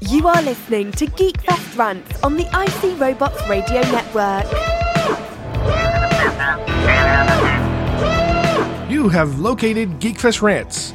You 0.00 0.26
are 0.28 0.40
listening 0.42 0.92
to 0.92 1.06
Geekfest 1.06 1.76
Rants 1.76 2.22
on 2.22 2.36
the 2.36 2.44
IC 2.44 2.98
Robots 2.98 3.46
Radio 3.48 3.82
Network. 3.82 4.46
You 8.90 9.10
have 9.10 9.38
located 9.38 10.00
Geekfest 10.00 10.40
Rants, 10.40 10.94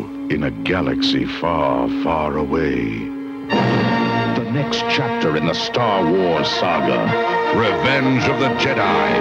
in 0.31 0.43
a 0.43 0.51
galaxy 0.63 1.25
far, 1.25 1.89
far 2.03 2.37
away. 2.37 2.99
The 3.49 4.49
next 4.53 4.79
chapter 4.87 5.35
in 5.35 5.45
the 5.45 5.53
Star 5.53 6.09
Wars 6.09 6.47
saga 6.47 7.01
Revenge 7.59 8.23
of 8.29 8.39
the 8.39 8.47
Jedi. 8.55 9.11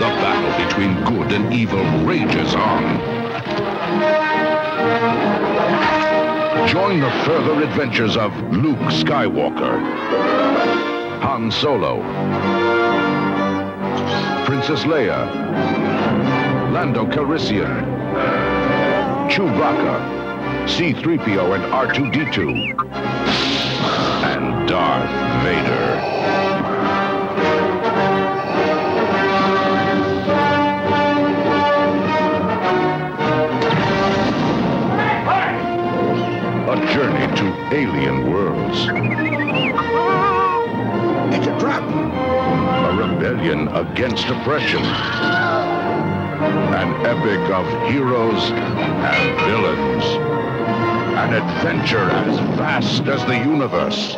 The 0.00 0.10
battle 0.20 0.66
between 0.66 1.02
good 1.04 1.32
and 1.32 1.50
evil 1.50 1.82
rages 2.04 2.54
on. 2.54 2.98
Join 6.68 7.00
the 7.00 7.10
further 7.24 7.62
adventures 7.62 8.18
of 8.18 8.30
Luke 8.52 8.76
Skywalker, 8.92 9.80
Han 11.22 11.50
Solo, 11.50 12.02
Princess 14.44 14.84
Leia, 14.84 16.33
Lando 16.74 17.06
Calrissian, 17.06 17.84
Chewbacca, 19.30 20.68
C-3PO 20.68 21.54
and 21.54 21.62
R2-D2, 21.72 22.36
and 24.24 24.68
Darth 24.68 25.08
Vader. 25.44 25.86
A 36.72 36.76
journey 36.92 37.36
to 37.36 37.46
alien 37.72 38.32
worlds. 38.32 38.78
It's 41.36 41.46
a 41.46 41.56
trap. 41.60 41.84
A 41.84 42.96
rebellion 42.96 43.68
against 43.68 44.26
oppression. 44.26 44.82
An 46.54 47.06
epic 47.06 47.40
of 47.50 47.66
heroes 47.90 48.50
and 48.50 49.40
villains. 49.40 50.04
An 51.16 51.34
adventure 51.34 52.10
as 52.10 52.38
vast 52.56 53.02
as 53.08 53.24
the 53.26 53.36
universe. 53.36 54.16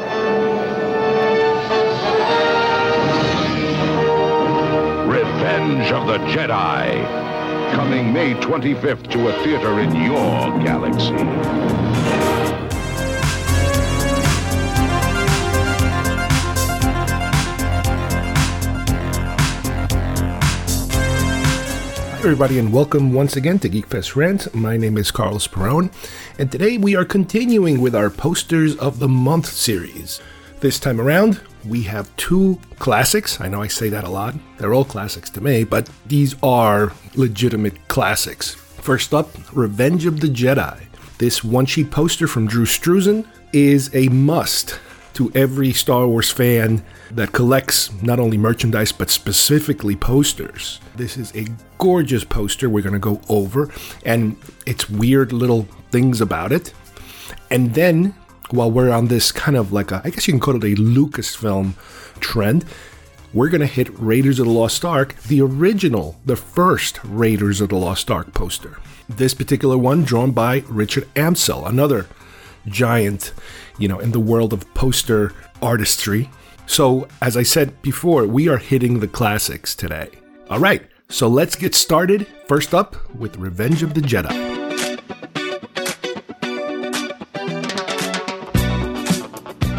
Revenge 5.09 5.93
of 5.93 6.07
the 6.07 6.19
Jedi. 6.33 7.05
Coming 7.73 8.13
May 8.13 8.35
25th 8.35 9.11
to 9.11 9.29
a 9.29 9.45
theater 9.45 9.81
in 9.81 9.95
your 9.95 10.65
galaxy. 10.65 11.86
Everybody, 22.27 22.59
and 22.59 22.73
welcome 22.73 23.13
once 23.13 23.37
again 23.37 23.57
to 23.57 23.71
Geekfest 23.71 24.17
Rant. 24.17 24.53
My 24.53 24.77
name 24.77 24.99
is 24.99 25.13
Carlos 25.13 25.47
Perone, 25.47 25.93
and 26.41 26.51
today 26.51 26.77
we 26.77 26.97
are 26.97 27.05
continuing 27.05 27.81
with 27.81 27.95
our 27.95 28.11
Posters 28.11 28.75
of 28.79 28.99
the 28.99 29.07
Month 29.07 29.47
series. 29.47 30.21
This 30.59 30.81
time 30.81 31.01
around, 31.01 31.41
we 31.65 31.83
have 31.83 32.15
two 32.17 32.61
classics. 32.81 33.41
I 33.41 33.47
know 33.47 33.63
I 33.63 33.69
say 33.69 33.91
that 33.91 34.03
a 34.03 34.11
lot. 34.11 34.35
They're 34.59 34.75
all 34.75 34.85
classics 34.85 35.31
to 35.31 35.41
me, 35.41 35.63
but 35.63 35.89
these 36.07 36.35
are 36.43 36.93
legitimate 37.15 37.87
classics. 37.87 38.55
First 38.55 39.15
up, 39.15 39.31
Revenge 39.53 40.05
of 40.05 40.19
the 40.19 40.27
Jedi. 40.27 40.83
This 41.19 41.45
one 41.45 41.65
sheet 41.65 41.93
poster 41.93 42.27
from 42.27 42.49
Drew 42.49 42.67
Struzan 42.67 43.25
is 43.53 43.89
a 43.95 44.09
must 44.09 44.81
to 45.17 45.33
every 45.35 45.73
Star 45.73 46.07
Wars 46.07 46.31
fan 46.31 46.85
that 47.11 47.33
collects 47.33 47.91
not 48.03 48.21
only 48.21 48.37
merchandise 48.37 48.93
but 48.93 49.11
specifically 49.11 49.97
posters. 49.97 50.81
This 50.95 51.17
is 51.17 51.35
a 51.35 51.47
gorgeous 51.79 52.25
poster 52.25 52.69
we're 52.69 52.83
going 52.83 52.93
to 52.93 52.99
go 52.99 53.21
over, 53.29 53.71
and 54.05 54.37
it's 54.67 54.89
weird 54.89 55.33
little 55.33 55.69
things 55.91 56.21
about 56.21 56.53
it. 56.53 56.73
And 57.51 57.75
then, 57.75 58.15
while 58.51 58.71
we're 58.71 58.91
on 58.91 59.09
this 59.09 59.33
kind 59.33 59.57
of 59.57 59.73
like 59.73 59.91
a, 59.91 60.03
I 60.05 60.11
guess 60.11 60.29
you 60.29 60.33
can 60.33 60.41
call 60.41 60.57
it 60.57 60.65
a 60.65 60.81
Lucasfilm 60.81 61.75
trend, 62.21 62.65
we're 63.33 63.49
going 63.49 63.61
to 63.61 63.67
hit 63.67 63.89
Raiders 63.99 64.39
of 64.39 64.47
the 64.47 64.53
Lost 64.53 64.85
Ark, 64.85 65.15
the 65.23 65.41
original, 65.41 66.17
the 66.25 66.37
first 66.37 67.01
Raiders 67.05 67.61
of 67.61 67.71
the 67.71 67.77
Lost 67.77 68.11
Ark 68.11 68.35
poster. 68.35 68.79
This 69.09 69.35
particular 69.35 69.79
one 69.79 70.05
drawn 70.05 70.33
by 70.33 70.63
Richard 70.69 71.09
Amsel, 71.15 71.67
another 71.67 72.07
giant, 72.67 73.33
you 73.79 73.89
know, 73.89 73.99
in 73.99 74.13
the 74.13 74.21
world 74.21 74.53
of 74.53 74.73
poster 74.75 75.33
artistry. 75.63 76.29
So, 76.67 77.07
as 77.23 77.37
I 77.37 77.43
said 77.43 77.81
before, 77.83 78.27
we 78.27 78.49
are 78.49 78.59
hitting 78.59 79.01
the 79.01 79.09
classics 79.09 79.75
today. 79.75 80.11
All 80.51 80.59
right, 80.59 80.87
so 81.09 81.29
let's 81.29 81.55
get 81.55 81.75
started. 81.75 82.27
First 82.49 82.75
up 82.75 82.97
with 83.15 83.37
Revenge 83.37 83.83
of 83.83 83.95
the 83.95 84.01
Jedi. 84.01 84.35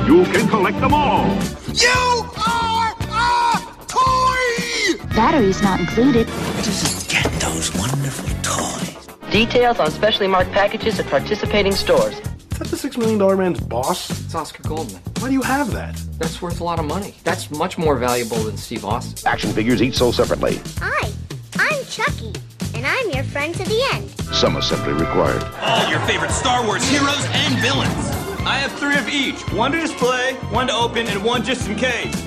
You 0.08 0.24
can 0.26 0.48
collect 0.48 0.80
them 0.80 0.94
all. 0.94 1.26
You 1.74 2.26
are 2.38 2.96
a 3.12 3.60
toy. 3.88 5.06
Batteries 5.14 5.62
not 5.62 5.82
included. 5.82 6.28
Get 7.10 7.30
those 7.42 7.76
wonderful 7.76 8.30
toys. 8.42 9.08
Details 9.32 9.80
on 9.80 9.92
specially 9.92 10.28
marked 10.28 10.52
packages 10.54 10.98
at 11.00 11.08
participating 11.08 11.74
stores. 11.74 12.22
Is 12.58 12.62
that 12.62 12.70
the 12.70 12.78
Six 12.78 12.98
Million 12.98 13.20
Dollar 13.20 13.38
Man's 13.38 13.60
boss? 13.60 14.10
It's 14.10 14.34
Oscar 14.34 14.64
Goldman. 14.64 15.00
Why 15.20 15.28
do 15.28 15.34
you 15.34 15.44
have 15.44 15.72
that? 15.74 15.96
That's 16.18 16.42
worth 16.42 16.60
a 16.60 16.64
lot 16.64 16.80
of 16.80 16.86
money. 16.86 17.14
That's 17.24 17.52
much 17.52 17.78
more 17.78 17.96
valuable 17.96 18.38
than 18.38 18.58
Steve 18.58 18.84
Austin. 18.84 19.28
Action 19.32 19.52
figures 19.52 19.80
each 19.80 19.96
sold 19.96 20.16
separately. 20.16 20.60
Hi, 20.80 21.08
I'm 21.60 21.86
Chucky, 21.86 22.34
and 22.74 22.88
I'm 22.88 23.12
your 23.12 23.24
friend 23.26 23.54
to 23.54 23.64
the 23.64 23.80
end. 23.94 24.10
Some 24.34 24.56
assembly 24.56 24.94
required. 24.94 25.44
All 25.62 25.88
your 25.88 26.00
favorite 26.08 26.32
Star 26.32 26.66
Wars 26.66 26.84
heroes 26.90 27.24
and 27.26 27.60
villains. 27.60 27.94
I 28.40 28.58
have 28.58 28.72
three 28.72 28.98
of 28.98 29.08
each 29.08 29.40
one 29.54 29.72
to 29.74 29.80
display, 29.80 30.34
one 30.50 30.66
to 30.66 30.74
open, 30.74 31.06
and 31.06 31.24
one 31.24 31.44
just 31.44 31.70
in 31.70 31.76
case. 31.76 32.26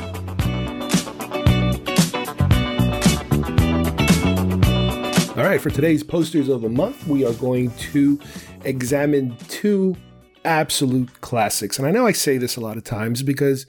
All 5.37 5.45
right, 5.45 5.61
for 5.61 5.71
today's 5.71 6.05
posters 6.05 6.49
of 6.49 6.61
the 6.63 6.69
month, 6.69 7.05
we 7.09 7.27
are 7.27 7.33
going 7.33 7.73
to 7.91 8.21
examine 8.63 9.37
two 9.49 9.97
absolute 10.45 11.21
classics. 11.21 11.79
And 11.79 11.87
I 11.87 11.91
know 11.91 12.07
I 12.07 12.13
say 12.13 12.39
this 12.39 12.57
a 12.57 12.61
lot 12.61 12.77
of 12.77 12.85
times 12.85 13.23
because, 13.23 13.67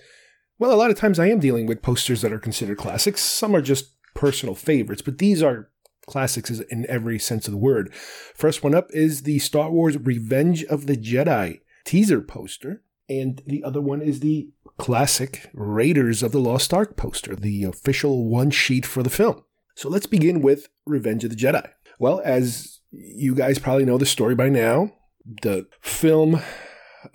well, 0.60 0.74
a 0.74 0.76
lot 0.76 0.92
of 0.92 0.98
times 0.98 1.20
I 1.20 1.28
am 1.28 1.40
dealing 1.40 1.66
with 1.66 1.82
posters 1.82 2.22
that 2.22 2.34
are 2.34 2.40
considered 2.40 2.78
classics. 2.78 3.22
Some 3.22 3.56
are 3.56 3.62
just 3.62 3.94
personal 4.14 4.56
favorites, 4.56 5.02
but 5.02 5.18
these 5.18 5.42
are 5.42 5.70
classics 6.08 6.50
in 6.50 6.86
every 6.90 7.20
sense 7.20 7.48
of 7.48 7.52
the 7.52 7.58
word. 7.58 7.94
First 8.36 8.64
one 8.64 8.76
up 8.76 8.88
is 8.92 9.24
the 9.24 9.40
Star 9.40 9.72
Wars 9.72 9.98
Revenge 9.98 10.64
of 10.66 10.88
the 10.88 10.98
Jedi 10.98 11.62
teaser 11.86 12.22
poster, 12.22 12.84
and 13.10 13.42
the 13.46 13.64
other 13.64 13.82
one 13.82 14.02
is 14.02 14.20
the 14.20 14.50
classic 14.78 15.50
Raiders 15.54 16.24
of 16.24 16.32
the 16.32 16.40
Lost 16.40 16.74
Ark 16.74 16.98
poster, 16.98 17.36
the 17.36 17.64
official 17.64 18.28
one 18.28 18.52
sheet 18.52 18.86
for 18.86 19.04
the 19.04 19.10
film. 19.10 19.44
So 19.76 19.90
let's 19.90 20.06
begin 20.06 20.42
with 20.42 20.68
Revenge 20.86 21.24
of 21.24 21.30
the 21.30 21.36
Jedi. 21.36 21.70
Well, 22.00 22.22
as 22.26 22.80
you 22.92 23.36
guys 23.36 23.60
probably 23.60 23.86
know 23.86 23.98
the 23.98 24.06
story 24.06 24.36
by 24.36 24.50
now, 24.50 24.92
the 25.26 25.68
film, 25.82 26.42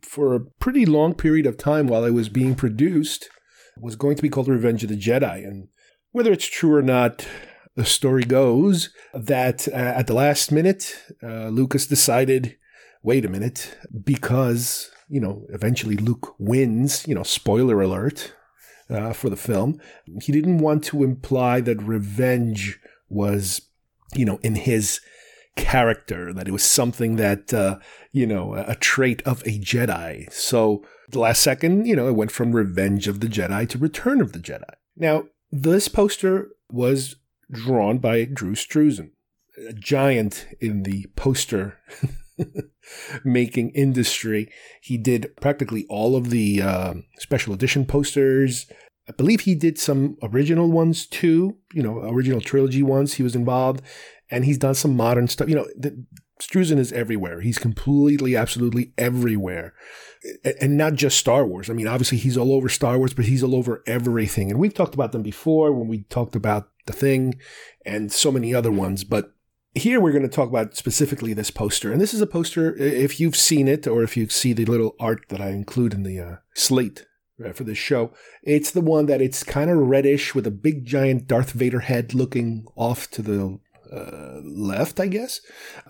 for 0.03 0.35
a 0.35 0.41
pretty 0.41 0.87
long 0.87 1.15
period 1.15 1.47
of 1.47 1.57
time 1.57 1.87
while 1.87 2.05
it 2.05 2.13
was 2.13 2.29
being 2.29 2.55
produced, 2.55 3.29
was 3.79 3.97
going 3.97 4.17
to 4.17 4.23
be 4.23 4.29
called 4.29 4.49
Revenge 4.49 4.83
of 4.83 4.89
the 4.89 4.97
Jedi. 4.97 5.45
And 5.45 5.69
whether 6.13 6.33
it's 6.33 6.47
true 6.47 6.75
or 6.75 6.83
not, 6.83 7.27
the 7.75 7.85
story 7.85 8.25
goes 8.25 8.91
that 9.13 9.69
uh, 9.69 9.73
at 9.73 10.07
the 10.07 10.15
last 10.15 10.51
minute, 10.51 10.97
uh, 11.23 11.49
Lucas 11.49 11.87
decided 11.87 12.57
wait 13.07 13.25
a 13.25 13.29
minute, 13.29 13.79
because, 14.03 14.91
you 15.09 15.21
know, 15.21 15.47
eventually 15.51 15.97
Luke 15.97 16.35
wins, 16.41 17.07
you 17.07 17.15
know, 17.15 17.23
spoiler 17.23 17.81
alert 17.81 18.35
uh, 18.91 19.13
for 19.13 19.31
the 19.31 19.37
film. 19.37 19.81
He 20.23 20.33
didn't 20.33 20.59
want 20.59 20.83
to 20.87 21.05
imply 21.05 21.61
that 21.61 21.81
revenge 21.81 22.81
was, 23.09 23.63
you 24.13 24.25
know, 24.25 24.41
in 24.43 24.57
his 24.57 25.01
character, 25.57 26.33
that 26.33 26.49
it 26.49 26.53
was 26.53 26.63
something 26.63 27.17
that, 27.17 27.53
uh, 27.53 27.79
you 28.13 28.27
know, 28.27 28.55
a 28.55 28.75
trait 28.77 29.23
of 29.23 29.43
a 29.43 29.59
Jedi. 29.59 30.33
So 30.33 30.85
the 31.09 31.19
last 31.19 31.43
second, 31.43 31.87
you 31.87 31.97
know, 31.97 32.09
it 32.09 32.15
went 32.15 32.31
from 32.31 32.53
Revenge 32.53 33.09
of 33.09 33.21
the 33.21 33.27
Jedi 33.27 33.69
to 33.71 33.79
Return 33.79 34.21
of 34.21 34.33
the 34.33 34.39
Jedi. 34.39 34.75
Now, 34.97 35.25
this 35.51 35.89
poster 35.89 36.51
was 36.71 37.17
drawn 37.51 37.99
by 37.99 38.25
Drew 38.25 38.55
Struzan, 38.55 39.11
a 39.69 39.73
giant 39.73 40.47
in 40.61 40.83
the 40.83 41.07
poster 41.17 41.79
making 43.25 43.71
industry. 43.71 44.51
He 44.81 44.97
did 44.97 45.35
practically 45.41 45.87
all 45.89 46.17
of 46.17 46.31
the 46.31 46.63
uh, 46.63 46.95
special 47.19 47.55
edition 47.55 47.87
posters. 47.87 48.67
I 49.09 49.13
believe 49.13 49.43
he 49.43 49.55
did 49.55 49.79
some 49.79 50.17
original 50.23 50.71
ones 50.71 51.07
too, 51.07 51.57
you 51.73 51.83
know, 51.83 52.01
original 52.01 52.41
trilogy 52.41 52.83
ones. 52.83 53.15
He 53.15 53.23
was 53.23 53.37
involved, 53.37 53.83
and 54.31 54.45
he's 54.45 54.59
done 54.59 54.75
some 54.75 54.97
modern 54.97 55.29
stuff. 55.29 55.49
You 55.49 55.57
know, 55.57 55.67
the, 55.77 56.05
Struzan 56.41 56.79
is 56.79 56.93
everywhere. 56.93 57.41
He's 57.41 57.59
completely, 57.59 58.37
absolutely 58.37 58.93
everywhere. 58.99 59.75
And 60.61 60.77
not 60.77 60.95
just 60.95 61.17
Star 61.17 61.47
Wars. 61.47 61.71
I 61.71 61.73
mean, 61.73 61.87
obviously 61.87 62.19
he's 62.19 62.37
all 62.37 62.53
over 62.53 62.69
Star 62.69 62.99
Wars, 62.99 63.15
but 63.15 63.25
he's 63.25 63.43
all 63.43 63.55
over 63.55 63.83
everything. 63.87 64.51
And 64.51 64.61
we've 64.61 64.75
talked 64.75 64.95
about 64.95 65.13
them 65.13 65.23
before 65.23 65.73
when 65.73 65.89
we 65.89 66.03
talked 66.05 66.37
about 66.37 66.69
The 66.87 66.93
Thing 66.93 67.39
and 67.85 68.13
so 68.13 68.31
many 68.31 68.55
other 68.55 68.73
ones. 68.73 69.03
But 69.05 69.33
here 69.75 70.01
we're 70.01 70.13
going 70.13 70.23
to 70.23 70.29
talk 70.29 70.49
about 70.49 70.77
specifically 70.77 71.33
this 71.33 71.51
poster. 71.51 71.93
And 71.93 72.01
this 72.01 72.13
is 72.13 72.21
a 72.21 72.27
poster, 72.27 72.75
if 72.77 73.19
you've 73.19 73.37
seen 73.37 73.69
it 73.69 73.87
or 73.87 74.03
if 74.03 74.17
you 74.17 74.29
see 74.29 74.53
the 74.53 74.65
little 74.67 74.95
art 75.01 75.27
that 75.29 75.41
I 75.41 75.51
include 75.51 75.95
in 75.95 76.03
the 76.03 76.21
uh, 76.21 76.37
slate 76.55 77.07
uh, 77.45 77.53
for 77.53 77.65
this 77.65 77.79
show, 77.79 78.13
it's 78.43 78.71
the 78.71 78.81
one 78.81 79.07
that 79.07 79.23
it's 79.23 79.43
kind 79.43 79.71
of 79.71 79.79
reddish 79.79 80.35
with 80.35 80.47
a 80.47 80.51
big 80.51 80.85
giant 80.85 81.27
Darth 81.27 81.53
Vader 81.53 81.81
head 81.81 82.15
looking 82.15 82.67
off 82.75 83.11
to 83.13 83.23
the 83.23 83.59
uh, 83.93 84.41
left, 84.45 85.01
I 85.01 85.07
guess. 85.07 85.41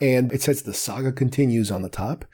And 0.00 0.32
it 0.32 0.42
says 0.42 0.62
the 0.62 0.74
saga 0.74 1.12
continues 1.12 1.70
on 1.70 1.82
the 1.82 1.88
top. 1.88 2.24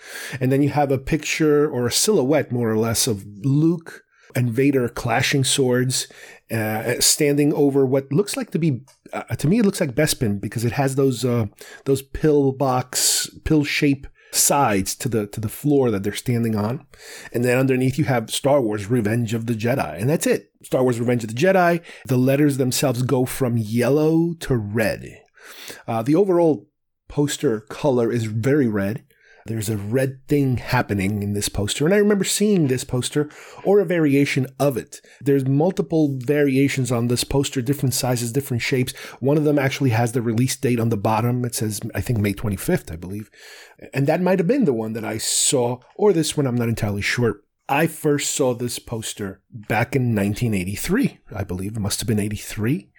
And 0.40 0.50
then 0.50 0.62
you 0.62 0.70
have 0.70 0.90
a 0.90 0.98
picture 0.98 1.70
or 1.70 1.86
a 1.86 1.92
silhouette, 1.92 2.52
more 2.52 2.70
or 2.70 2.78
less, 2.78 3.06
of 3.06 3.24
Luke 3.44 4.04
and 4.34 4.50
Vader 4.50 4.88
clashing 4.88 5.44
swords, 5.44 6.08
uh, 6.50 7.00
standing 7.00 7.52
over 7.52 7.84
what 7.86 8.12
looks 8.12 8.36
like 8.36 8.50
to 8.50 8.58
be, 8.58 8.82
uh, 9.12 9.22
to 9.36 9.48
me, 9.48 9.58
it 9.58 9.64
looks 9.64 9.80
like 9.80 9.94
Bespin 9.94 10.40
because 10.40 10.64
it 10.64 10.72
has 10.72 10.94
those 10.94 11.24
uh, 11.24 11.46
those 11.84 12.02
pill 12.02 12.52
box, 12.52 13.30
pill 13.44 13.64
shape 13.64 14.06
sides 14.32 14.94
to 14.96 15.08
the 15.08 15.26
to 15.26 15.40
the 15.40 15.48
floor 15.48 15.90
that 15.90 16.02
they're 16.02 16.14
standing 16.14 16.56
on, 16.56 16.86
and 17.32 17.44
then 17.44 17.58
underneath 17.58 17.98
you 17.98 18.04
have 18.04 18.30
Star 18.30 18.60
Wars: 18.60 18.86
Revenge 18.86 19.34
of 19.34 19.46
the 19.46 19.54
Jedi, 19.54 20.00
and 20.00 20.08
that's 20.08 20.26
it. 20.26 20.50
Star 20.62 20.82
Wars: 20.82 20.98
Revenge 21.00 21.24
of 21.24 21.34
the 21.34 21.40
Jedi. 21.40 21.82
The 22.06 22.16
letters 22.16 22.56
themselves 22.56 23.02
go 23.02 23.24
from 23.24 23.56
yellow 23.56 24.34
to 24.40 24.56
red. 24.56 25.21
Uh, 25.86 26.02
the 26.02 26.14
overall 26.14 26.68
poster 27.08 27.60
color 27.60 28.10
is 28.10 28.24
very 28.24 28.68
red. 28.68 29.04
There's 29.46 29.68
a 29.68 29.76
red 29.76 30.26
thing 30.28 30.58
happening 30.58 31.22
in 31.22 31.32
this 31.32 31.48
poster, 31.48 31.84
and 31.84 31.92
I 31.92 31.98
remember 31.98 32.24
seeing 32.24 32.68
this 32.68 32.84
poster 32.84 33.28
or 33.64 33.80
a 33.80 33.84
variation 33.84 34.46
of 34.60 34.76
it. 34.76 35.00
There's 35.20 35.44
multiple 35.44 36.16
variations 36.16 36.92
on 36.92 37.08
this 37.08 37.24
poster, 37.24 37.60
different 37.60 37.94
sizes, 37.94 38.32
different 38.32 38.62
shapes. 38.62 38.96
One 39.18 39.36
of 39.36 39.44
them 39.44 39.58
actually 39.58 39.90
has 39.90 40.12
the 40.12 40.22
release 40.22 40.54
date 40.54 40.78
on 40.78 40.90
the 40.90 40.96
bottom. 40.96 41.44
It 41.44 41.56
says, 41.56 41.80
I 41.92 42.00
think, 42.00 42.20
May 42.20 42.34
25th, 42.34 42.92
I 42.92 42.96
believe. 42.96 43.30
And 43.92 44.06
that 44.06 44.22
might 44.22 44.38
have 44.38 44.46
been 44.46 44.64
the 44.64 44.72
one 44.72 44.92
that 44.92 45.04
I 45.04 45.18
saw, 45.18 45.80
or 45.96 46.12
this 46.12 46.36
one, 46.36 46.46
I'm 46.46 46.54
not 46.54 46.68
entirely 46.68 47.02
sure. 47.02 47.40
I 47.68 47.86
first 47.86 48.34
saw 48.34 48.54
this 48.54 48.78
poster 48.78 49.40
back 49.50 49.96
in 49.96 50.14
1983, 50.14 51.18
I 51.34 51.42
believe. 51.42 51.76
It 51.76 51.80
must 51.80 52.00
have 52.00 52.06
been 52.06 52.20
83 52.20 52.90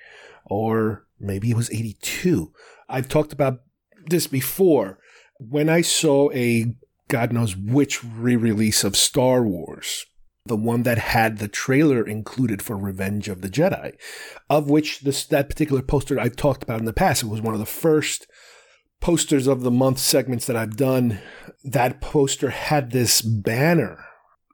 or 0.45 1.05
maybe 1.23 1.51
it 1.51 1.57
was 1.57 1.71
82. 1.71 2.51
I've 2.89 3.09
talked 3.09 3.33
about 3.33 3.61
this 4.07 4.27
before. 4.27 4.99
When 5.39 5.69
I 5.69 5.81
saw 5.81 6.31
a 6.31 6.75
God 7.07 7.33
knows 7.33 7.55
which 7.55 8.03
re 8.03 8.35
release 8.35 8.83
of 8.83 8.97
Star 8.97 9.43
Wars, 9.43 10.05
the 10.45 10.55
one 10.57 10.83
that 10.83 10.97
had 10.97 11.37
the 11.37 11.47
trailer 11.47 12.05
included 12.05 12.61
for 12.61 12.77
Revenge 12.77 13.29
of 13.29 13.41
the 13.41 13.49
Jedi, 13.49 13.93
of 14.49 14.69
which 14.69 15.01
this 15.01 15.25
that 15.25 15.49
particular 15.49 15.81
poster 15.81 16.19
I've 16.19 16.35
talked 16.35 16.63
about 16.63 16.79
in 16.79 16.85
the 16.85 16.93
past. 16.93 17.23
It 17.23 17.27
was 17.27 17.41
one 17.41 17.53
of 17.53 17.59
the 17.59 17.65
first 17.65 18.27
posters 18.99 19.47
of 19.47 19.61
the 19.61 19.71
month 19.71 19.99
segments 19.99 20.45
that 20.47 20.55
I've 20.55 20.77
done. 20.77 21.19
That 21.63 22.01
poster 22.01 22.49
had 22.49 22.91
this 22.91 23.21
banner 23.21 24.05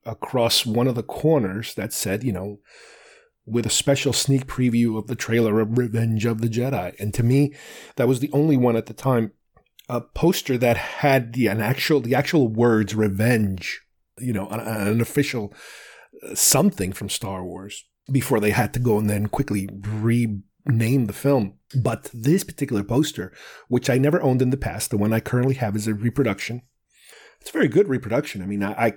across 0.05 0.65
one 0.65 0.87
of 0.87 0.95
the 0.95 1.03
corners 1.03 1.73
that 1.75 1.93
said, 1.93 2.23
you 2.23 2.31
know, 2.31 2.59
with 3.49 3.65
a 3.65 3.69
special 3.69 4.13
sneak 4.13 4.45
preview 4.45 4.97
of 4.97 5.07
the 5.07 5.15
trailer 5.15 5.59
of 5.59 5.77
Revenge 5.77 6.25
of 6.25 6.41
the 6.41 6.49
Jedi. 6.49 6.97
And 6.99 7.13
to 7.13 7.23
me, 7.23 7.53
that 7.95 8.07
was 8.07 8.19
the 8.19 8.31
only 8.31 8.57
one 8.57 8.75
at 8.75 8.85
the 8.85 8.93
time, 8.93 9.31
a 9.87 10.01
poster 10.01 10.57
that 10.57 10.77
had 10.77 11.33
the 11.33 11.47
an 11.47 11.61
actual 11.61 11.99
the 11.99 12.15
actual 12.15 12.47
words 12.47 12.95
revenge, 12.95 13.81
you 14.19 14.33
know, 14.33 14.47
an, 14.49 14.59
an 14.59 15.01
official 15.01 15.53
uh, 16.23 16.35
something 16.35 16.93
from 16.93 17.09
Star 17.09 17.43
Wars 17.43 17.85
before 18.11 18.39
they 18.39 18.51
had 18.51 18.73
to 18.73 18.79
go 18.79 18.97
and 18.97 19.09
then 19.09 19.27
quickly 19.27 19.69
rename 19.83 21.05
the 21.05 21.13
film. 21.13 21.55
But 21.75 22.09
this 22.13 22.43
particular 22.43 22.83
poster, 22.83 23.31
which 23.67 23.89
I 23.89 23.97
never 23.97 24.21
owned 24.21 24.41
in 24.41 24.49
the 24.49 24.57
past, 24.57 24.89
the 24.89 24.97
one 24.97 25.13
I 25.13 25.19
currently 25.19 25.55
have 25.55 25.75
is 25.75 25.87
a 25.87 25.93
reproduction. 25.93 26.63
It's 27.41 27.51
a 27.51 27.53
very 27.53 27.67
good 27.67 27.87
reproduction. 27.87 28.41
I 28.41 28.45
mean, 28.45 28.63
I, 28.63 28.73
I 28.73 28.93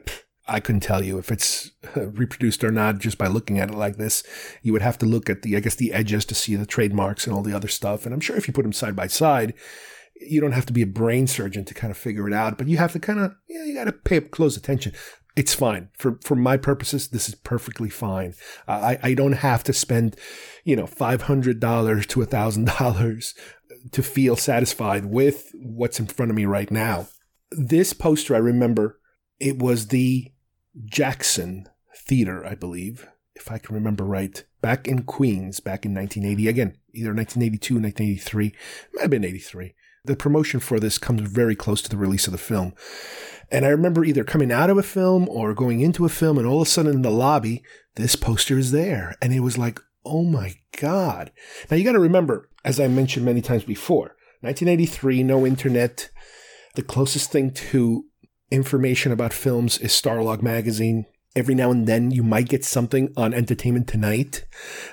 I 0.47 0.61
couldn't 0.61 0.81
tell 0.83 1.05
you 1.05 1.19
if 1.19 1.31
it's 1.31 1.71
reproduced 1.95 2.65
or 2.65 2.71
not 2.71 2.99
just 2.99 3.17
by 3.17 3.29
looking 3.29 3.59
at 3.59 3.71
it 3.71 3.77
like 3.77 3.97
this. 3.97 4.25
You 4.63 4.73
would 4.73 4.83
have 4.83 4.99
to 4.99 5.07
look 5.07 5.31
at 5.31 5.43
the, 5.43 5.57
I 5.57 5.61
guess, 5.61 5.77
the 5.77 5.93
edges 5.93 6.25
to 6.27 6.35
see 6.35 6.57
the 6.57 6.67
trademarks 6.67 7.27
and 7.27 7.35
all 7.35 7.43
the 7.43 7.55
other 7.55 7.69
stuff. 7.69 8.05
And 8.05 8.15
I'm 8.15 8.21
sure 8.21 8.37
if 8.37 8.49
you 8.49 8.55
put 8.55 8.63
them 8.63 8.73
side 8.73 8.97
by 8.97 9.07
side, 9.07 9.55
you 10.21 10.41
don't 10.41 10.53
have 10.53 10.67
to 10.67 10.73
be 10.73 10.83
a 10.83 10.87
brain 10.87 11.27
surgeon 11.27 11.65
to 11.65 11.75
kind 11.75 11.91
of 11.91 11.97
figure 11.97 12.29
it 12.29 12.35
out, 12.35 12.59
but 12.59 12.69
you 12.69 12.77
have 12.77 12.93
to 12.93 12.99
kind 12.99 13.21
of, 13.21 13.35
yeah, 13.49 13.65
you 13.65 13.75
got 13.75 13.85
to 13.85 13.93
pay 13.93 14.21
close 14.21 14.57
attention. 14.57 14.93
It's 15.35 15.55
fine 15.55 15.89
for 15.97 16.19
for 16.23 16.35
my 16.35 16.59
purposes. 16.59 17.09
This 17.09 17.27
is 17.27 17.35
perfectly 17.35 17.89
fine. 17.89 18.35
Uh, 18.69 18.97
I 19.03 19.11
I 19.11 19.15
don't 19.15 19.33
have 19.33 19.65
to 19.65 19.73
spend, 19.73 20.17
you 20.63 20.77
know, 20.77 20.87
five 20.87 21.23
hundred 21.23 21.59
dollars 21.59 22.05
to 22.09 22.21
a 22.21 22.27
thousand 22.27 22.67
dollars 22.67 23.35
to 23.93 24.03
feel 24.03 24.37
satisfied 24.37 25.07
with 25.07 25.51
what's 25.55 25.99
in 25.99 26.07
front 26.07 26.31
of 26.31 26.37
me 26.37 26.45
right 26.45 26.71
now. 26.71 27.09
This 27.51 27.95
poster, 27.95 28.35
I 28.35 28.39
remember, 28.39 29.01
it 29.41 29.59
was 29.59 29.89
the 29.89 30.32
Jackson 30.85 31.69
Theater, 31.95 32.45
I 32.45 32.55
believe, 32.55 33.09
if 33.35 33.51
I 33.51 33.59
can 33.59 33.75
remember 33.75 34.05
right, 34.05 34.45
back 34.61 34.87
in 34.87 35.03
Queens, 35.03 35.61
back 35.61 35.85
in 35.85 35.95
1980. 35.95 36.49
Again, 36.49 36.77
either 36.93 37.15
1982 37.15 37.75
or 37.75 37.81
1983. 37.81 38.53
Might 38.95 39.03
have 39.03 39.11
been 39.11 39.25
83. 39.25 39.75
The 40.05 40.17
promotion 40.17 40.61
for 40.61 40.81
this 40.81 40.99
comes 40.99 41.21
very 41.21 41.55
close 41.55 41.81
to 41.83 41.91
the 41.91 41.97
release 41.97 42.27
of 42.27 42.33
the 42.33 42.39
film. 42.39 42.75
And 43.51 43.65
I 43.65 43.69
remember 43.69 44.05
either 44.05 44.25
coming 44.25 44.51
out 44.51 44.71
of 44.71 44.79
a 44.79 44.83
film 44.83 45.29
or 45.29 45.55
going 45.55 45.81
into 45.81 46.05
a 46.05 46.09
film, 46.09 46.39
and 46.39 46.47
all 46.47 46.63
of 46.63 46.69
a 46.69 46.71
sudden 46.71 46.95
in 46.95 47.03
the 47.03 47.11
lobby, 47.11 47.63
this 47.95 48.17
poster 48.17 48.59
is 48.59 48.73
there. 48.73 49.17
And 49.21 49.33
it 49.33 49.41
was 49.41 49.59
like, 49.59 49.79
oh 50.05 50.25
my 50.25 50.55
God. 50.81 51.31
Now 51.71 51.77
you 51.77 51.85
got 51.85 51.93
to 51.93 52.01
remember, 52.01 52.49
as 52.65 52.81
I 52.81 52.89
mentioned 52.89 53.25
many 53.25 53.41
times 53.41 53.65
before, 53.65 54.17
1983, 54.41 55.23
no 55.23 55.47
internet. 55.47 56.11
The 56.75 56.83
closest 56.83 57.31
thing 57.31 57.53
to 57.53 58.07
information 58.53 59.11
about 59.11 59.33
films 59.33 59.79
is 59.79 59.91
Starlog 59.93 60.43
magazine. 60.43 61.07
Every 61.35 61.55
now 61.55 61.71
and 61.71 61.87
then 61.87 62.11
you 62.11 62.23
might 62.23 62.49
get 62.49 62.65
something 62.65 63.13
on 63.17 63.33
Entertainment 63.33 63.89
Tonight, 63.89 64.45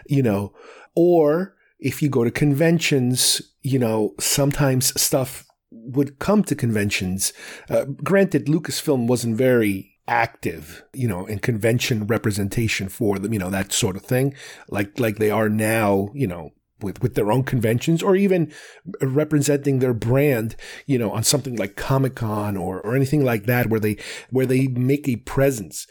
you 0.07 0.23
know, 0.23 0.53
or 0.95 1.55
if 1.79 2.01
you 2.01 2.09
go 2.09 2.23
to 2.23 2.31
conventions, 2.31 3.41
you 3.61 3.77
know, 3.77 4.15
sometimes 4.19 4.99
stuff 4.99 5.45
would 5.71 6.17
come 6.19 6.43
to 6.43 6.55
conventions. 6.55 7.33
Uh, 7.69 7.85
granted, 7.85 8.45
Lucasfilm 8.45 9.07
wasn't 9.07 9.35
very 9.35 9.97
active, 10.07 10.83
you 10.93 11.07
know, 11.07 11.25
in 11.25 11.39
convention 11.39 12.07
representation 12.07 12.89
for 12.89 13.19
them, 13.19 13.33
you 13.33 13.39
know, 13.39 13.49
that 13.49 13.73
sort 13.73 13.95
of 13.95 14.03
thing, 14.03 14.33
like 14.69 14.97
like 14.99 15.17
they 15.17 15.29
are 15.29 15.49
now, 15.49 16.09
you 16.13 16.27
know, 16.27 16.51
with, 16.81 17.01
with 17.01 17.15
their 17.15 17.31
own 17.31 17.43
conventions 17.43 18.01
or 18.01 18.15
even 18.15 18.51
representing 19.01 19.79
their 19.79 19.93
brand, 19.93 20.55
you 20.85 20.97
know, 20.97 21.11
on 21.11 21.23
something 21.23 21.55
like 21.55 21.75
Comic 21.75 22.15
Con 22.15 22.57
or, 22.57 22.81
or 22.81 22.95
anything 22.95 23.23
like 23.23 23.45
that 23.45 23.69
where 23.69 23.79
they, 23.79 23.97
where 24.29 24.45
they 24.45 24.67
make 24.67 25.07
a 25.07 25.17
presence. 25.17 25.87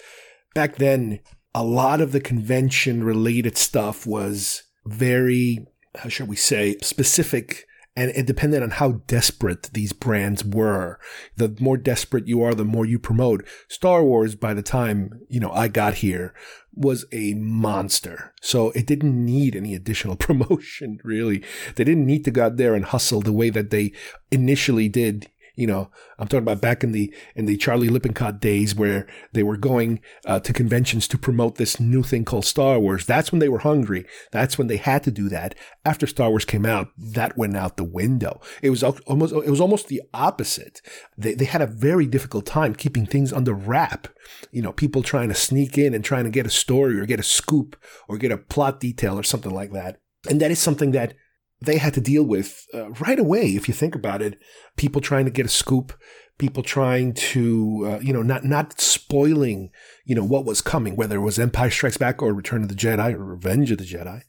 Back 0.54 0.76
then, 0.76 1.20
a 1.54 1.64
lot 1.64 2.00
of 2.00 2.12
the 2.12 2.20
convention 2.20 3.04
related 3.04 3.56
stuff 3.56 4.06
was 4.06 4.62
very, 4.86 5.66
how 5.96 6.08
shall 6.08 6.26
we 6.26 6.36
say, 6.36 6.76
specific 6.82 7.66
and 7.98 8.12
it 8.12 8.26
depended 8.26 8.62
on 8.62 8.70
how 8.70 8.92
desperate 9.08 9.70
these 9.72 9.92
brands 9.92 10.44
were. 10.44 11.00
The 11.36 11.56
more 11.58 11.76
desperate 11.76 12.28
you 12.28 12.42
are, 12.42 12.54
the 12.54 12.64
more 12.64 12.86
you 12.86 12.96
promote. 12.96 13.44
Star 13.66 14.04
Wars, 14.04 14.36
by 14.36 14.54
the 14.54 14.62
time, 14.62 15.20
you 15.28 15.40
know, 15.40 15.50
I 15.50 15.66
got 15.66 15.94
here, 15.94 16.32
was 16.78 17.04
a 17.12 17.34
monster. 17.34 18.32
So 18.40 18.70
it 18.70 18.86
didn't 18.86 19.24
need 19.24 19.56
any 19.56 19.74
additional 19.74 20.16
promotion, 20.28 21.00
really. 21.02 21.42
They 21.74 21.84
didn't 21.84 22.06
need 22.06 22.24
to 22.24 22.30
go 22.30 22.46
out 22.46 22.56
there 22.56 22.74
and 22.74 22.84
hustle 22.84 23.20
the 23.20 23.32
way 23.32 23.50
that 23.50 23.70
they 23.70 23.92
initially 24.30 24.88
did 24.88 25.28
You 25.58 25.66
know, 25.66 25.90
I'm 26.20 26.28
talking 26.28 26.44
about 26.44 26.60
back 26.60 26.84
in 26.84 26.92
the 26.92 27.12
in 27.34 27.46
the 27.46 27.56
Charlie 27.56 27.88
Lippincott 27.88 28.38
days 28.38 28.76
where 28.76 29.08
they 29.32 29.42
were 29.42 29.56
going 29.56 29.98
uh, 30.24 30.38
to 30.38 30.52
conventions 30.52 31.08
to 31.08 31.18
promote 31.18 31.56
this 31.56 31.80
new 31.80 32.04
thing 32.04 32.24
called 32.24 32.44
Star 32.44 32.78
Wars. 32.78 33.04
That's 33.04 33.32
when 33.32 33.40
they 33.40 33.48
were 33.48 33.58
hungry. 33.58 34.06
That's 34.30 34.56
when 34.56 34.68
they 34.68 34.76
had 34.76 35.02
to 35.02 35.10
do 35.10 35.28
that. 35.30 35.56
After 35.84 36.06
Star 36.06 36.30
Wars 36.30 36.44
came 36.44 36.64
out, 36.64 36.90
that 36.96 37.36
went 37.36 37.56
out 37.56 37.76
the 37.76 37.82
window. 37.82 38.40
It 38.62 38.70
was 38.70 38.84
almost 38.84 39.34
it 39.34 39.50
was 39.50 39.60
almost 39.60 39.88
the 39.88 40.00
opposite. 40.14 40.80
They 41.16 41.34
they 41.34 41.46
had 41.46 41.60
a 41.60 41.66
very 41.66 42.06
difficult 42.06 42.46
time 42.46 42.72
keeping 42.72 43.04
things 43.04 43.32
under 43.32 43.52
wrap. 43.52 44.06
You 44.52 44.62
know, 44.62 44.70
people 44.70 45.02
trying 45.02 45.28
to 45.28 45.34
sneak 45.34 45.76
in 45.76 45.92
and 45.92 46.04
trying 46.04 46.22
to 46.22 46.30
get 46.30 46.46
a 46.46 46.50
story 46.50 47.00
or 47.00 47.04
get 47.04 47.18
a 47.18 47.24
scoop 47.24 47.74
or 48.08 48.16
get 48.16 48.30
a 48.30 48.38
plot 48.38 48.78
detail 48.78 49.18
or 49.18 49.24
something 49.24 49.52
like 49.52 49.72
that. 49.72 49.98
And 50.30 50.40
that 50.40 50.52
is 50.52 50.60
something 50.60 50.92
that 50.92 51.14
they 51.60 51.78
had 51.78 51.94
to 51.94 52.00
deal 52.00 52.22
with 52.22 52.66
uh, 52.72 52.90
right 52.92 53.18
away. 53.18 53.46
If 53.48 53.68
you 53.68 53.74
think 53.74 53.94
about 53.94 54.22
it, 54.22 54.38
people 54.76 55.00
trying 55.00 55.24
to 55.24 55.30
get 55.30 55.46
a 55.46 55.50
scoop, 55.50 55.92
people 56.38 56.62
trying 56.62 57.14
to, 57.14 57.84
uh, 57.84 57.98
you 58.00 58.12
know, 58.12 58.22
not, 58.22 58.44
not 58.44 58.80
spoiling, 58.80 59.70
you 60.04 60.14
know, 60.14 60.24
what 60.24 60.44
was 60.44 60.60
coming, 60.60 60.94
whether 60.94 61.16
it 61.16 61.20
was 61.20 61.38
Empire 61.38 61.70
Strikes 61.70 61.96
Back 61.96 62.22
or 62.22 62.32
Return 62.32 62.62
of 62.62 62.68
the 62.68 62.76
Jedi 62.76 63.12
or 63.12 63.24
Revenge 63.24 63.72
of 63.72 63.78
the 63.78 63.84
Jedi. 63.84 64.22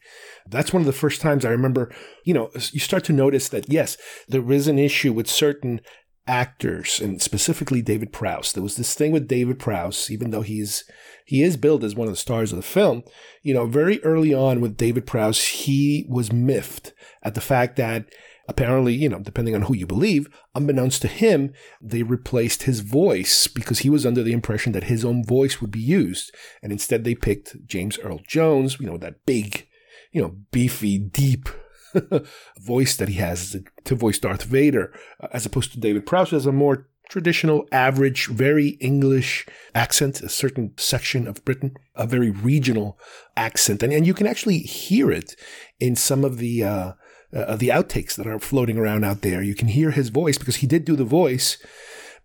That's 0.48 0.74
one 0.74 0.82
of 0.82 0.88
the 0.88 0.94
first 0.94 1.22
times 1.22 1.46
I 1.46 1.52
remember, 1.52 1.94
you 2.24 2.34
know, 2.34 2.50
you 2.72 2.80
start 2.80 3.04
to 3.06 3.14
notice 3.14 3.50
that, 3.50 3.72
yes, 3.72 3.96
there 4.28 4.52
is 4.52 4.68
an 4.68 4.80
issue 4.80 5.14
with 5.14 5.30
certain 5.30 5.82
actors 6.26 7.00
and 7.00 7.22
specifically 7.22 7.82
David 7.82 8.12
Prowse. 8.12 8.54
There 8.54 8.64
was 8.64 8.76
this 8.76 8.96
thing 8.96 9.12
with 9.12 9.28
David 9.28 9.60
Prowse, 9.60 10.10
even 10.10 10.32
though 10.32 10.42
he's 10.42 10.84
he 11.30 11.44
is 11.44 11.58
billed 11.58 11.84
as 11.84 11.94
one 11.94 12.08
of 12.08 12.14
the 12.14 12.18
stars 12.18 12.52
of 12.52 12.56
the 12.56 12.64
film. 12.64 13.04
You 13.44 13.54
know, 13.54 13.68
very 13.68 14.04
early 14.04 14.34
on 14.34 14.62
with 14.62 14.78
David 14.78 15.06
Prowse, 15.06 15.46
he 15.46 16.08
was 16.10 16.34
miffed 16.34 16.92
at 17.22 17.36
the 17.36 17.40
fact 17.40 17.76
that 17.76 18.08
apparently, 18.48 18.96
you 18.96 19.08
know, 19.08 19.20
depending 19.20 19.54
on 19.54 19.62
who 19.62 19.76
you 19.76 19.86
believe, 19.86 20.28
unbeknownst 20.56 21.04
to 21.04 21.08
him, 21.08 21.54
they 21.80 22.02
replaced 22.02 22.64
his 22.64 22.80
voice 22.80 23.46
because 23.46 23.80
he 23.80 23.92
was 23.92 24.08
under 24.08 24.24
the 24.24 24.34
impression 24.34 24.72
that 24.72 24.86
his 24.86 25.06
own 25.06 25.24
voice 25.24 25.62
would 25.62 25.70
be 25.70 25.80
used. 25.80 26.34
And 26.64 26.72
instead 26.72 27.04
they 27.04 27.14
picked 27.14 27.64
James 27.68 28.00
Earl 28.00 28.22
Jones, 28.28 28.80
you 28.80 28.88
know, 28.88 28.98
that 28.98 29.24
big, 29.28 29.68
you 30.12 30.24
know, 30.24 30.36
beefy, 30.50 30.98
deep 30.98 31.48
voice 32.60 32.98
that 32.98 33.10
he 33.10 33.20
has 33.20 33.56
to 33.84 33.94
voice 33.94 34.18
Darth 34.18 34.46
Vader, 34.46 34.92
uh, 35.22 35.28
as 35.32 35.46
opposed 35.46 35.74
to 35.74 35.80
David 35.80 36.08
Prowse, 36.08 36.34
as 36.34 36.48
a 36.48 36.52
more 36.52 36.89
traditional, 37.10 37.66
average, 37.72 38.28
very 38.28 38.70
English 38.80 39.46
accent, 39.76 40.22
a 40.22 40.30
certain 40.30 40.74
section 40.78 41.28
of 41.28 41.44
Britain, 41.44 41.74
a 41.96 42.08
very 42.08 42.30
regional 42.30 42.98
accent. 43.36 43.84
And, 43.84 43.92
and 43.92 44.08
you 44.08 44.14
can 44.14 44.28
actually 44.28 44.60
hear 44.60 45.12
it 45.12 45.36
in 45.80 45.96
some 45.96 46.24
of 46.24 46.38
the, 46.38 46.64
uh, 46.64 46.92
uh, 47.36 47.56
the 47.56 47.70
outtakes 47.70 48.16
that 48.16 48.28
are 48.28 48.40
floating 48.40 48.78
around 48.78 49.04
out 49.04 49.22
there. 49.22 49.42
You 49.42 49.56
can 49.56 49.68
hear 49.68 49.92
his 49.92 50.10
voice 50.10 50.38
because 50.38 50.58
he 50.58 50.68
did 50.68 50.86
do 50.86 50.96
the 50.96 51.04
voice. 51.04 51.58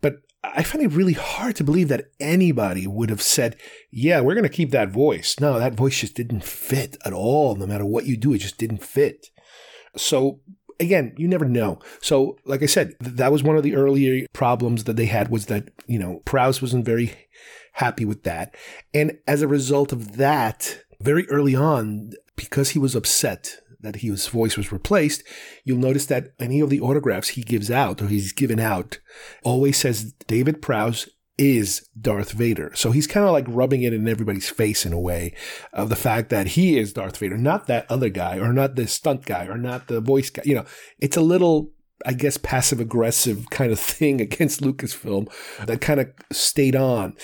But 0.01 0.17
I 0.43 0.63
find 0.63 0.85
it 0.85 0.93
really 0.93 1.15
hard 1.15 1.57
to 1.57 1.65
believe 1.65 1.89
that 1.89 2.11
anybody 2.21 2.87
would 2.87 3.09
have 3.09 3.23
said, 3.23 3.57
yeah, 3.91 4.21
we're 4.21 4.35
going 4.35 4.45
to 4.45 4.51
keep 4.51 4.71
that 4.73 4.91
voice. 4.91 5.41
No, 5.41 5.59
that 5.59 5.75
voice 5.75 6.01
just 6.01 6.15
didn't 6.15 6.45
fit 6.45 6.99
at 7.05 7.15
all. 7.15 7.57
No 7.57 7.67
matter 7.67 7.87
what 7.87 8.07
you 8.07 8.19
do, 8.19 8.35
it 8.35 8.39
just 8.39 8.59
didn't 8.59 8.85
fit. 8.85 9.29
So 9.97 10.41
again, 10.81 11.15
you 11.17 11.29
never 11.29 11.45
know. 11.45 11.79
So, 12.01 12.37
like 12.45 12.63
I 12.63 12.67
said, 12.67 12.95
th- 13.03 13.17
that 13.17 13.33
was 13.33 13.43
one 13.43 13.57
of 13.57 13.63
the 13.63 13.77
earlier 13.77 14.27
problems 14.33 14.85
that 14.85 14.97
they 14.97 15.07
had 15.07 15.29
was 15.29 15.47
that, 15.47 15.71
you 15.87 15.99
know, 15.99 16.23
Prowse 16.25 16.63
wasn't 16.63 16.85
very 16.85 17.13
happy 17.75 18.05
with 18.05 18.23
that. 18.25 18.55
And 18.93 19.19
as 19.27 19.43
a 19.43 19.49
result 19.49 19.93
of 19.93 20.17
that, 20.17 20.81
very 21.01 21.29
early 21.29 21.55
on, 21.55 22.13
because 22.37 22.71
he 22.71 22.79
was 22.79 22.95
upset 22.95 23.59
that 23.81 23.97
his 23.97 24.27
voice 24.29 24.57
was 24.57 24.73
replaced, 24.73 25.23
you'll 25.65 25.79
notice 25.79 26.07
that 26.07 26.33
any 26.41 26.61
of 26.61 26.71
the 26.71 26.81
autographs 26.81 27.31
he 27.31 27.43
gives 27.43 27.71
out 27.71 28.01
or 28.01 28.09
he's 28.09 28.33
given 28.33 28.59
out 28.59 28.99
always 29.43 29.77
says 29.77 30.15
David 30.27 30.63
Prowse 30.63 31.09
is 31.37 31.89
Darth 31.99 32.33
Vader. 32.33 32.73
So 32.75 32.91
he's 32.91 33.07
kind 33.07 33.27
of 33.27 33.33
like 33.33 33.47
rubbing 33.49 33.83
it 33.83 33.93
in 33.93 34.09
everybody's 34.09 34.49
face 34.49 34.87
in 34.87 34.93
a 34.93 35.01
way 35.01 35.35
of 35.73 35.89
the 35.89 35.97
fact 35.97 36.31
that 36.31 36.49
he 36.49 36.79
is 36.79 36.93
Darth 36.93 37.17
Vader, 37.17 37.37
not 37.37 37.67
that 37.67 37.91
other 37.91 38.09
guy 38.09 38.39
or 38.39 38.53
not 38.53 38.77
the 38.77 38.87
stunt 38.87 39.25
guy 39.25 39.47
or 39.47 39.59
not 39.59 39.89
the 39.89 40.01
voice 40.01 40.31
guy. 40.31 40.43
You 40.45 40.57
know, 40.57 40.65
it's 41.01 41.17
a 41.17 41.23
little, 41.23 41.73
I 42.07 42.13
guess, 42.13 42.37
passive 42.37 42.81
aggressive 42.81 43.51
kind 43.51 43.73
of 43.73 43.81
thing 43.81 44.21
against 44.21 44.61
Lucasfilm 44.61 45.29
that 45.67 45.81
kind 45.81 46.01
of 46.01 46.09
stayed 46.31 46.77
on. 46.77 47.17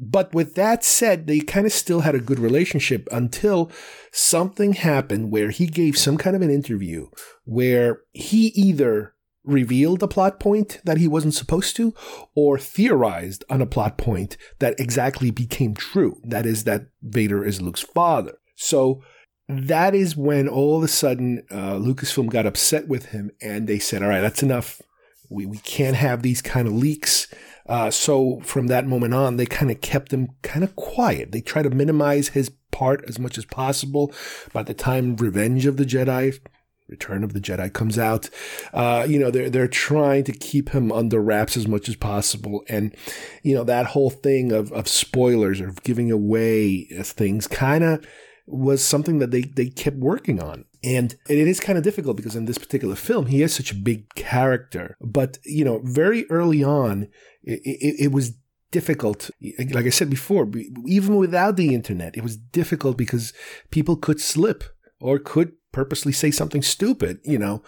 But 0.00 0.32
with 0.32 0.54
that 0.54 0.84
said, 0.84 1.26
they 1.26 1.40
kind 1.40 1.66
of 1.66 1.72
still 1.72 2.00
had 2.00 2.14
a 2.14 2.20
good 2.20 2.38
relationship 2.38 3.08
until 3.10 3.70
something 4.12 4.74
happened 4.74 5.32
where 5.32 5.50
he 5.50 5.66
gave 5.66 5.98
some 5.98 6.16
kind 6.16 6.36
of 6.36 6.42
an 6.42 6.50
interview 6.50 7.08
where 7.44 8.02
he 8.12 8.46
either 8.48 9.14
revealed 9.48 10.02
a 10.02 10.08
plot 10.08 10.38
point 10.38 10.80
that 10.84 10.98
he 10.98 11.08
wasn't 11.08 11.34
supposed 11.34 11.74
to, 11.76 11.94
or 12.34 12.58
theorized 12.58 13.44
on 13.50 13.60
a 13.60 13.66
plot 13.66 13.98
point 13.98 14.36
that 14.58 14.78
exactly 14.78 15.30
became 15.30 15.74
true. 15.74 16.20
That 16.24 16.46
is, 16.46 16.64
that 16.64 16.86
Vader 17.02 17.44
is 17.44 17.60
Luke's 17.60 17.80
father. 17.80 18.38
So 18.54 19.02
that 19.48 19.94
is 19.94 20.16
when 20.16 20.46
all 20.46 20.76
of 20.76 20.84
a 20.84 20.88
sudden 20.88 21.42
uh, 21.50 21.74
Lucasfilm 21.74 22.28
got 22.28 22.46
upset 22.46 22.86
with 22.86 23.06
him 23.06 23.30
and 23.40 23.66
they 23.66 23.78
said, 23.78 24.02
all 24.02 24.10
right, 24.10 24.20
that's 24.20 24.42
enough. 24.42 24.82
We, 25.30 25.46
we 25.46 25.58
can't 25.58 25.96
have 25.96 26.22
these 26.22 26.42
kind 26.42 26.68
of 26.68 26.74
leaks. 26.74 27.26
Uh, 27.66 27.90
so 27.90 28.40
from 28.40 28.66
that 28.68 28.86
moment 28.86 29.14
on, 29.14 29.36
they 29.36 29.46
kind 29.46 29.70
of 29.70 29.80
kept 29.80 30.12
him 30.12 30.30
kind 30.42 30.64
of 30.64 30.76
quiet. 30.76 31.32
They 31.32 31.40
try 31.40 31.62
to 31.62 31.70
minimize 31.70 32.28
his 32.28 32.50
part 32.70 33.04
as 33.08 33.18
much 33.18 33.38
as 33.38 33.44
possible. 33.44 34.12
By 34.52 34.62
the 34.62 34.74
time 34.74 35.16
Revenge 35.16 35.66
of 35.66 35.76
the 35.76 35.84
Jedi 35.84 36.38
Return 36.88 37.22
of 37.22 37.32
the 37.32 37.40
Jedi 37.40 37.72
comes 37.72 37.98
out. 37.98 38.30
Uh, 38.72 39.06
you 39.08 39.18
know, 39.18 39.30
they're 39.30 39.50
they're 39.50 39.68
trying 39.68 40.24
to 40.24 40.32
keep 40.32 40.70
him 40.70 40.90
under 40.90 41.20
wraps 41.20 41.56
as 41.56 41.68
much 41.68 41.88
as 41.88 41.96
possible, 41.96 42.64
and 42.68 42.94
you 43.42 43.54
know 43.54 43.64
that 43.64 43.86
whole 43.86 44.10
thing 44.10 44.52
of 44.52 44.72
of 44.72 44.88
spoilers 44.88 45.60
or 45.60 45.72
giving 45.82 46.10
away 46.10 46.84
things 47.02 47.46
kind 47.46 47.84
of 47.84 48.06
was 48.46 48.82
something 48.82 49.18
that 49.18 49.30
they 49.30 49.42
they 49.42 49.68
kept 49.68 49.98
working 49.98 50.40
on. 50.40 50.64
And 50.84 51.16
it 51.28 51.48
is 51.48 51.60
kind 51.60 51.76
of 51.76 51.84
difficult 51.84 52.16
because 52.16 52.36
in 52.36 52.44
this 52.44 52.58
particular 52.58 52.94
film, 52.94 53.26
he 53.26 53.42
is 53.42 53.52
such 53.52 53.72
a 53.72 53.76
big 53.76 54.14
character. 54.14 54.96
But, 55.00 55.38
you 55.44 55.64
know, 55.64 55.80
very 55.82 56.24
early 56.30 56.62
on, 56.62 57.08
it, 57.42 57.60
it, 57.64 58.04
it 58.04 58.12
was 58.12 58.34
difficult. 58.70 59.30
Like 59.72 59.86
I 59.86 59.90
said 59.90 60.08
before, 60.08 60.48
even 60.86 61.16
without 61.16 61.56
the 61.56 61.74
internet, 61.74 62.16
it 62.16 62.22
was 62.22 62.36
difficult 62.36 62.96
because 62.96 63.32
people 63.70 63.96
could 63.96 64.20
slip 64.20 64.64
or 65.00 65.18
could 65.18 65.52
purposely 65.72 66.12
say 66.12 66.30
something 66.30 66.62
stupid, 66.62 67.20
you 67.24 67.38
know, 67.38 67.62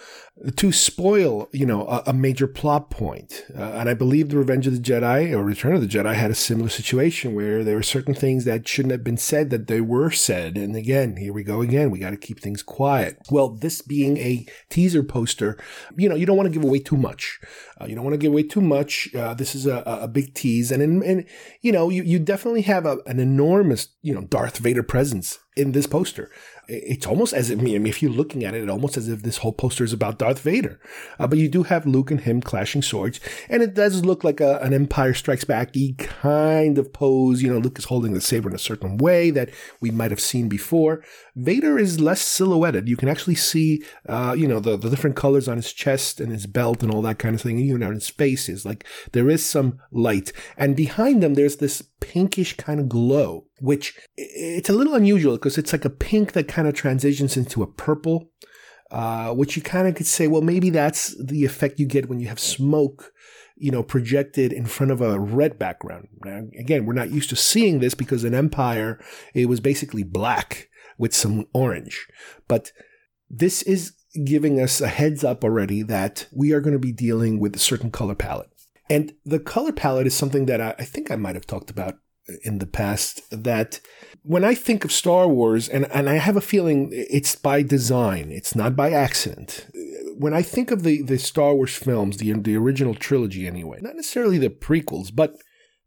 to 0.57 0.73
spoil, 0.73 1.49
you 1.53 1.67
know, 1.67 1.87
a, 1.87 2.03
a 2.07 2.13
major 2.13 2.47
plot 2.47 2.91
point. 2.91 3.45
Uh, 3.55 3.63
and 3.63 3.89
I 3.89 3.95
believe 3.95 4.31
the 4.31 4.39
Revenge 4.39 4.67
of 4.67 4.73
the 4.73 4.79
Jedi 4.79 5.33
or 5.33 5.45
Return 5.45 5.75
of 5.75 5.83
the 5.83 5.87
Jedi 5.87 6.15
had 6.15 6.31
a 6.31 6.35
similar 6.35 6.71
situation 6.71 7.35
where 7.35 7.63
there 7.63 7.77
were 7.77 7.83
certain 7.83 8.15
things 8.15 8.45
that 8.47 8.67
shouldn't 8.67 8.93
have 8.93 9.05
been 9.05 9.19
said 9.19 9.51
that 9.51 9.67
they 9.67 9.83
were 9.83 10.11
said. 10.11 10.57
And 10.57 10.75
again, 10.75 11.17
here 11.17 11.33
we 11.33 11.43
go 11.43 11.61
again. 11.61 11.91
We 11.91 11.99
got 11.99 12.11
to 12.11 12.17
keep 12.17 12.41
things 12.41 12.63
quiet. 12.63 13.19
Well, 13.31 13.51
this 13.51 13.83
being 13.83 14.17
a 14.17 14.47
teaser 14.71 15.03
poster, 15.03 15.59
you 15.97 16.09
know, 16.09 16.15
you 16.15 16.25
don't 16.25 16.37
want 16.37 16.47
to 16.47 16.59
give 16.59 16.65
away 16.65 16.79
too 16.79 16.97
much. 16.97 17.39
Uh, 17.79 17.85
you 17.85 17.95
don't 17.95 18.05
want 18.05 18.15
to 18.15 18.19
give 18.19 18.33
away 18.33 18.45
too 18.45 18.63
much. 18.63 19.15
Uh, 19.15 19.35
this 19.35 19.55
is 19.55 19.67
a, 19.67 19.83
a 19.87 20.09
big 20.09 20.35
tease. 20.35 20.73
And, 20.73 21.03
and 21.03 21.27
you 21.61 21.71
know, 21.71 21.91
you, 21.91 22.03
you 22.03 22.19
definitely 22.19 22.63
have 22.63 22.87
a, 22.87 22.99
an 23.07 23.21
enormous, 23.21 23.89
you 24.01 24.15
know, 24.15 24.23
Darth 24.23 24.59
Vader 24.59 24.83
presence 24.83 25.39
in 25.57 25.73
this 25.73 25.87
poster 25.87 26.31
it's 26.71 27.07
almost 27.07 27.33
as 27.33 27.51
if, 27.51 27.59
I 27.59 27.63
mean, 27.63 27.87
if 27.87 28.01
you're 28.01 28.13
looking 28.13 28.45
at 28.45 28.55
it, 28.55 28.63
it 28.63 28.71
almost 28.71 28.97
as 28.97 29.09
if 29.09 29.23
this 29.23 29.39
whole 29.39 29.53
poster 29.53 29.83
is 29.83 29.93
about 29.93 30.19
Darth 30.19 30.41
Vader. 30.41 30.79
Uh, 31.19 31.27
but 31.27 31.39
you 31.39 31.49
do 31.49 31.65
have 31.65 31.85
Luke 31.85 32.11
and 32.11 32.21
him 32.21 32.41
clashing 32.41 32.83
swords, 32.83 33.19
and 33.49 33.63
it 33.63 33.75
does 33.75 34.05
look 34.05 34.23
like 34.23 34.41
a, 34.41 34.59
an 34.59 34.73
Empire 34.73 35.13
Strikes 35.13 35.45
Back 35.45 35.75
kind 35.99 36.79
of 36.79 36.93
pose. 36.93 37.43
You 37.43 37.53
know, 37.53 37.59
Luke 37.59 37.79
is 37.79 37.87
holding 37.87 38.13
the 38.13 38.21
saber 38.21 38.49
in 38.49 38.55
a 38.55 38.59
certain 38.59 38.99
way 38.99 39.31
that 39.31 39.51
we 39.81 39.91
might 39.91 40.11
have 40.11 40.21
seen 40.21 40.49
before. 40.49 41.03
Vader 41.35 41.79
is 41.79 42.01
less 42.01 42.21
silhouetted. 42.21 42.89
You 42.89 42.97
can 42.97 43.09
actually 43.09 43.35
see, 43.35 43.83
uh, 44.09 44.35
you 44.39 44.47
know, 44.47 44.61
the, 44.61 44.77
the 44.77 44.91
different 44.91 45.17
colors 45.17 45.49
on 45.49 45.57
his 45.57 45.73
chest 45.73 46.21
and 46.21 46.31
his 46.31 46.47
belt 46.47 46.83
and 46.83 46.93
all 46.93 47.03
that 47.03 47.19
kind 47.19 47.35
of 47.35 47.41
thing, 47.41 47.57
and 47.57 47.67
even 47.67 47.83
on 47.83 47.95
his 47.95 48.09
face 48.09 48.49
is 48.49 48.65
like 48.65 48.85
there 49.13 49.29
is 49.29 49.45
some 49.45 49.81
light. 49.91 50.33
And 50.57 50.77
behind 50.77 51.23
them, 51.23 51.35
there's 51.35 51.57
this 51.57 51.83
pinkish 52.01 52.57
kind 52.57 52.81
of 52.81 52.89
glow, 52.89 53.47
which 53.61 53.99
it's 54.17 54.69
a 54.69 54.73
little 54.73 54.95
unusual 54.95 55.37
because 55.37 55.59
it's 55.59 55.73
like 55.73 55.85
a 55.85 55.91
pink 55.91 56.33
that 56.33 56.49
kind 56.49 56.67
of 56.67 56.75
transitions 56.75 57.37
into 57.37 57.63
a 57.63 57.67
purple, 57.67 58.31
uh, 58.91 59.33
which 59.33 59.57
you 59.57 59.63
kind 59.63 59.87
of 59.87 59.95
could 59.95 60.07
say, 60.07 60.27
well, 60.27 60.43
maybe 60.43 60.71
that's 60.71 61.15
the 61.23 61.45
effect 61.45 61.79
you 61.79 61.87
get 61.87 62.09
when 62.09 62.21
you 62.21 62.29
have 62.29 62.41
smoke, 62.41 63.13
you 63.57 63.71
know, 63.71 63.83
projected 63.83 64.53
in 64.53 64.67
front 64.67 64.91
of 64.91 65.01
a 65.01 65.19
red 65.19 65.59
background. 65.59 66.09
Now, 66.25 66.43
again, 66.59 66.87
we're 66.87 66.95
not 66.95 67.11
used 67.11 67.31
to 67.31 67.37
seeing 67.37 67.79
this 67.79 67.95
because 67.95 68.25
in 68.25 68.35
Empire, 68.35 69.03
it 69.35 69.47
was 69.47 69.61
basically 69.61 70.03
black 70.03 70.69
with 70.99 71.15
some 71.15 71.47
orange. 71.55 72.07
But 72.49 72.73
this 73.29 73.63
is 73.63 73.93
giving 74.25 74.61
us 74.61 74.81
a 74.81 74.89
heads 74.89 75.23
up 75.23 75.45
already 75.45 75.83
that 75.83 76.27
we 76.33 76.53
are 76.53 76.61
going 76.61 76.73
to 76.73 76.81
be 76.81 76.93
dealing 76.93 77.39
with 77.39 77.55
a 77.55 77.61
certain 77.61 77.91
color 77.91 78.15
palette. 78.15 78.51
And 78.91 79.15
the 79.25 79.39
color 79.39 79.73
palette 79.73 80.09
is 80.09 80.15
something 80.15 80.47
that 80.47 80.61
I, 80.61 80.75
I 80.79 80.85
think 80.85 81.11
I 81.11 81.17
might 81.17 81.37
have 81.37 81.47
talked 81.47 81.71
about 81.71 81.95
in 82.43 82.59
the 82.59 82.67
past 82.67 83.23
that 83.31 83.81
when 84.23 84.45
I 84.45 84.55
think 84.55 84.85
of 84.85 84.93
Star 84.93 85.27
Wars, 85.27 85.69
and, 85.69 85.91
and 85.93 86.11
I 86.11 86.15
have 86.15 86.37
a 86.37 86.43
feeling 86.43 86.91
it's 86.93 87.35
by 87.37 87.63
design, 87.63 88.31
it's 88.31 88.55
not 88.55 88.77
by 88.77 88.91
accident. 88.91 89.67
when 90.19 90.35
I 90.35 90.43
think 90.43 90.71
of 90.71 90.83
the, 90.83 91.03
the 91.03 91.19
Star 91.19 91.55
Wars 91.55 91.75
films, 91.77 92.19
the, 92.19 92.33
the 92.33 92.57
original 92.57 92.95
trilogy 92.95 93.47
anyway, 93.47 93.79
not 93.81 93.97
necessarily 93.97 94.39
the 94.39 94.51
prequels, 94.51 95.15
but 95.15 95.37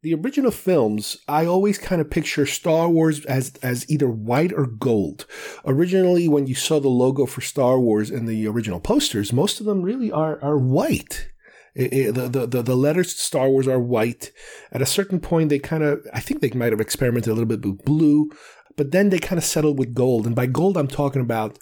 the 0.02 0.14
original 0.16 0.52
films, 0.52 1.18
I 1.28 1.46
always 1.46 1.78
kind 1.78 2.02
of 2.02 2.10
picture 2.10 2.46
Star 2.46 2.90
Wars 2.90 3.24
as 3.26 3.54
as 3.64 3.90
either 3.90 4.10
white 4.10 4.52
or 4.52 4.66
gold. 4.66 5.26
Originally, 5.66 6.28
when 6.28 6.46
you 6.46 6.56
saw 6.56 6.82
the 6.82 6.90
logo 6.90 7.26
for 7.26 7.40
Star 7.40 7.80
Wars 7.80 8.12
in 8.12 8.26
the 8.26 8.46
original 8.48 8.82
posters, 8.82 9.32
most 9.32 9.62
of 9.62 9.66
them 9.66 9.82
really 9.82 10.12
are 10.12 10.44
are 10.44 10.58
white. 10.58 11.30
It, 11.76 11.94
it, 11.94 12.16
the, 12.16 12.46
the 12.46 12.62
the 12.62 12.76
letters 12.76 13.16
Star 13.16 13.50
Wars 13.50 13.68
are 13.68 13.80
white. 13.80 14.32
At 14.72 14.82
a 14.82 14.86
certain 14.86 15.20
point, 15.20 15.50
they 15.50 15.60
kind 15.60 15.84
of 15.84 16.06
I 16.14 16.20
think 16.20 16.42
they 16.42 16.52
might 16.52 16.72
have 16.72 16.82
experimented 16.82 17.32
a 17.32 17.34
little 17.34 17.48
bit 17.48 17.66
with 17.66 17.84
blue, 17.84 18.30
but 18.76 18.92
then 18.92 19.10
they 19.10 19.20
kind 19.20 19.40
of 19.40 19.46
settled 19.46 19.80
with 19.80 19.94
gold. 19.94 20.28
And 20.28 20.36
by 20.36 20.46
gold, 20.46 20.78
I'm 20.78 20.88
talking 20.88 21.22
about 21.22 21.58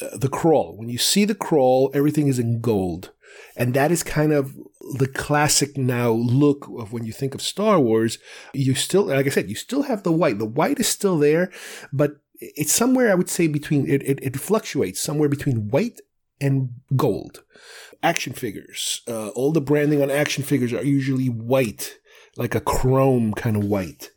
uh, 0.00 0.16
the 0.16 0.28
crawl. 0.28 0.76
When 0.76 0.88
you 0.88 0.98
see 0.98 1.24
the 1.24 1.34
crawl, 1.34 1.90
everything 1.94 2.28
is 2.28 2.38
in 2.38 2.60
gold. 2.60 3.12
And 3.56 3.74
that 3.74 3.90
is 3.90 4.02
kind 4.02 4.32
of 4.32 4.54
the 4.98 5.08
classic 5.08 5.76
now 5.76 6.10
look 6.10 6.68
of 6.78 6.92
when 6.92 7.04
you 7.04 7.12
think 7.12 7.34
of 7.34 7.42
Star 7.42 7.80
Wars. 7.80 8.18
You 8.52 8.74
still, 8.74 9.04
like 9.04 9.26
I 9.26 9.30
said, 9.30 9.48
you 9.48 9.56
still 9.56 9.82
have 9.82 10.02
the 10.02 10.12
white. 10.12 10.38
The 10.38 10.44
white 10.44 10.78
is 10.78 10.88
still 10.88 11.18
there, 11.18 11.50
but 11.92 12.12
it's 12.40 12.72
somewhere 12.72 13.10
I 13.10 13.14
would 13.14 13.30
say 13.30 13.46
between, 13.46 13.88
it, 13.88 14.02
it, 14.02 14.18
it 14.22 14.36
fluctuates 14.36 15.00
somewhere 15.00 15.28
between 15.28 15.68
white 15.68 16.00
and 16.40 16.70
gold. 16.96 17.42
Action 18.02 18.32
figures, 18.32 19.02
uh, 19.08 19.28
all 19.28 19.52
the 19.52 19.60
branding 19.60 20.02
on 20.02 20.10
action 20.10 20.44
figures 20.44 20.72
are 20.72 20.84
usually 20.84 21.28
white, 21.28 21.98
like 22.36 22.54
a 22.54 22.60
chrome 22.60 23.32
kind 23.32 23.56
of 23.56 23.64
white. 23.64 24.10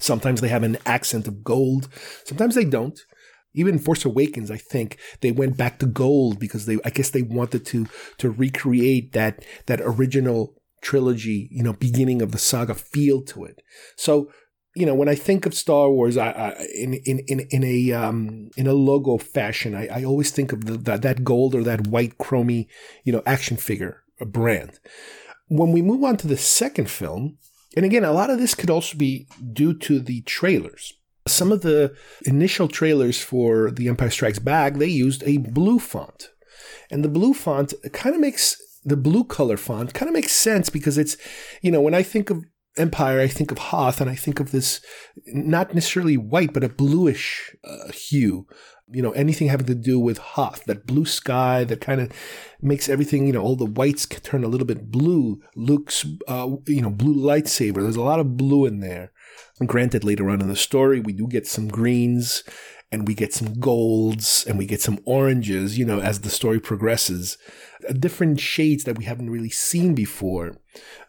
Sometimes 0.00 0.40
they 0.40 0.48
have 0.48 0.62
an 0.62 0.78
accent 0.86 1.26
of 1.26 1.42
gold, 1.42 1.88
sometimes 2.24 2.54
they 2.54 2.64
don't 2.64 3.00
even 3.54 3.78
Force 3.78 4.04
Awakens, 4.04 4.50
I 4.50 4.56
think 4.56 4.98
they 5.20 5.32
went 5.32 5.56
back 5.56 5.78
to 5.80 5.86
gold 5.86 6.38
because 6.38 6.66
they, 6.66 6.78
I 6.84 6.90
guess 6.90 7.10
they 7.10 7.22
wanted 7.22 7.66
to, 7.66 7.86
to 8.18 8.30
recreate 8.30 9.12
that, 9.12 9.44
that 9.66 9.80
original 9.82 10.54
trilogy, 10.80 11.48
you 11.50 11.62
know, 11.62 11.72
beginning 11.72 12.22
of 12.22 12.32
the 12.32 12.38
saga 12.38 12.74
feel 12.74 13.22
to 13.22 13.44
it. 13.44 13.62
So, 13.96 14.30
you 14.78 14.86
know, 14.86 14.94
when 14.94 15.08
I 15.08 15.14
think 15.14 15.46
of 15.46 15.54
Star 15.54 15.90
Wars, 15.90 16.16
I, 16.16 16.30
I 16.30 16.66
in, 16.74 16.94
in, 16.94 17.18
in, 17.26 17.40
in 17.50 17.64
a, 17.64 17.92
um, 17.92 18.50
in 18.56 18.66
a 18.66 18.72
logo 18.72 19.18
fashion, 19.18 19.74
I, 19.74 19.88
I 19.88 20.04
always 20.04 20.30
think 20.30 20.52
of 20.52 20.64
the, 20.64 20.76
that, 20.78 21.02
that 21.02 21.24
gold 21.24 21.54
or 21.54 21.62
that 21.64 21.86
white 21.86 22.18
chromy, 22.18 22.68
you 23.04 23.12
know, 23.12 23.22
action 23.26 23.56
figure, 23.56 24.02
brand. 24.20 24.78
When 25.48 25.72
we 25.72 25.82
move 25.82 26.04
on 26.04 26.16
to 26.18 26.26
the 26.26 26.36
second 26.36 26.90
film, 26.90 27.38
and 27.76 27.84
again, 27.84 28.04
a 28.04 28.12
lot 28.12 28.30
of 28.30 28.38
this 28.38 28.54
could 28.54 28.70
also 28.70 28.96
be 28.96 29.26
due 29.52 29.74
to 29.78 30.00
the 30.00 30.22
trailers 30.22 30.94
some 31.28 31.52
of 31.52 31.60
the 31.60 31.94
initial 32.24 32.68
trailers 32.68 33.20
for 33.20 33.70
The 33.70 33.88
Empire 33.88 34.10
Strikes 34.10 34.38
Back, 34.38 34.74
they 34.74 34.86
used 34.86 35.22
a 35.24 35.38
blue 35.38 35.78
font. 35.78 36.30
And 36.90 37.04
the 37.04 37.08
blue 37.08 37.34
font 37.34 37.74
kind 37.92 38.14
of 38.14 38.20
makes 38.20 38.56
the 38.84 38.96
blue 38.96 39.24
color 39.24 39.56
font 39.56 39.92
kind 39.92 40.08
of 40.08 40.14
makes 40.14 40.32
sense 40.32 40.70
because 40.70 40.96
it's, 40.96 41.16
you 41.60 41.70
know, 41.70 41.80
when 41.80 41.94
I 41.94 42.02
think 42.02 42.30
of 42.30 42.44
Empire, 42.78 43.20
I 43.20 43.28
think 43.28 43.50
of 43.50 43.58
Hoth 43.58 44.00
and 44.00 44.10
I 44.10 44.14
think 44.14 44.40
of 44.40 44.50
this 44.50 44.80
not 45.26 45.74
necessarily 45.74 46.16
white, 46.16 46.52
but 46.52 46.64
a 46.64 46.68
bluish 46.68 47.54
uh, 47.64 47.90
hue. 47.92 48.46
You 48.90 49.02
know, 49.02 49.10
anything 49.12 49.48
having 49.48 49.66
to 49.66 49.74
do 49.74 50.00
with 50.00 50.16
Hoth, 50.16 50.64
that 50.64 50.86
blue 50.86 51.04
sky 51.04 51.64
that 51.64 51.82
kind 51.82 52.00
of 52.00 52.10
makes 52.62 52.88
everything, 52.88 53.26
you 53.26 53.34
know, 53.34 53.42
all 53.42 53.56
the 53.56 53.66
whites 53.66 54.06
turn 54.06 54.44
a 54.44 54.48
little 54.48 54.66
bit 54.66 54.90
blue. 54.90 55.42
Luke's, 55.54 56.06
uh, 56.26 56.48
you 56.66 56.80
know, 56.80 56.90
blue 56.90 57.14
lightsaber. 57.14 57.82
There's 57.82 57.96
a 57.96 58.02
lot 58.02 58.20
of 58.20 58.38
blue 58.38 58.64
in 58.64 58.80
there. 58.80 59.12
Granted, 59.66 60.04
later 60.04 60.30
on 60.30 60.40
in 60.40 60.48
the 60.48 60.56
story, 60.56 61.00
we 61.00 61.12
do 61.12 61.26
get 61.26 61.46
some 61.46 61.68
greens 61.68 62.44
and 62.90 63.06
we 63.06 63.14
get 63.14 63.34
some 63.34 63.60
golds 63.60 64.44
and 64.46 64.58
we 64.58 64.66
get 64.66 64.80
some 64.80 64.98
oranges, 65.04 65.78
you 65.78 65.84
know, 65.84 66.00
as 66.00 66.20
the 66.20 66.30
story 66.30 66.58
progresses. 66.58 67.36
Uh, 67.88 67.92
different 67.92 68.40
shades 68.40 68.84
that 68.84 68.96
we 68.96 69.04
haven't 69.04 69.30
really 69.30 69.50
seen 69.50 69.94
before. 69.94 70.56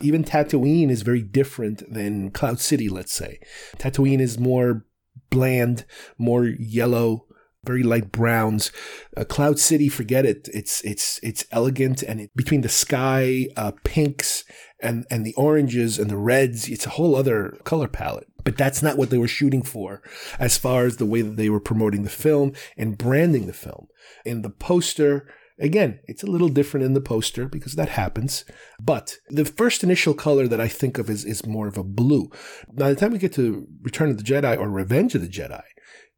Even 0.01 0.23
Tatooine 0.23 0.89
is 0.89 1.03
very 1.03 1.21
different 1.21 1.91
than 1.91 2.31
Cloud 2.31 2.59
City, 2.59 2.89
let's 2.89 3.13
say. 3.13 3.39
Tatooine 3.77 4.19
is 4.19 4.37
more 4.37 4.85
bland, 5.29 5.85
more 6.17 6.45
yellow, 6.45 7.25
very 7.63 7.83
light 7.83 8.11
browns. 8.11 8.71
Uh, 9.15 9.23
Cloud 9.23 9.59
City, 9.59 9.89
forget 9.89 10.25
it. 10.25 10.49
It's 10.53 10.81
it's 10.81 11.19
it's 11.23 11.45
elegant 11.51 12.03
and 12.03 12.21
it, 12.21 12.31
between 12.35 12.61
the 12.61 12.69
sky 12.69 13.47
uh, 13.55 13.71
pinks 13.83 14.43
and 14.81 15.05
and 15.11 15.25
the 15.25 15.35
oranges 15.35 15.99
and 15.99 16.09
the 16.09 16.17
reds, 16.17 16.69
it's 16.69 16.85
a 16.85 16.91
whole 16.91 17.15
other 17.15 17.57
color 17.63 17.87
palette. 17.87 18.28
But 18.43 18.57
that's 18.57 18.81
not 18.81 18.97
what 18.97 19.09
they 19.09 19.17
were 19.17 19.27
shooting 19.27 19.63
for, 19.63 20.01
as 20.37 20.57
far 20.57 20.85
as 20.85 20.97
the 20.97 21.05
way 21.05 21.21
that 21.21 21.35
they 21.35 21.49
were 21.49 21.59
promoting 21.59 22.03
the 22.03 22.09
film 22.09 22.53
and 22.77 22.97
branding 22.97 23.47
the 23.47 23.53
film. 23.53 23.87
In 24.25 24.41
the 24.41 24.49
poster, 24.49 25.27
Again, 25.61 25.99
it's 26.05 26.23
a 26.23 26.27
little 26.27 26.47
different 26.47 26.85
in 26.85 26.93
the 26.93 27.01
poster 27.01 27.45
because 27.45 27.75
that 27.75 27.89
happens. 27.89 28.45
But 28.81 29.17
the 29.27 29.43
first 29.43 29.83
initial 29.83 30.13
color 30.13 30.47
that 30.47 30.61
I 30.61 30.69
think 30.69 30.97
of 30.97 31.09
is, 31.09 31.25
is 31.25 31.45
more 31.45 31.67
of 31.67 31.77
a 31.77 31.83
blue. 31.83 32.31
By 32.71 32.89
the 32.89 32.95
time 32.95 33.11
we 33.11 33.17
get 33.17 33.33
to 33.33 33.67
Return 33.81 34.09
of 34.09 34.17
the 34.17 34.23
Jedi 34.23 34.57
or 34.57 34.69
Revenge 34.69 35.15
of 35.15 35.21
the 35.21 35.27
Jedi, 35.27 35.63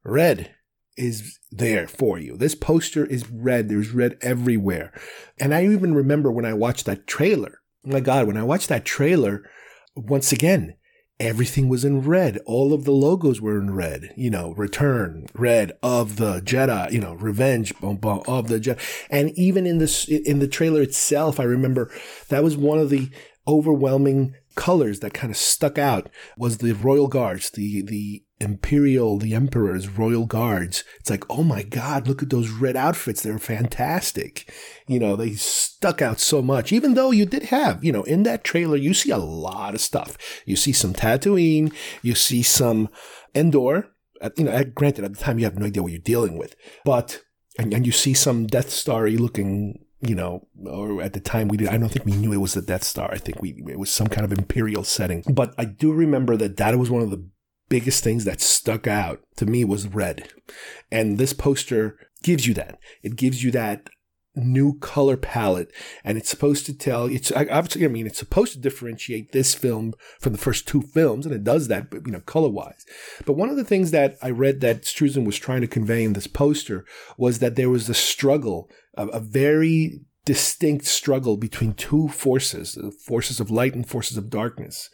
red 0.04 0.54
is 0.96 1.40
there 1.50 1.88
for 1.88 2.20
you. 2.20 2.38
This 2.38 2.54
poster 2.54 3.04
is 3.06 3.30
red. 3.32 3.68
There's 3.68 3.92
red 3.92 4.18
everywhere. 4.22 4.94
And 5.40 5.56
I 5.56 5.66
even 5.66 5.96
remember 5.96 6.32
when 6.32 6.46
I 6.46 6.54
watched 6.54 6.86
that 6.86 7.08
trailer. 7.08 7.62
Oh 7.86 7.92
my 7.92 8.00
God, 8.00 8.28
when 8.28 8.38
I 8.38 8.44
watched 8.44 8.70
that 8.70 8.86
trailer, 8.86 9.44
once 9.96 10.32
again, 10.32 10.76
everything 11.22 11.70
was 11.70 11.86
in 11.86 12.02
red. 12.02 12.40
All 12.46 12.74
of 12.74 12.84
the 12.84 12.92
logos 12.92 13.40
were 13.40 13.60
in 13.60 13.74
red. 13.74 14.14
You 14.18 14.30
know, 14.30 14.54
return, 14.54 15.28
red 15.34 15.72
of 15.84 16.18
the 16.18 16.42
Jedi, 16.42 16.92
you 16.92 17.00
know, 17.00 17.14
revenge, 17.14 17.74
boom, 17.80 17.98
boom, 17.98 18.24
of 18.28 18.48
the 18.48 18.60
Jedi. 18.60 18.80
And 19.10 19.30
even 19.38 19.66
in 19.68 19.78
this, 19.78 20.08
in 20.08 20.40
the 20.40 20.48
trailer 20.48 20.82
itself, 20.82 21.40
I 21.40 21.44
remember 21.44 21.92
that 22.30 22.44
was 22.44 22.58
one 22.58 22.80
of 22.80 22.90
the 22.90 23.10
overwhelming 23.48 24.36
colors 24.56 25.00
that 25.00 25.14
kind 25.14 25.32
of 25.32 25.38
stuck 25.38 25.78
out 25.78 26.10
was 26.38 26.58
the 26.58 26.74
royal 26.74 27.08
guards, 27.08 27.52
the, 27.52 27.82
the 27.84 28.24
imperial, 28.42 29.18
the 29.18 29.34
emperor's 29.34 29.88
royal 29.88 30.26
guards. 30.26 30.84
It's 31.00 31.10
like, 31.10 31.24
oh 31.30 31.44
my 31.44 31.64
God, 31.64 32.08
look 32.08 32.22
at 32.22 32.30
those 32.30 32.50
red 32.50 32.76
outfits. 32.76 33.22
They're 33.22 33.40
fantastic. 33.40 34.52
You 34.88 35.00
know, 35.00 35.16
they 35.16 35.34
stuck 35.34 36.02
out 36.02 36.20
so 36.20 36.42
much, 36.42 36.72
even 36.72 36.96
though 36.96 37.12
you 37.12 37.26
did 37.26 37.44
have, 37.44 37.84
you 37.84 37.92
know, 37.92 38.04
in 38.04 38.24
that 38.24 38.44
trailer, 38.44 38.76
you 38.76 38.94
see 38.94 39.12
a 39.12 39.18
lot 39.18 39.76
of 39.76 39.82
stuff. 39.82 40.18
You 40.46 40.56
see 40.56 40.74
some 40.74 40.94
Tatooine, 40.94 41.74
you 42.02 42.16
see 42.16 42.44
some 42.44 42.90
Endor. 43.34 43.88
Uh, 44.22 44.30
you 44.38 44.44
know, 44.44 44.52
uh, 44.52 44.64
granted, 44.64 45.06
at 45.06 45.14
the 45.14 45.20
time 45.20 45.40
you 45.40 45.46
have 45.46 45.58
no 45.58 45.66
idea 45.66 45.82
what 45.82 45.92
you're 45.92 46.02
dealing 46.02 46.38
with, 46.38 46.56
but, 46.86 47.24
and, 47.58 47.74
and 47.74 47.86
you 47.88 47.92
see 47.92 48.14
some 48.14 48.46
Death 48.46 48.70
Star 48.70 49.10
looking 49.10 49.80
you 50.02 50.16
know, 50.16 50.48
or 50.66 51.02
at 51.02 51.14
the 51.14 51.20
time 51.20 51.48
we 51.48 51.58
did, 51.58 51.68
I 51.68 51.78
don't 51.78 51.90
think 51.90 52.06
we 52.06 52.14
knew 52.14 52.34
it 52.34 52.38
was 52.38 52.56
the 52.56 52.62
Death 52.62 52.84
Star. 52.84 53.12
I 53.12 53.18
think 53.18 53.40
we, 53.42 53.64
it 53.68 53.78
was 53.78 53.92
some 53.92 54.08
kind 54.08 54.26
of 54.26 54.36
imperial 54.36 54.84
setting. 54.84 55.24
But 55.32 55.54
I 55.60 55.66
do 55.66 55.94
remember 55.94 56.36
that 56.38 56.58
that 56.58 56.78
was 56.78 56.90
one 56.90 57.04
of 57.04 57.12
the 57.12 57.24
biggest 57.72 58.04
things 58.04 58.26
that 58.26 58.42
stuck 58.42 58.86
out 58.86 59.22
to 59.38 59.46
me 59.46 59.64
was 59.64 59.88
red. 59.88 60.28
And 60.92 61.18
this 61.18 61.32
poster 61.32 61.98
gives 62.22 62.46
you 62.46 62.54
that. 62.56 62.78
It 63.02 63.16
gives 63.16 63.44
you 63.44 63.50
that 63.52 63.90
new 64.36 64.78
color 64.80 65.18
palette 65.18 65.74
and 66.06 66.18
it's 66.18 66.30
supposed 66.30 66.66
to 66.66 66.74
tell 66.74 67.04
it's 67.08 67.34
obviously 67.34 67.84
i 67.84 67.88
mean 67.90 68.08
it's 68.08 68.18
supposed 68.18 68.54
to 68.54 68.60
differentiate 68.60 69.34
this 69.34 69.54
film 69.54 69.94
from 70.22 70.32
the 70.32 70.38
first 70.38 70.66
two 70.66 70.82
films 70.82 71.26
and 71.26 71.36
it 71.36 71.44
does 71.44 71.68
that 71.68 71.88
you 72.06 72.14
know 72.14 72.22
color 72.22 72.48
wise 72.48 72.86
but 73.26 73.34
one 73.34 73.50
of 73.50 73.58
the 73.58 73.64
things 73.66 73.92
that 73.92 74.16
i 74.22 74.30
read 74.30 74.62
that 74.62 74.84
Struzan 74.84 75.26
was 75.26 75.38
trying 75.38 75.60
to 75.60 75.68
convey 75.68 76.06
in 76.06 76.14
this 76.14 76.28
poster 76.28 76.86
was 77.18 77.40
that 77.40 77.58
there 77.58 77.70
was 77.70 77.90
a 77.90 77.94
struggle 77.94 78.70
a, 78.96 79.06
a 79.08 79.20
very 79.20 80.00
distinct 80.26 80.86
struggle 80.86 81.36
between 81.36 81.74
two 81.74 82.08
forces, 82.10 82.78
forces 83.06 83.40
of 83.40 83.50
light 83.50 83.74
and 83.74 83.88
forces 83.88 84.18
of 84.18 84.30
darkness. 84.30 84.90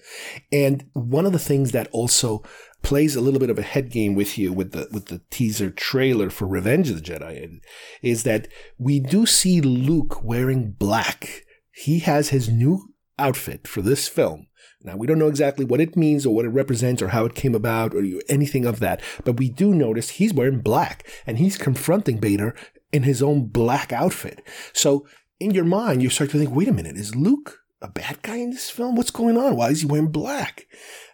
And 0.52 0.90
one 0.94 1.26
of 1.26 1.34
the 1.34 1.40
things 1.40 1.72
that 1.72 1.90
also 1.92 2.44
plays 2.82 3.16
a 3.16 3.22
little 3.22 3.40
bit 3.40 3.50
of 3.50 3.60
a 3.60 3.64
head 3.64 3.92
game 3.92 4.16
with 4.16 4.38
you 4.38 4.54
with 4.54 4.72
the 4.72 4.88
with 4.92 5.08
the 5.08 5.22
teaser 5.30 5.70
trailer 5.70 6.30
for 6.30 6.48
Revenge 6.48 6.90
of 6.90 6.96
the 6.96 7.02
Jedi 7.02 7.60
is 8.02 8.24
that 8.24 8.48
we 8.78 9.00
do 9.00 9.26
see 9.26 9.60
Luke 9.62 10.24
wearing 10.24 10.72
black. 10.72 11.44
He 11.72 12.00
has 12.00 12.30
his 12.30 12.50
new 12.50 12.94
outfit 13.20 13.68
for 13.68 13.82
this 13.82 14.08
film. 14.08 14.48
Now, 14.84 14.96
we 14.96 15.08
don't 15.08 15.20
know 15.20 15.28
exactly 15.28 15.66
what 15.66 15.82
it 15.82 15.98
means 15.98 16.26
or 16.26 16.34
what 16.34 16.46
it 16.46 16.50
represents 16.50 17.02
or 17.02 17.10
how 17.10 17.26
it 17.26 17.36
came 17.36 17.56
about 17.56 17.94
or 17.94 18.04
anything 18.30 18.66
of 18.66 18.80
that, 18.80 19.02
but 19.26 19.38
we 19.38 19.50
do 19.50 19.74
notice 19.74 20.12
he's 20.12 20.34
wearing 20.34 20.62
black 20.62 21.06
and 21.26 21.40
he's 21.40 21.58
confronting 21.58 22.20
Vader 22.20 22.56
in 22.92 23.04
his 23.04 23.22
own 23.22 23.48
black 23.48 23.92
outfit. 23.92 24.42
So 24.74 25.08
in 25.40 25.52
your 25.52 25.66
mind, 25.66 26.02
you 26.02 26.10
start 26.10 26.32
to 26.32 26.38
think, 26.38 26.56
wait 26.56 26.68
a 26.68 26.74
minute, 26.74 26.98
is 26.98 27.16
Luke 27.16 27.60
a 27.82 27.88
bad 27.88 28.22
guy 28.24 28.38
in 28.38 28.52
this 28.52 28.70
film? 28.70 28.96
What's 28.96 29.12
going 29.12 29.38
on? 29.38 29.56
Why 29.56 29.70
is 29.70 29.82
he 29.82 29.88
wearing 29.88 30.12
black? 30.12 30.66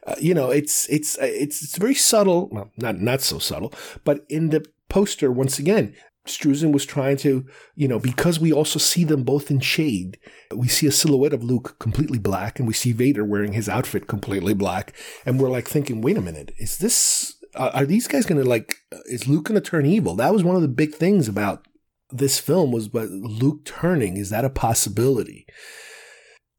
Uh, 0.05 0.15
you 0.19 0.33
know, 0.33 0.49
it's 0.49 0.87
it's 0.89 1.17
it's 1.19 1.61
it's 1.63 1.77
very 1.77 1.95
subtle. 1.95 2.49
Well, 2.51 2.71
not 2.77 2.99
not 2.99 3.21
so 3.21 3.39
subtle, 3.39 3.73
but 4.03 4.25
in 4.29 4.49
the 4.49 4.65
poster, 4.89 5.31
once 5.31 5.59
again, 5.59 5.95
Struzan 6.27 6.71
was 6.71 6.85
trying 6.85 7.17
to, 7.17 7.45
you 7.75 7.87
know, 7.87 7.99
because 7.99 8.39
we 8.39 8.53
also 8.53 8.79
see 8.79 9.03
them 9.03 9.23
both 9.23 9.51
in 9.51 9.59
shade. 9.59 10.17
We 10.55 10.67
see 10.67 10.87
a 10.87 10.91
silhouette 10.91 11.33
of 11.33 11.43
Luke 11.43 11.77
completely 11.79 12.19
black, 12.19 12.59
and 12.59 12.67
we 12.67 12.73
see 12.73 12.93
Vader 12.93 13.25
wearing 13.25 13.53
his 13.53 13.67
outfit 13.67 14.07
completely 14.07 14.53
black, 14.53 14.93
and 15.25 15.39
we're 15.39 15.49
like 15.49 15.67
thinking, 15.67 16.01
wait 16.01 16.17
a 16.17 16.21
minute, 16.21 16.53
is 16.57 16.77
this? 16.77 17.42
Are 17.55 17.85
these 17.85 18.07
guys 18.07 18.25
going 18.25 18.41
to 18.41 18.47
like? 18.47 18.77
Is 19.05 19.27
Luke 19.27 19.45
going 19.45 19.61
to 19.61 19.69
turn 19.69 19.85
evil? 19.85 20.15
That 20.15 20.33
was 20.33 20.43
one 20.43 20.55
of 20.55 20.61
the 20.61 20.67
big 20.67 20.95
things 20.95 21.27
about 21.27 21.67
this 22.09 22.39
film 22.39 22.71
was 22.71 22.87
but 22.87 23.09
Luke 23.09 23.65
turning. 23.65 24.17
Is 24.17 24.29
that 24.29 24.45
a 24.45 24.49
possibility? 24.49 25.45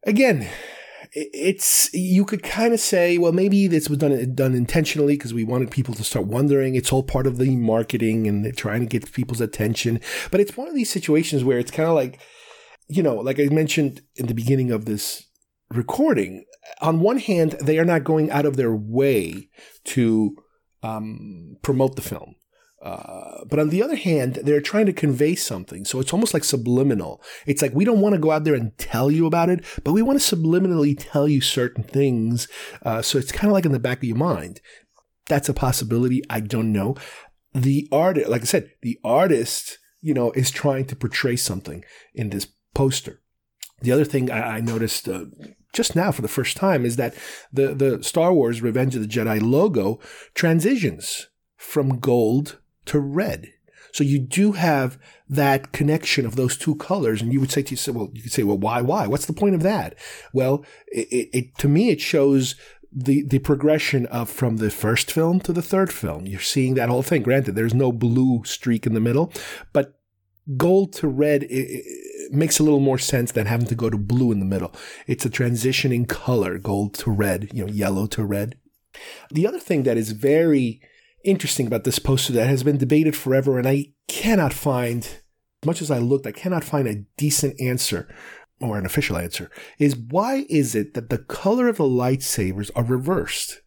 Again, 0.04 0.48
it's 1.12 1.92
you 1.94 2.24
could 2.24 2.42
kind 2.42 2.74
of 2.74 2.80
say, 2.80 3.18
well, 3.18 3.33
maybe 3.33 3.66
this 3.66 3.88
was 3.88 3.98
done 3.98 4.35
done 4.35 4.54
intentionally 4.54 5.16
because 5.16 5.35
we 5.35 5.44
wanted 5.44 5.70
people 5.70 5.94
to 5.94 6.04
start 6.04 6.26
wondering. 6.26 6.74
It's 6.74 6.92
all 6.92 7.02
part 7.02 7.26
of 7.26 7.38
the 7.38 7.57
marketing 7.57 8.26
and 8.26 8.57
trying 8.57 8.80
to 8.80 8.87
get 8.87 9.12
people's 9.12 9.40
attention. 9.40 10.00
But 10.30 10.40
it's 10.40 10.57
one 10.57 10.68
of 10.68 10.74
these 10.74 10.90
situations 10.90 11.44
where 11.44 11.59
it's 11.59 11.70
kind 11.70 11.88
of 11.88 11.94
like, 11.94 12.20
you 12.88 13.02
know, 13.02 13.16
like 13.16 13.38
I 13.38 13.44
mentioned 13.44 14.02
in 14.16 14.26
the 14.26 14.35
beginning 14.35 14.70
of 14.70 14.85
this 14.85 15.26
recording. 15.70 16.44
On 16.80 17.00
one 17.00 17.18
hand, 17.18 17.52
they 17.61 17.78
are 17.78 17.85
not 17.85 18.04
going 18.04 18.30
out 18.30 18.46
of 18.46 18.57
their 18.57 18.74
way 18.74 19.48
to 19.85 20.37
um, 20.85 21.57
promote 21.62 21.97
the 21.97 22.03
film. 22.03 22.37
Uh, 22.83 23.44
but 23.49 23.59
on 23.59 23.70
the 23.70 23.83
other 23.83 23.97
hand, 23.97 24.40
they're 24.42 24.61
trying 24.61 24.85
to 24.85 24.92
convey 24.92 25.35
something. 25.35 25.87
So 25.87 26.01
it's 26.01 26.12
almost 26.12 26.35
like 26.35 26.44
subliminal. 26.44 27.23
It's 27.47 27.62
like 27.62 27.73
we 27.73 27.87
don't 27.87 28.03
want 28.03 28.14
to 28.14 28.20
go 28.20 28.31
out 28.31 28.44
there 28.44 28.55
and 28.55 28.77
tell 28.77 29.11
you 29.11 29.25
about 29.27 29.49
it, 29.49 29.64
but 29.85 29.92
we 29.92 30.03
want 30.03 30.20
to 30.20 30.37
subliminally 30.37 30.94
tell 30.99 31.27
you 31.27 31.40
certain 31.40 31.83
things. 31.83 32.47
Uh, 32.83 33.01
so 33.01 33.16
it's 33.16 33.33
kind 33.33 33.47
of 33.47 33.55
like 33.55 33.64
in 33.64 33.73
the 33.73 33.79
back 33.79 33.99
of 33.99 34.05
your 34.05 34.18
mind. 34.18 34.61
That's 35.29 35.49
a 35.49 35.55
possibility. 35.55 36.23
I 36.29 36.40
don't 36.40 36.73
know. 36.73 36.97
The 37.55 37.88
artist, 37.90 38.29
like 38.29 38.42
I 38.42 38.44
said, 38.44 38.70
the 38.83 38.99
artist, 39.03 39.79
you 40.03 40.12
know, 40.12 40.33
is 40.33 40.51
trying 40.51 40.85
to 40.87 40.97
portray 40.97 41.37
something 41.37 41.85
in 42.14 42.29
this 42.29 42.49
poster. 42.75 43.23
The 43.81 43.92
other 43.92 44.05
thing 44.05 44.31
I, 44.31 44.57
I 44.57 44.61
noticed 44.61 45.09
uh, 45.09 45.25
just 45.75 45.95
now 45.95 46.11
for 46.11 46.23
the 46.23 46.29
first 46.29 46.57
time 46.57 46.87
is 46.87 46.97
that 46.97 47.15
the, 47.53 47.75
the 47.75 48.03
Star 48.03 48.33
Wars 48.33 48.63
Revenge 48.63 48.97
of 48.97 49.03
the 49.03 49.09
Jedi 49.09 49.43
logo 49.43 50.01
transitions 50.35 51.29
from 51.57 51.99
gold 51.99 52.59
to 52.87 52.99
red. 53.01 53.49
So 53.93 54.03
you 54.03 54.19
do 54.19 54.53
have 54.53 54.99
that 55.29 55.73
connection 55.73 56.27
of 56.27 56.37
those 56.37 56.57
two 56.57 56.75
colors. 56.75 57.23
And 57.23 57.33
you 57.33 57.41
would 57.41 57.53
say 57.53 57.63
to 57.63 57.71
yourself, 57.71 57.97
well, 57.97 58.11
you 58.13 58.23
could 58.23 58.33
say, 58.33 58.43
well, 58.43 58.59
why, 58.59 58.81
why? 58.81 59.07
What's 59.07 59.27
the 59.27 59.33
point 59.33 59.55
of 59.55 59.63
that? 59.63 59.97
Well, 60.33 60.65
it, 60.89 61.29
it, 61.33 61.59
to 61.59 61.69
me, 61.69 61.91
it 61.91 62.01
shows 62.01 62.57
the, 62.93 63.23
the 63.23 63.39
progression 63.39 64.07
of 64.07 64.31
from 64.31 64.57
the 64.57 64.71
first 64.71 65.11
film 65.11 65.41
to 65.41 65.53
the 65.53 65.63
third 65.63 65.93
film. 65.93 66.27
You're 66.27 66.41
seeing 66.41 66.75
that 66.75 66.89
whole 66.89 67.03
thing. 67.03 67.23
Granted, 67.23 67.55
there's 67.55 67.75
no 67.75 67.93
blue 67.93 68.43
streak 68.45 68.87
in 68.87 68.95
the 68.95 69.01
middle, 69.01 69.33
but 69.73 69.93
gold 70.57 70.92
to 70.94 71.09
red 71.09 71.44
it, 71.44 71.48
it 71.50 72.33
makes 72.33 72.59
a 72.59 72.62
little 72.62 72.80
more 72.80 72.98
sense 72.98 73.33
than 73.33 73.46
having 73.46 73.66
to 73.66 73.74
go 73.74 73.90
to 73.90 73.96
blue 73.96 74.33
in 74.33 74.40
the 74.40 74.46
middle. 74.46 74.74
It's 75.07 75.24
a 75.24 75.30
transitioning 75.30 76.09
color, 76.09 76.59
gold 76.59 76.94
to 76.94 77.11
red, 77.11 77.50
you 77.52 77.64
know, 77.64 77.72
yellow 77.72 78.07
to 78.09 78.24
red. 78.24 78.59
The 79.30 79.46
other 79.46 79.59
thing 79.59 79.85
that 79.85 79.96
is 79.96 80.12
very 80.12 80.80
interesting 81.24 81.66
about 81.66 81.85
this 81.85 81.98
poster 81.98 82.33
that 82.35 82.46
has 82.46 82.62
been 82.62 82.76
debated 82.76 83.16
forever, 83.16 83.59
and 83.59 83.66
I 83.66 83.87
cannot 84.09 84.52
find, 84.52 85.02
as 85.02 85.66
much 85.66 85.83
as 85.83 85.90
I 85.90 85.98
looked, 85.98 86.26
I 86.26 86.33
cannot 86.33 86.64
find 86.64 86.87
a 86.87 87.04
decent 87.16 87.61
answer 87.61 88.14
or 88.61 88.78
an 88.78 88.87
official 88.87 89.16
answer, 89.16 89.50
is 89.78 89.96
why 89.96 90.46
is 90.48 90.74
it 90.74 90.94
that 90.94 91.11
the 91.11 91.18
color 91.18 91.68
of 91.68 91.78
the 91.78 91.85
lightsabers 91.85 92.70
are 92.76 92.85
reversed? 92.85 93.62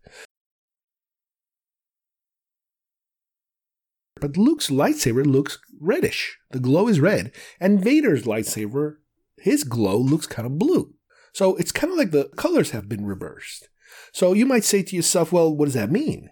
But 4.19 4.37
Luke's 4.37 4.69
lightsaber 4.69 5.25
looks 5.25 5.59
reddish. 5.79 6.37
The 6.51 6.59
glow 6.59 6.87
is 6.87 6.99
red. 6.99 7.31
And 7.59 7.83
Vader's 7.83 8.23
lightsaber, 8.23 8.95
his 9.37 9.63
glow 9.63 9.97
looks 9.97 10.27
kind 10.27 10.45
of 10.45 10.57
blue. 10.57 10.93
So 11.33 11.55
it's 11.57 11.71
kind 11.71 11.91
of 11.91 11.97
like 11.97 12.11
the 12.11 12.29
colors 12.35 12.71
have 12.71 12.89
been 12.89 13.05
reversed. 13.05 13.69
So 14.11 14.33
you 14.33 14.45
might 14.45 14.63
say 14.63 14.83
to 14.83 14.95
yourself, 14.95 15.31
well, 15.31 15.55
what 15.55 15.65
does 15.65 15.73
that 15.75 15.91
mean? 15.91 16.29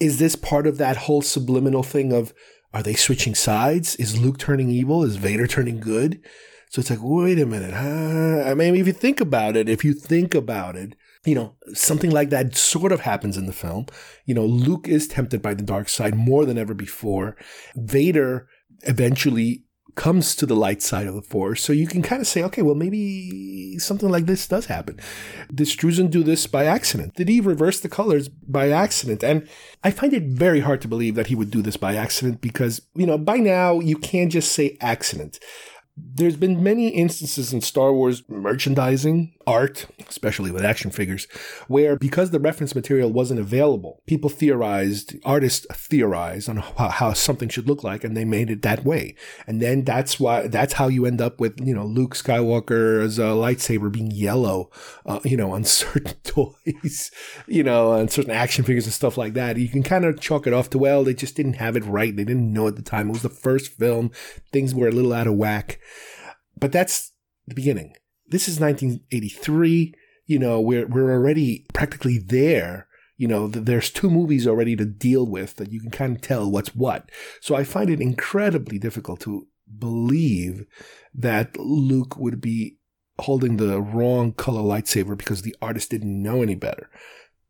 is 0.00 0.18
this 0.18 0.34
part 0.34 0.66
of 0.66 0.78
that 0.78 0.96
whole 0.96 1.22
subliminal 1.22 1.82
thing 1.82 2.12
of 2.12 2.32
are 2.72 2.82
they 2.82 2.94
switching 2.94 3.34
sides? 3.34 3.96
Is 3.96 4.18
Luke 4.18 4.38
turning 4.38 4.70
evil? 4.70 5.04
Is 5.04 5.16
Vader 5.16 5.46
turning 5.46 5.78
good? 5.78 6.20
So 6.70 6.80
it's 6.80 6.90
like, 6.90 7.00
wait 7.02 7.38
a 7.38 7.46
minute. 7.46 7.74
Huh? 7.74 8.48
I 8.48 8.54
mean, 8.54 8.76
if 8.76 8.86
you 8.86 8.92
think 8.92 9.20
about 9.20 9.56
it, 9.56 9.68
if 9.68 9.84
you 9.84 9.92
think 9.92 10.34
about 10.34 10.76
it, 10.76 10.94
you 11.24 11.34
know, 11.34 11.54
something 11.74 12.10
like 12.10 12.30
that 12.30 12.56
sort 12.56 12.92
of 12.92 13.00
happens 13.00 13.36
in 13.36 13.46
the 13.46 13.52
film. 13.52 13.86
You 14.24 14.34
know, 14.34 14.44
Luke 14.44 14.88
is 14.88 15.06
tempted 15.06 15.42
by 15.42 15.54
the 15.54 15.62
dark 15.62 15.88
side 15.88 16.14
more 16.14 16.44
than 16.44 16.58
ever 16.58 16.74
before. 16.74 17.36
Vader 17.76 18.48
eventually 18.82 19.64
comes 19.96 20.34
to 20.36 20.46
the 20.46 20.56
light 20.56 20.80
side 20.80 21.06
of 21.06 21.14
the 21.14 21.22
force. 21.22 21.62
So 21.62 21.72
you 21.72 21.86
can 21.86 22.00
kind 22.00 22.22
of 22.22 22.26
say, 22.26 22.42
okay, 22.44 22.62
well, 22.62 22.74
maybe 22.74 23.78
something 23.78 24.08
like 24.08 24.26
this 24.26 24.46
does 24.48 24.66
happen. 24.66 24.98
Did 25.54 25.66
Struzan 25.66 26.10
do 26.10 26.22
this 26.22 26.46
by 26.46 26.64
accident? 26.64 27.16
Did 27.16 27.28
he 27.28 27.40
reverse 27.40 27.80
the 27.80 27.88
colors 27.88 28.28
by 28.28 28.70
accident? 28.70 29.22
And 29.22 29.48
I 29.84 29.90
find 29.90 30.14
it 30.14 30.22
very 30.22 30.60
hard 30.60 30.80
to 30.82 30.88
believe 30.88 31.16
that 31.16 31.26
he 31.26 31.34
would 31.34 31.50
do 31.50 31.60
this 31.60 31.76
by 31.76 31.96
accident 31.96 32.40
because, 32.40 32.80
you 32.94 33.06
know, 33.06 33.18
by 33.18 33.36
now 33.36 33.80
you 33.80 33.96
can't 33.96 34.32
just 34.32 34.52
say 34.52 34.78
accident 34.80 35.38
there's 36.14 36.36
been 36.36 36.62
many 36.62 36.88
instances 36.88 37.52
in 37.52 37.60
Star 37.60 37.92
Wars 37.92 38.22
merchandising, 38.28 39.32
art, 39.46 39.86
especially 40.08 40.50
with 40.50 40.64
action 40.64 40.90
figures, 40.90 41.26
where 41.66 41.96
because 41.96 42.30
the 42.30 42.40
reference 42.40 42.74
material 42.74 43.10
wasn't 43.10 43.40
available, 43.40 44.02
people 44.06 44.30
theorized, 44.30 45.16
artists 45.24 45.66
theorized 45.72 46.48
on 46.48 46.58
how, 46.58 47.12
something 47.12 47.48
should 47.48 47.68
look 47.68 47.82
like, 47.82 48.04
and 48.04 48.16
they 48.16 48.24
made 48.24 48.50
it 48.50 48.62
that 48.62 48.84
way. 48.84 49.14
And 49.46 49.60
then 49.60 49.84
that's 49.84 50.20
why 50.20 50.46
that's 50.46 50.74
how 50.74 50.88
you 50.88 51.06
end 51.06 51.20
up 51.20 51.40
with 51.40 51.60
you 51.60 51.74
know 51.74 51.84
Luke 51.84 52.14
Skywalker's 52.14 53.18
uh, 53.18 53.32
lightsaber 53.32 53.90
being 53.90 54.10
yellow, 54.10 54.70
uh, 55.06 55.20
you 55.24 55.36
know, 55.36 55.52
on 55.52 55.64
certain 55.80 56.14
toys, 56.22 57.10
you 57.46 57.62
know, 57.62 57.92
on 57.92 58.08
certain 58.08 58.32
action 58.32 58.64
figures 58.64 58.86
and 58.86 58.94
stuff 58.94 59.16
like 59.16 59.34
that. 59.34 59.56
You 59.56 59.68
can 59.68 59.82
kind 59.82 60.04
of 60.04 60.20
chalk 60.20 60.46
it 60.46 60.52
off 60.52 60.70
to 60.70 60.78
well, 60.78 61.04
they 61.04 61.14
just 61.14 61.36
didn't 61.36 61.54
have 61.54 61.76
it 61.76 61.84
right. 61.84 62.14
They 62.14 62.24
didn't 62.24 62.52
know 62.52 62.68
at 62.68 62.76
the 62.76 62.82
time. 62.82 63.08
It 63.08 63.12
was 63.12 63.22
the 63.22 63.28
first 63.28 63.72
film. 63.72 64.10
Things 64.52 64.74
were 64.74 64.88
a 64.88 64.92
little 64.92 65.12
out 65.12 65.26
of 65.26 65.34
whack. 65.34 65.78
But 66.58 66.72
that's 66.72 67.12
the 67.46 67.54
beginning. 67.54 67.94
This 68.28 68.48
is 68.48 68.60
1983. 68.60 69.94
You 70.26 70.38
know, 70.38 70.60
we're, 70.60 70.86
we're 70.86 71.12
already 71.12 71.66
practically 71.72 72.18
there. 72.18 72.86
You 73.16 73.28
know, 73.28 73.48
there's 73.48 73.90
two 73.90 74.10
movies 74.10 74.46
already 74.46 74.76
to 74.76 74.84
deal 74.84 75.26
with 75.26 75.56
that 75.56 75.72
you 75.72 75.80
can 75.80 75.90
kind 75.90 76.16
of 76.16 76.22
tell 76.22 76.50
what's 76.50 76.74
what. 76.74 77.10
So 77.40 77.54
I 77.54 77.64
find 77.64 77.90
it 77.90 78.00
incredibly 78.00 78.78
difficult 78.78 79.20
to 79.20 79.46
believe 79.78 80.64
that 81.14 81.56
Luke 81.58 82.16
would 82.16 82.40
be 82.40 82.78
holding 83.20 83.56
the 83.56 83.80
wrong 83.80 84.32
color 84.32 84.62
lightsaber 84.62 85.16
because 85.16 85.42
the 85.42 85.54
artist 85.60 85.90
didn't 85.90 86.22
know 86.22 86.42
any 86.42 86.54
better. 86.54 86.90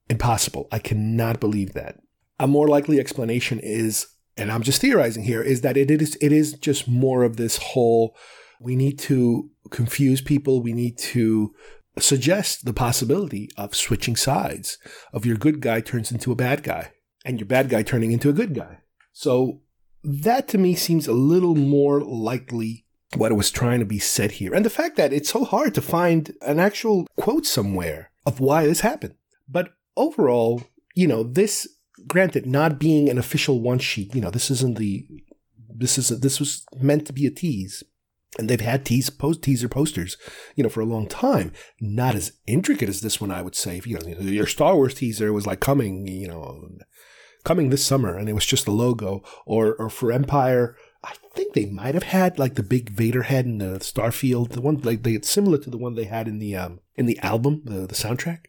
Impossible. 0.08 0.68
I 0.72 0.78
cannot 0.78 1.40
believe 1.40 1.72
that. 1.74 2.00
A 2.38 2.46
more 2.46 2.68
likely 2.68 2.98
explanation 2.98 3.60
is, 3.60 4.08
and 4.40 4.50
I'm 4.50 4.62
just 4.62 4.80
theorizing 4.80 5.24
here, 5.24 5.42
is 5.42 5.60
that 5.60 5.76
it 5.76 5.90
is 5.90 6.16
it 6.20 6.32
is 6.32 6.54
just 6.54 6.88
more 6.88 7.22
of 7.22 7.36
this 7.36 7.58
whole 7.58 8.16
we 8.60 8.76
need 8.76 8.98
to 9.00 9.50
confuse 9.70 10.20
people. 10.20 10.62
We 10.62 10.72
need 10.72 10.98
to 10.98 11.54
suggest 11.98 12.64
the 12.64 12.72
possibility 12.72 13.48
of 13.56 13.74
switching 13.74 14.16
sides, 14.16 14.78
of 15.12 15.26
your 15.26 15.36
good 15.36 15.60
guy 15.60 15.80
turns 15.80 16.12
into 16.12 16.30
a 16.30 16.36
bad 16.36 16.62
guy, 16.62 16.92
and 17.24 17.38
your 17.38 17.46
bad 17.46 17.68
guy 17.68 17.82
turning 17.82 18.12
into 18.12 18.28
a 18.28 18.34
good 18.34 18.54
guy. 18.54 18.78
So 19.12 19.62
that 20.04 20.48
to 20.48 20.58
me 20.58 20.74
seems 20.74 21.06
a 21.06 21.12
little 21.12 21.54
more 21.54 22.00
likely 22.00 22.86
what 23.16 23.34
was 23.36 23.50
trying 23.50 23.80
to 23.80 23.86
be 23.86 23.98
said 23.98 24.32
here. 24.32 24.54
And 24.54 24.64
the 24.64 24.70
fact 24.70 24.96
that 24.96 25.12
it's 25.12 25.30
so 25.30 25.44
hard 25.44 25.74
to 25.74 25.82
find 25.82 26.32
an 26.42 26.60
actual 26.60 27.06
quote 27.16 27.44
somewhere 27.44 28.10
of 28.24 28.40
why 28.40 28.66
this 28.66 28.80
happened. 28.80 29.14
But 29.48 29.72
overall, 29.96 30.62
you 30.94 31.08
know, 31.08 31.22
this 31.22 31.68
granted 32.06 32.46
not 32.46 32.78
being 32.78 33.08
an 33.08 33.18
official 33.18 33.60
one 33.60 33.78
sheet, 33.78 34.14
you 34.14 34.20
know, 34.20 34.30
this 34.30 34.50
isn't 34.50 34.78
the 34.78 35.06
this 35.74 35.96
is 35.96 36.10
a, 36.10 36.16
this 36.16 36.38
was 36.38 36.64
meant 36.76 37.06
to 37.06 37.12
be 37.12 37.26
a 37.26 37.30
tease 37.30 37.82
and 38.38 38.48
they've 38.48 38.60
had 38.60 38.84
tease 38.84 39.10
post 39.10 39.42
teaser 39.42 39.68
posters, 39.68 40.16
you 40.54 40.62
know, 40.62 40.68
for 40.68 40.80
a 40.80 40.86
long 40.86 41.06
time. 41.06 41.52
Not 41.80 42.14
as 42.14 42.32
intricate 42.46 42.88
as 42.88 43.00
this 43.00 43.20
one, 43.20 43.30
I 43.30 43.42
would 43.42 43.56
say. 43.56 43.78
If, 43.78 43.86
You 43.86 43.98
know, 43.98 44.06
your 44.20 44.46
Star 44.46 44.74
Wars 44.76 44.94
teaser 44.94 45.32
was 45.32 45.46
like 45.46 45.60
coming, 45.60 46.06
you 46.06 46.28
know, 46.28 46.68
coming 47.44 47.70
this 47.70 47.84
summer, 47.84 48.16
and 48.16 48.28
it 48.28 48.34
was 48.34 48.46
just 48.46 48.64
the 48.64 48.70
logo. 48.70 49.22
Or, 49.46 49.74
or 49.74 49.90
for 49.90 50.12
Empire, 50.12 50.76
I 51.02 51.14
think 51.34 51.54
they 51.54 51.66
might 51.66 51.94
have 51.94 52.04
had 52.04 52.38
like 52.38 52.54
the 52.54 52.62
big 52.62 52.90
Vader 52.90 53.22
head 53.22 53.46
in 53.46 53.58
the 53.58 53.78
Starfield, 53.80 54.50
the 54.50 54.60
one 54.60 54.78
like 54.78 55.02
they 55.02 55.20
similar 55.22 55.58
to 55.58 55.70
the 55.70 55.78
one 55.78 55.94
they 55.94 56.04
had 56.04 56.28
in 56.28 56.38
the 56.38 56.54
um 56.56 56.80
in 56.94 57.06
the 57.06 57.18
album, 57.20 57.62
the 57.64 57.86
the 57.86 57.94
soundtrack. 57.94 58.44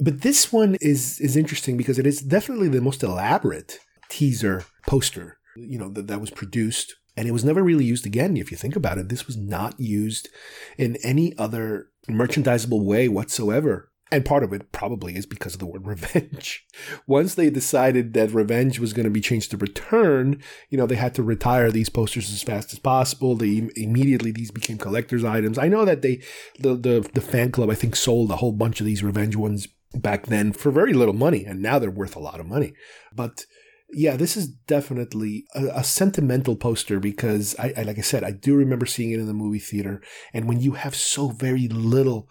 But 0.00 0.22
this 0.22 0.52
one 0.52 0.76
is 0.80 1.20
is 1.20 1.36
interesting 1.36 1.76
because 1.76 1.98
it 1.98 2.06
is 2.06 2.20
definitely 2.20 2.68
the 2.68 2.80
most 2.80 3.02
elaborate 3.02 3.80
teaser 4.08 4.64
poster, 4.86 5.38
you 5.56 5.78
know, 5.78 5.88
that, 5.90 6.06
that 6.06 6.20
was 6.20 6.30
produced 6.30 6.94
and 7.18 7.26
it 7.26 7.32
was 7.32 7.44
never 7.44 7.64
really 7.64 7.84
used 7.84 8.06
again. 8.06 8.36
If 8.36 8.52
you 8.52 8.56
think 8.56 8.76
about 8.76 8.96
it, 8.96 9.08
this 9.08 9.26
was 9.26 9.36
not 9.36 9.80
used 9.80 10.28
in 10.76 10.96
any 11.02 11.36
other 11.36 11.88
merchandisable 12.08 12.84
way 12.84 13.08
whatsoever. 13.08 13.90
And 14.12 14.24
part 14.24 14.44
of 14.44 14.52
it 14.52 14.70
probably 14.70 15.16
is 15.16 15.26
because 15.26 15.54
of 15.54 15.58
the 15.58 15.66
word 15.66 15.84
revenge. 15.86 16.64
Once 17.08 17.34
they 17.34 17.50
decided 17.50 18.14
that 18.14 18.30
revenge 18.30 18.78
was 18.78 18.92
going 18.92 19.02
to 19.02 19.10
be 19.10 19.20
changed 19.20 19.50
to 19.50 19.56
return, 19.56 20.40
you 20.70 20.78
know, 20.78 20.86
they 20.86 20.94
had 20.94 21.12
to 21.16 21.24
retire 21.24 21.72
these 21.72 21.88
posters 21.88 22.32
as 22.32 22.44
fast 22.44 22.72
as 22.72 22.78
possible. 22.78 23.34
They 23.34 23.68
immediately 23.74 24.30
these 24.30 24.52
became 24.52 24.78
collector's 24.78 25.24
items. 25.24 25.58
I 25.58 25.66
know 25.66 25.84
that 25.84 26.02
they 26.02 26.22
the 26.60 26.76
the, 26.76 27.10
the 27.14 27.20
fan 27.20 27.50
club 27.50 27.68
I 27.68 27.74
think 27.74 27.96
sold 27.96 28.30
a 28.30 28.36
whole 28.36 28.52
bunch 28.52 28.78
of 28.78 28.86
these 28.86 29.02
revenge 29.02 29.34
ones 29.34 29.66
back 29.94 30.26
then 30.26 30.52
for 30.52 30.70
very 30.70 30.92
little 30.92 31.14
money, 31.14 31.44
and 31.44 31.62
now 31.62 31.78
they're 31.78 31.90
worth 31.90 32.16
a 32.16 32.20
lot 32.20 32.40
of 32.40 32.46
money. 32.46 32.74
But 33.14 33.44
yeah, 33.90 34.16
this 34.16 34.36
is 34.36 34.48
definitely 34.48 35.46
a, 35.54 35.66
a 35.76 35.84
sentimental 35.84 36.56
poster 36.56 37.00
because 37.00 37.56
I, 37.58 37.72
I, 37.76 37.82
like 37.82 37.98
I 37.98 38.02
said, 38.02 38.22
I 38.22 38.32
do 38.32 38.54
remember 38.54 38.86
seeing 38.86 39.12
it 39.12 39.20
in 39.20 39.26
the 39.26 39.34
movie 39.34 39.58
theater. 39.58 40.02
And 40.34 40.46
when 40.46 40.60
you 40.60 40.72
have 40.72 40.94
so 40.94 41.28
very 41.28 41.68
little 41.68 42.28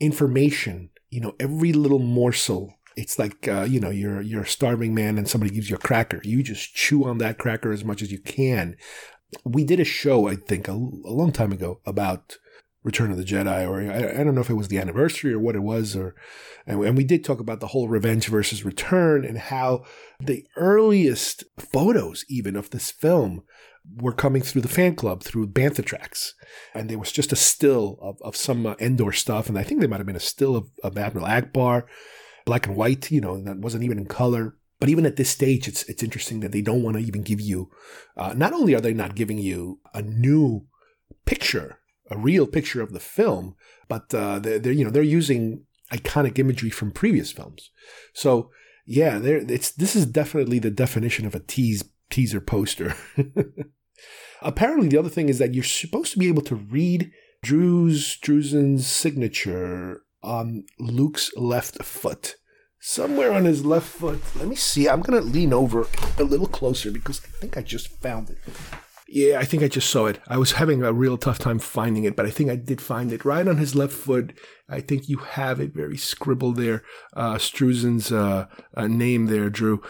information, 0.00 0.90
you 1.10 1.20
know, 1.20 1.34
every 1.38 1.72
little 1.72 1.98
morsel, 1.98 2.74
it's 2.96 3.18
like 3.18 3.48
uh, 3.48 3.66
you 3.68 3.80
know, 3.80 3.90
you're 3.90 4.22
you're 4.22 4.42
a 4.42 4.46
starving 4.46 4.94
man 4.94 5.18
and 5.18 5.28
somebody 5.28 5.52
gives 5.52 5.68
you 5.68 5.76
a 5.76 5.80
cracker. 5.80 6.20
You 6.24 6.42
just 6.42 6.74
chew 6.74 7.04
on 7.04 7.18
that 7.18 7.38
cracker 7.38 7.72
as 7.72 7.84
much 7.84 8.02
as 8.02 8.10
you 8.10 8.20
can. 8.20 8.76
We 9.44 9.64
did 9.64 9.80
a 9.80 9.84
show, 9.84 10.28
I 10.28 10.36
think, 10.36 10.68
a, 10.68 10.72
a 10.72 11.12
long 11.12 11.32
time 11.32 11.52
ago 11.52 11.80
about 11.84 12.38
Return 12.84 13.10
of 13.10 13.16
the 13.16 13.24
Jedi, 13.24 13.66
or 13.66 13.80
I, 13.80 14.20
I, 14.20 14.24
don't 14.24 14.34
know 14.34 14.42
if 14.42 14.50
it 14.50 14.54
was 14.54 14.68
the 14.68 14.78
anniversary 14.78 15.32
or 15.32 15.38
what 15.38 15.56
it 15.56 15.62
was, 15.62 15.96
or 15.96 16.14
and, 16.66 16.84
and 16.84 16.96
we 16.96 17.02
did 17.02 17.24
talk 17.24 17.40
about 17.40 17.60
the 17.60 17.68
whole 17.68 17.88
Revenge 17.88 18.28
versus 18.28 18.62
Return 18.62 19.24
and 19.24 19.38
how 19.38 19.84
the 20.20 20.46
earliest 20.56 21.44
photos, 21.58 22.26
even 22.28 22.56
of 22.56 22.70
this 22.70 22.90
film, 22.90 23.42
were 23.96 24.12
coming 24.12 24.42
through 24.42 24.60
the 24.60 24.68
fan 24.68 24.94
club 24.96 25.22
through 25.22 25.48
Bantha 25.48 25.82
tracks, 25.82 26.34
and 26.74 26.90
there 26.90 26.98
was 26.98 27.10
just 27.10 27.32
a 27.32 27.36
still 27.36 27.98
of, 28.02 28.20
of 28.20 28.36
some 28.36 28.66
uh, 28.66 28.74
Endor 28.78 29.12
stuff, 29.12 29.48
and 29.48 29.58
I 29.58 29.62
think 29.62 29.80
there 29.80 29.88
might 29.88 29.98
have 29.98 30.06
been 30.06 30.14
a 30.14 30.20
still 30.20 30.54
of, 30.54 30.68
of 30.82 30.98
Admiral 30.98 31.26
Ackbar, 31.26 31.84
black 32.44 32.66
and 32.66 32.76
white, 32.76 33.10
you 33.10 33.22
know, 33.22 33.42
that 33.44 33.58
wasn't 33.60 33.84
even 33.84 33.98
in 33.98 34.06
color. 34.06 34.56
But 34.78 34.90
even 34.90 35.06
at 35.06 35.16
this 35.16 35.30
stage, 35.30 35.66
it's 35.68 35.84
it's 35.84 36.02
interesting 36.02 36.40
that 36.40 36.52
they 36.52 36.60
don't 36.60 36.82
want 36.82 36.98
to 36.98 37.02
even 37.02 37.22
give 37.22 37.40
you. 37.40 37.70
Uh, 38.14 38.34
not 38.36 38.52
only 38.52 38.74
are 38.74 38.82
they 38.82 38.92
not 38.92 39.14
giving 39.14 39.38
you 39.38 39.80
a 39.94 40.02
new 40.02 40.66
picture 41.24 41.78
a 42.10 42.18
real 42.18 42.46
picture 42.46 42.82
of 42.82 42.92
the 42.92 43.00
film, 43.00 43.54
but 43.88 44.14
uh, 44.14 44.38
they're, 44.38 44.58
they're, 44.58 44.72
you 44.72 44.84
know 44.84 44.90
they're 44.90 45.02
using 45.02 45.64
iconic 45.92 46.38
imagery 46.38 46.70
from 46.70 46.90
previous 46.90 47.32
films. 47.32 47.70
So 48.12 48.50
yeah, 48.86 49.18
there 49.18 49.38
it's 49.48 49.70
this 49.70 49.96
is 49.96 50.06
definitely 50.06 50.58
the 50.58 50.70
definition 50.70 51.26
of 51.26 51.34
a 51.34 51.40
tease 51.40 51.84
teaser 52.10 52.40
poster. 52.40 52.94
Apparently, 54.42 54.88
the 54.88 54.98
other 54.98 55.08
thing 55.08 55.28
is 55.28 55.38
that 55.38 55.54
you're 55.54 55.64
supposed 55.64 56.12
to 56.12 56.18
be 56.18 56.28
able 56.28 56.42
to 56.42 56.54
read 56.54 57.10
Drew's 57.42 58.18
Drusen's 58.22 58.86
signature 58.86 60.02
on 60.22 60.64
Luke's 60.78 61.30
left 61.36 61.82
foot. 61.82 62.36
Somewhere 62.80 63.32
on 63.32 63.46
his 63.46 63.64
left 63.64 63.86
foot. 63.86 64.20
Let 64.36 64.46
me 64.46 64.56
see. 64.56 64.88
I'm 64.88 65.02
to 65.02 65.20
lean 65.20 65.54
over 65.54 65.86
a 66.18 66.22
little 66.22 66.46
closer 66.46 66.90
because 66.90 67.22
I 67.24 67.28
think 67.38 67.56
I 67.56 67.62
just 67.62 67.88
found 68.02 68.28
it. 68.28 68.38
Yeah, 69.06 69.38
I 69.38 69.44
think 69.44 69.62
I 69.62 69.68
just 69.68 69.90
saw 69.90 70.06
it. 70.06 70.18
I 70.28 70.38
was 70.38 70.52
having 70.52 70.82
a 70.82 70.92
real 70.92 71.18
tough 71.18 71.38
time 71.38 71.58
finding 71.58 72.04
it, 72.04 72.16
but 72.16 72.24
I 72.24 72.30
think 72.30 72.50
I 72.50 72.56
did 72.56 72.80
find 72.80 73.12
it 73.12 73.24
right 73.24 73.46
on 73.46 73.58
his 73.58 73.74
left 73.74 73.92
foot. 73.92 74.32
I 74.66 74.80
think 74.80 75.10
you 75.10 75.18
have 75.18 75.60
it 75.60 75.74
very 75.74 75.98
scribbled 75.98 76.56
there, 76.56 76.82
uh, 77.14 77.34
Struzan's 77.34 78.10
uh, 78.10 78.46
uh, 78.74 78.86
name 78.86 79.26
there, 79.26 79.50
Drew 79.50 79.82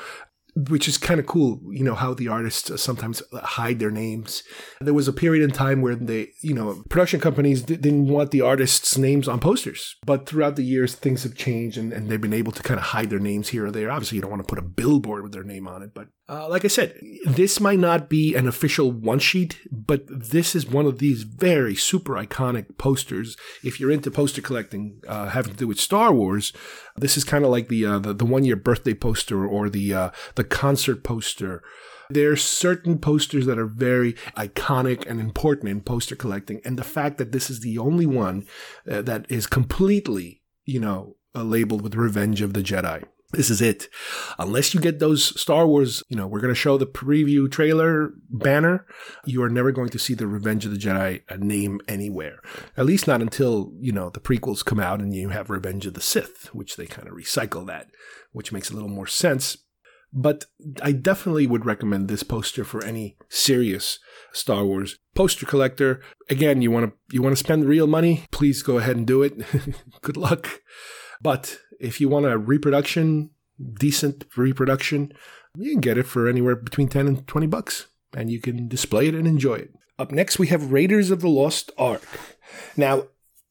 which 0.56 0.86
is 0.86 0.98
kind 0.98 1.18
of 1.18 1.26
cool, 1.26 1.60
you 1.70 1.82
know, 1.82 1.94
how 1.94 2.14
the 2.14 2.28
artists 2.28 2.80
sometimes 2.80 3.22
hide 3.32 3.80
their 3.80 3.90
names. 3.90 4.42
There 4.80 4.94
was 4.94 5.08
a 5.08 5.12
period 5.12 5.42
in 5.42 5.50
time 5.50 5.82
where 5.82 5.96
they, 5.96 6.28
you 6.42 6.54
know, 6.54 6.82
production 6.88 7.20
companies 7.20 7.62
didn't 7.62 8.06
want 8.06 8.30
the 8.30 8.40
artists' 8.40 8.96
names 8.96 9.26
on 9.26 9.40
posters. 9.40 9.96
But 10.06 10.26
throughout 10.26 10.56
the 10.56 10.64
years, 10.64 10.94
things 10.94 11.24
have 11.24 11.34
changed 11.34 11.76
and, 11.76 11.92
and 11.92 12.08
they've 12.08 12.20
been 12.20 12.32
able 12.32 12.52
to 12.52 12.62
kind 12.62 12.78
of 12.78 12.86
hide 12.86 13.10
their 13.10 13.18
names 13.18 13.48
here 13.48 13.66
or 13.66 13.70
there. 13.72 13.90
Obviously, 13.90 14.16
you 14.16 14.22
don't 14.22 14.30
want 14.30 14.42
to 14.42 14.48
put 14.48 14.58
a 14.58 14.62
billboard 14.62 15.22
with 15.22 15.32
their 15.32 15.42
name 15.42 15.66
on 15.66 15.82
it. 15.82 15.92
But 15.92 16.08
uh, 16.28 16.48
like 16.48 16.64
I 16.64 16.68
said, 16.68 16.98
this 17.26 17.60
might 17.60 17.78
not 17.78 18.08
be 18.08 18.34
an 18.34 18.48
official 18.48 18.90
one 18.90 19.18
sheet, 19.18 19.58
but 19.70 20.06
this 20.08 20.54
is 20.54 20.66
one 20.66 20.86
of 20.86 20.98
these 20.98 21.24
very 21.24 21.74
super 21.74 22.14
iconic 22.14 22.78
posters. 22.78 23.36
If 23.62 23.78
you're 23.78 23.90
into 23.90 24.10
poster 24.10 24.40
collecting, 24.40 25.02
uh, 25.06 25.28
having 25.30 25.52
to 25.52 25.58
do 25.58 25.66
with 25.66 25.80
Star 25.80 26.14
Wars, 26.14 26.52
this 26.96 27.16
is 27.16 27.24
kind 27.24 27.44
of 27.44 27.50
like 27.50 27.68
the, 27.68 27.84
uh, 27.84 27.98
the, 27.98 28.14
the 28.14 28.24
one 28.24 28.44
year 28.44 28.56
birthday 28.56 28.94
poster 28.94 29.44
or 29.44 29.68
the 29.68 29.92
uh, 29.92 30.10
the 30.44 30.56
concert 30.56 31.02
poster. 31.02 31.62
There 32.10 32.30
are 32.30 32.36
certain 32.36 32.98
posters 32.98 33.46
that 33.46 33.58
are 33.58 33.66
very 33.66 34.12
iconic 34.36 35.06
and 35.06 35.18
important 35.18 35.70
in 35.70 35.80
poster 35.80 36.14
collecting, 36.14 36.60
and 36.64 36.78
the 36.78 36.84
fact 36.84 37.16
that 37.16 37.32
this 37.32 37.48
is 37.48 37.60
the 37.60 37.78
only 37.78 38.04
one 38.04 38.46
uh, 38.90 39.00
that 39.02 39.24
is 39.30 39.46
completely, 39.46 40.42
you 40.66 40.80
know, 40.80 41.16
uh, 41.34 41.42
labeled 41.42 41.80
with 41.80 41.94
Revenge 41.94 42.42
of 42.42 42.52
the 42.52 42.62
Jedi. 42.62 43.04
This 43.32 43.50
is 43.50 43.60
it. 43.60 43.88
Unless 44.38 44.74
you 44.74 44.80
get 44.80 44.98
those 44.98 45.40
Star 45.40 45.66
Wars, 45.66 46.02
you 46.08 46.16
know, 46.16 46.26
we're 46.26 46.40
going 46.40 46.54
to 46.54 46.60
show 46.60 46.76
the 46.76 46.86
preview 46.86 47.50
trailer 47.50 48.12
banner, 48.30 48.86
you 49.24 49.42
are 49.42 49.50
never 49.50 49.72
going 49.72 49.88
to 49.88 49.98
see 49.98 50.14
the 50.14 50.28
Revenge 50.28 50.66
of 50.66 50.70
the 50.70 50.78
Jedi 50.78 51.22
name 51.40 51.80
anywhere. 51.88 52.40
At 52.76 52.86
least 52.86 53.08
not 53.08 53.22
until, 53.22 53.72
you 53.80 53.92
know, 53.92 54.10
the 54.10 54.20
prequels 54.20 54.64
come 54.64 54.78
out 54.78 55.00
and 55.00 55.12
you 55.14 55.30
have 55.30 55.50
Revenge 55.50 55.86
of 55.86 55.94
the 55.94 56.00
Sith, 56.00 56.54
which 56.54 56.76
they 56.76 56.86
kind 56.86 57.08
of 57.08 57.14
recycle 57.14 57.66
that, 57.66 57.88
which 58.30 58.52
makes 58.52 58.70
a 58.70 58.74
little 58.74 58.90
more 58.90 59.08
sense. 59.08 59.56
But 60.16 60.44
I 60.80 60.92
definitely 60.92 61.48
would 61.48 61.66
recommend 61.66 62.06
this 62.06 62.22
poster 62.22 62.64
for 62.64 62.84
any 62.84 63.16
serious 63.28 63.98
Star 64.32 64.64
Wars 64.64 64.98
poster 65.16 65.44
collector. 65.44 66.00
Again, 66.30 66.62
you 66.62 66.70
want 66.70 66.86
to 66.86 66.92
you 67.14 67.20
want 67.20 67.36
to 67.36 67.44
spend 67.44 67.64
real 67.64 67.88
money, 67.88 68.24
please 68.30 68.62
go 68.62 68.78
ahead 68.78 68.96
and 68.96 69.06
do 69.06 69.22
it. 69.22 69.34
Good 70.02 70.16
luck. 70.16 70.62
But 71.20 71.58
if 71.80 72.00
you 72.00 72.08
want 72.08 72.26
a 72.26 72.38
reproduction, 72.38 73.30
decent 73.74 74.24
reproduction, 74.36 75.12
you 75.56 75.72
can 75.72 75.80
get 75.80 75.98
it 75.98 76.06
for 76.06 76.28
anywhere 76.28 76.56
between 76.56 76.88
10 76.88 77.08
and 77.08 77.26
20 77.26 77.46
bucks 77.48 77.88
and 78.16 78.30
you 78.30 78.40
can 78.40 78.68
display 78.68 79.08
it 79.08 79.14
and 79.14 79.26
enjoy 79.26 79.54
it. 79.54 79.74
Up 79.98 80.10
next, 80.10 80.38
we 80.38 80.48
have 80.48 80.72
Raiders 80.72 81.10
of 81.10 81.20
the 81.20 81.28
Lost 81.28 81.70
Ark. 81.78 82.02
Now, 82.76 83.04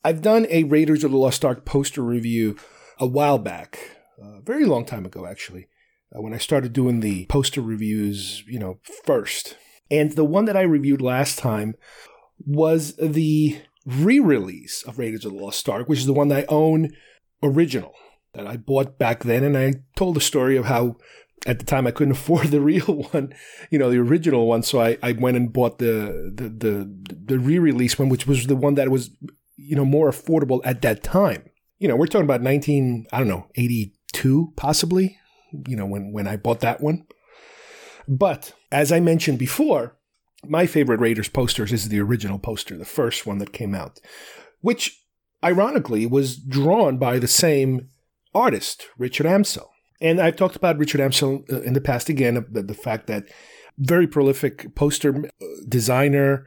I've 0.03 0.21
done 0.21 0.47
a 0.49 0.63
Raiders 0.63 1.03
of 1.03 1.11
the 1.11 1.17
Lost 1.17 1.45
Ark 1.45 1.65
poster 1.65 2.01
review 2.01 2.57
a 2.99 3.05
while 3.05 3.37
back, 3.37 3.97
a 4.21 4.41
very 4.41 4.65
long 4.65 4.85
time 4.85 5.05
ago, 5.05 5.25
actually, 5.25 5.67
uh, 6.15 6.21
when 6.21 6.33
I 6.33 6.37
started 6.37 6.73
doing 6.73 6.99
the 6.99 7.25
poster 7.27 7.61
reviews, 7.61 8.43
you 8.47 8.59
know, 8.59 8.79
first. 9.03 9.57
And 9.89 10.11
the 10.13 10.25
one 10.25 10.45
that 10.45 10.57
I 10.57 10.61
reviewed 10.61 11.01
last 11.01 11.37
time 11.39 11.75
was 12.45 12.95
the 12.97 13.61
re 13.85 14.19
release 14.19 14.83
of 14.83 14.99
Raiders 14.99 15.25
of 15.25 15.33
the 15.33 15.37
Lost 15.37 15.67
Ark, 15.67 15.87
which 15.87 15.99
is 15.99 16.05
the 16.05 16.13
one 16.13 16.29
that 16.29 16.39
I 16.39 16.45
own 16.47 16.91
original 17.41 17.93
that 18.33 18.47
I 18.47 18.57
bought 18.57 18.97
back 18.97 19.23
then. 19.23 19.43
And 19.43 19.57
I 19.57 19.73
told 19.95 20.15
the 20.15 20.21
story 20.21 20.57
of 20.57 20.65
how 20.65 20.97
at 21.45 21.59
the 21.59 21.65
time 21.65 21.85
I 21.85 21.91
couldn't 21.91 22.13
afford 22.17 22.47
the 22.47 22.61
real 22.61 23.07
one, 23.11 23.33
you 23.69 23.79
know, 23.79 23.89
the 23.89 23.99
original 23.99 24.47
one. 24.47 24.63
So 24.63 24.81
I, 24.81 24.97
I 25.01 25.11
went 25.13 25.37
and 25.37 25.51
bought 25.51 25.79
the, 25.79 26.31
the, 26.33 26.49
the, 26.49 27.15
the 27.25 27.39
re-release 27.39 27.97
one, 27.99 28.09
which 28.09 28.27
was 28.27 28.47
the 28.47 28.55
one 28.55 28.75
that 28.75 28.89
was, 28.89 29.11
you 29.55 29.75
know, 29.75 29.85
more 29.85 30.09
affordable 30.09 30.61
at 30.63 30.81
that 30.81 31.03
time. 31.03 31.49
You 31.79 31.87
know, 31.87 31.95
we're 31.95 32.07
talking 32.07 32.25
about 32.25 32.41
19, 32.41 33.07
I 33.11 33.19
don't 33.19 33.27
know, 33.27 33.47
82 33.55 34.53
possibly, 34.55 35.17
you 35.67 35.75
know, 35.75 35.85
when, 35.85 36.11
when 36.11 36.27
I 36.27 36.37
bought 36.37 36.61
that 36.61 36.81
one. 36.81 37.05
But 38.07 38.53
as 38.71 38.91
I 38.91 38.99
mentioned 38.99 39.39
before, 39.39 39.97
my 40.45 40.65
favorite 40.65 40.99
Raiders 40.99 41.29
posters 41.29 41.71
is 41.71 41.89
the 41.89 42.01
original 42.01 42.39
poster, 42.39 42.77
the 42.77 42.85
first 42.85 43.25
one 43.25 43.37
that 43.37 43.53
came 43.53 43.73
out, 43.73 43.99
which 44.61 45.01
ironically 45.43 46.05
was 46.05 46.35
drawn 46.35 46.97
by 46.97 47.19
the 47.19 47.27
same 47.27 47.89
artist, 48.33 48.87
Richard 48.97 49.25
Amsel. 49.25 49.69
And 50.01 50.19
I've 50.19 50.35
talked 50.35 50.55
about 50.55 50.77
Richard 50.77 50.99
Amsel 50.99 51.49
uh, 51.51 51.61
in 51.61 51.73
the 51.73 51.81
past 51.81 52.09
again, 52.09 52.45
the, 52.49 52.61
the 52.61 52.73
fact 52.73 53.07
that 53.07 53.25
very 53.77 54.05
prolific 54.05 54.75
poster 54.75 55.25
uh, 55.25 55.45
designer, 55.67 56.45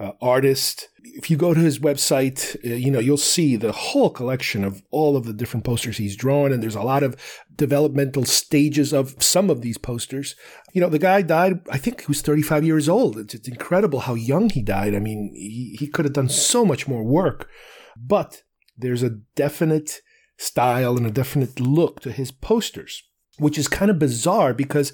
uh, 0.00 0.12
artist. 0.20 0.88
If 1.02 1.30
you 1.30 1.36
go 1.36 1.54
to 1.54 1.60
his 1.60 1.78
website, 1.78 2.56
uh, 2.64 2.74
you 2.74 2.90
know, 2.90 2.98
you'll 2.98 3.16
see 3.16 3.56
the 3.56 3.72
whole 3.72 4.10
collection 4.10 4.64
of 4.64 4.82
all 4.90 5.16
of 5.16 5.24
the 5.24 5.32
different 5.32 5.64
posters 5.64 5.98
he's 5.98 6.16
drawn. 6.16 6.52
And 6.52 6.62
there's 6.62 6.74
a 6.74 6.82
lot 6.82 7.02
of 7.02 7.16
developmental 7.56 8.24
stages 8.24 8.92
of 8.92 9.22
some 9.22 9.50
of 9.50 9.60
these 9.60 9.78
posters. 9.78 10.34
You 10.72 10.80
know, 10.80 10.88
the 10.88 10.98
guy 10.98 11.22
died, 11.22 11.60
I 11.70 11.78
think 11.78 12.00
he 12.00 12.06
was 12.06 12.22
35 12.22 12.64
years 12.64 12.88
old. 12.88 13.18
It's, 13.18 13.34
it's 13.34 13.48
incredible 13.48 14.00
how 14.00 14.14
young 14.14 14.50
he 14.50 14.62
died. 14.62 14.94
I 14.94 14.98
mean, 14.98 15.32
he, 15.34 15.76
he 15.78 15.86
could 15.86 16.04
have 16.04 16.14
done 16.14 16.28
so 16.28 16.64
much 16.64 16.88
more 16.88 17.04
work, 17.04 17.48
but 17.96 18.42
there's 18.76 19.02
a 19.02 19.18
definite 19.36 20.00
style 20.36 20.96
and 20.96 21.06
a 21.06 21.10
definite 21.10 21.60
look 21.60 22.00
to 22.00 22.12
his 22.12 22.30
posters, 22.30 23.02
which 23.38 23.58
is 23.58 23.68
kind 23.68 23.90
of 23.90 23.98
bizarre 23.98 24.52
because 24.52 24.92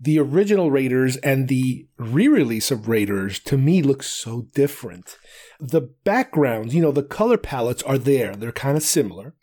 the 0.00 0.18
original 0.18 0.70
Raiders 0.70 1.16
and 1.18 1.46
the 1.48 1.86
re 1.96 2.26
release 2.26 2.70
of 2.70 2.88
Raiders 2.88 3.38
to 3.40 3.56
me 3.56 3.82
looks 3.82 4.08
so 4.08 4.48
different. 4.54 5.16
The 5.60 5.82
backgrounds, 6.04 6.74
you 6.74 6.82
know, 6.82 6.90
the 6.90 7.04
color 7.04 7.38
palettes 7.38 7.84
are 7.84 7.98
there, 7.98 8.34
they're 8.34 8.50
kind 8.50 8.76
of 8.76 8.82
similar, 8.82 9.34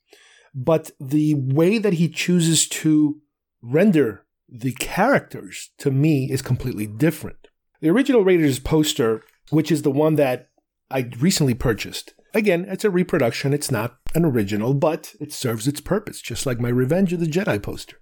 but 0.53 0.91
the 0.99 1.35
way 1.35 1.77
that 1.77 1.93
he 1.93 2.09
chooses 2.09 2.67
to 2.67 3.21
render 3.61 4.25
the 4.47 4.73
characters 4.73 5.71
to 5.77 5.91
me 5.91 6.31
is 6.31 6.41
completely 6.41 6.87
different. 6.87 7.47
The 7.81 7.89
original 7.89 8.23
Raiders 8.23 8.59
poster, 8.59 9.23
which 9.49 9.71
is 9.71 9.83
the 9.83 9.91
one 9.91 10.15
that 10.15 10.49
I 10.91 11.09
recently 11.19 11.53
purchased, 11.53 12.13
Again, 12.33 12.65
it's 12.69 12.85
a 12.85 12.89
reproduction, 12.91 13.53
it's 13.53 13.71
not 13.71 13.97
an 14.13 14.23
original, 14.23 14.73
but 14.73 15.15
it 15.19 15.33
serves 15.33 15.67
its 15.67 15.81
purpose, 15.81 16.21
just 16.21 16.45
like 16.45 16.59
my 16.59 16.69
Revenge 16.69 17.11
of 17.13 17.19
the 17.19 17.25
Jedi 17.25 17.61
poster. 17.61 17.97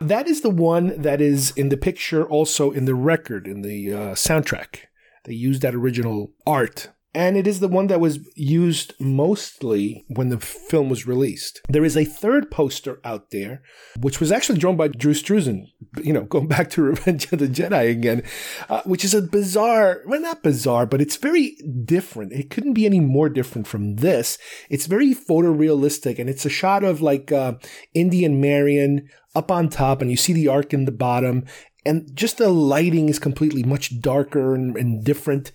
That 0.00 0.28
is 0.28 0.42
the 0.42 0.50
one 0.50 1.00
that 1.00 1.20
is 1.20 1.50
in 1.56 1.68
the 1.68 1.76
picture, 1.76 2.24
also 2.24 2.70
in 2.70 2.84
the 2.84 2.94
record, 2.94 3.48
in 3.48 3.62
the 3.62 3.92
uh, 3.92 3.98
soundtrack. 4.14 4.82
They 5.24 5.34
used 5.34 5.62
that 5.62 5.74
original 5.74 6.32
art 6.46 6.90
and 7.14 7.36
it 7.36 7.46
is 7.46 7.60
the 7.60 7.68
one 7.68 7.86
that 7.86 8.00
was 8.00 8.18
used 8.36 8.92
mostly 9.00 10.04
when 10.08 10.28
the 10.28 10.38
film 10.38 10.90
was 10.90 11.06
released. 11.06 11.60
There 11.68 11.84
is 11.84 11.96
a 11.96 12.04
third 12.04 12.50
poster 12.50 13.00
out 13.02 13.30
there, 13.30 13.62
which 13.98 14.20
was 14.20 14.30
actually 14.30 14.58
drawn 14.58 14.76
by 14.76 14.88
Drew 14.88 15.14
Struzan, 15.14 15.68
you 16.02 16.12
know, 16.12 16.24
going 16.24 16.48
back 16.48 16.68
to 16.70 16.82
Revenge 16.88 17.32
of 17.32 17.38
the 17.38 17.48
Jedi 17.48 17.90
again, 17.90 18.22
uh, 18.68 18.82
which 18.84 19.04
is 19.04 19.14
a 19.14 19.22
bizarre, 19.22 20.02
well, 20.06 20.20
not 20.20 20.42
bizarre, 20.42 20.84
but 20.84 21.00
it's 21.00 21.16
very 21.16 21.56
different. 21.84 22.32
It 22.32 22.50
couldn't 22.50 22.74
be 22.74 22.84
any 22.86 23.00
more 23.00 23.30
different 23.30 23.66
from 23.66 23.96
this. 23.96 24.36
It's 24.68 24.86
very 24.86 25.14
photorealistic, 25.14 26.18
and 26.18 26.28
it's 26.28 26.44
a 26.44 26.50
shot 26.50 26.84
of 26.84 27.00
like 27.00 27.32
uh, 27.32 27.54
Indy 27.94 28.24
and 28.24 28.40
Marion 28.40 29.08
up 29.34 29.50
on 29.50 29.70
top, 29.70 30.02
and 30.02 30.10
you 30.10 30.16
see 30.16 30.34
the 30.34 30.48
ark 30.48 30.74
in 30.74 30.84
the 30.84 30.92
bottom, 30.92 31.46
and 31.86 32.14
just 32.14 32.36
the 32.36 32.50
lighting 32.50 33.08
is 33.08 33.18
completely 33.18 33.62
much 33.62 34.00
darker 34.00 34.54
and, 34.54 34.76
and 34.76 35.04
different. 35.04 35.52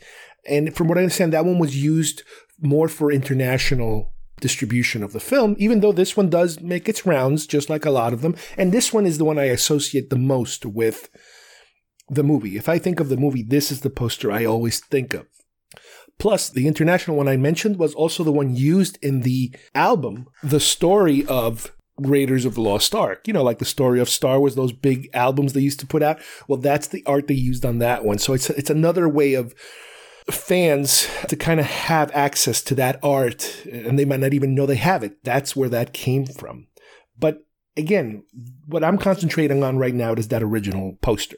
And 0.47 0.75
from 0.75 0.87
what 0.87 0.97
I 0.97 1.01
understand, 1.01 1.33
that 1.33 1.45
one 1.45 1.59
was 1.59 1.81
used 1.81 2.23
more 2.61 2.87
for 2.87 3.11
international 3.11 4.13
distribution 4.39 5.03
of 5.03 5.13
the 5.13 5.19
film, 5.19 5.55
even 5.57 5.79
though 5.79 5.91
this 5.93 6.17
one 6.17 6.29
does 6.29 6.59
make 6.59 6.89
its 6.89 7.05
rounds, 7.05 7.47
just 7.47 7.69
like 7.69 7.85
a 7.85 7.91
lot 7.91 8.13
of 8.13 8.21
them. 8.21 8.35
And 8.57 8.71
this 8.71 8.91
one 8.91 9.05
is 9.05 9.17
the 9.17 9.25
one 9.25 9.39
I 9.39 9.45
associate 9.45 10.09
the 10.09 10.17
most 10.17 10.65
with 10.65 11.09
the 12.09 12.23
movie. 12.23 12.57
If 12.57 12.67
I 12.67 12.77
think 12.77 12.99
of 12.99 13.09
the 13.09 13.17
movie, 13.17 13.43
this 13.43 13.71
is 13.71 13.81
the 13.81 13.89
poster 13.89 14.31
I 14.31 14.45
always 14.45 14.79
think 14.79 15.13
of. 15.13 15.27
Plus, 16.19 16.49
the 16.49 16.67
international 16.67 17.17
one 17.17 17.27
I 17.27 17.37
mentioned 17.37 17.77
was 17.77 17.93
also 17.95 18.23
the 18.23 18.31
one 18.31 18.55
used 18.55 18.97
in 19.01 19.21
the 19.21 19.55
album, 19.73 20.27
The 20.43 20.59
Story 20.59 21.25
of 21.25 21.73
Raiders 21.97 22.45
of 22.45 22.55
the 22.55 22.61
Lost 22.61 22.93
Ark. 22.93 23.27
You 23.27 23.33
know, 23.33 23.43
like 23.43 23.59
the 23.59 23.65
story 23.65 23.99
of 23.99 24.09
Star 24.09 24.39
Wars, 24.39 24.55
those 24.55 24.73
big 24.73 25.09
albums 25.13 25.53
they 25.53 25.61
used 25.61 25.79
to 25.79 25.87
put 25.87 26.03
out. 26.03 26.19
Well, 26.47 26.59
that's 26.59 26.87
the 26.87 27.03
art 27.05 27.27
they 27.27 27.33
used 27.33 27.65
on 27.65 27.79
that 27.79 28.03
one. 28.03 28.19
So 28.19 28.33
it's 28.33 28.49
it's 28.51 28.69
another 28.69 29.07
way 29.07 29.33
of 29.33 29.53
fans 30.29 31.07
to 31.27 31.35
kind 31.35 31.59
of 31.59 31.65
have 31.65 32.11
access 32.13 32.61
to 32.63 32.75
that 32.75 32.99
art 33.03 33.65
and 33.65 33.97
they 33.97 34.05
might 34.05 34.19
not 34.19 34.33
even 34.33 34.55
know 34.55 34.65
they 34.65 34.75
have 34.75 35.03
it. 35.03 35.23
That's 35.23 35.55
where 35.55 35.69
that 35.69 35.93
came 35.93 36.25
from. 36.25 36.67
But 37.19 37.45
again, 37.75 38.23
what 38.65 38.83
I'm 38.83 38.97
concentrating 38.97 39.63
on 39.63 39.77
right 39.77 39.93
now 39.93 40.13
is 40.13 40.29
that 40.29 40.43
original 40.43 40.97
poster. 41.01 41.37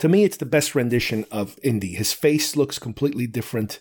To 0.00 0.08
me, 0.08 0.24
it's 0.24 0.36
the 0.36 0.46
best 0.46 0.74
rendition 0.74 1.24
of 1.30 1.58
Indy. 1.62 1.94
His 1.94 2.12
face 2.12 2.54
looks 2.54 2.78
completely 2.78 3.26
different 3.26 3.80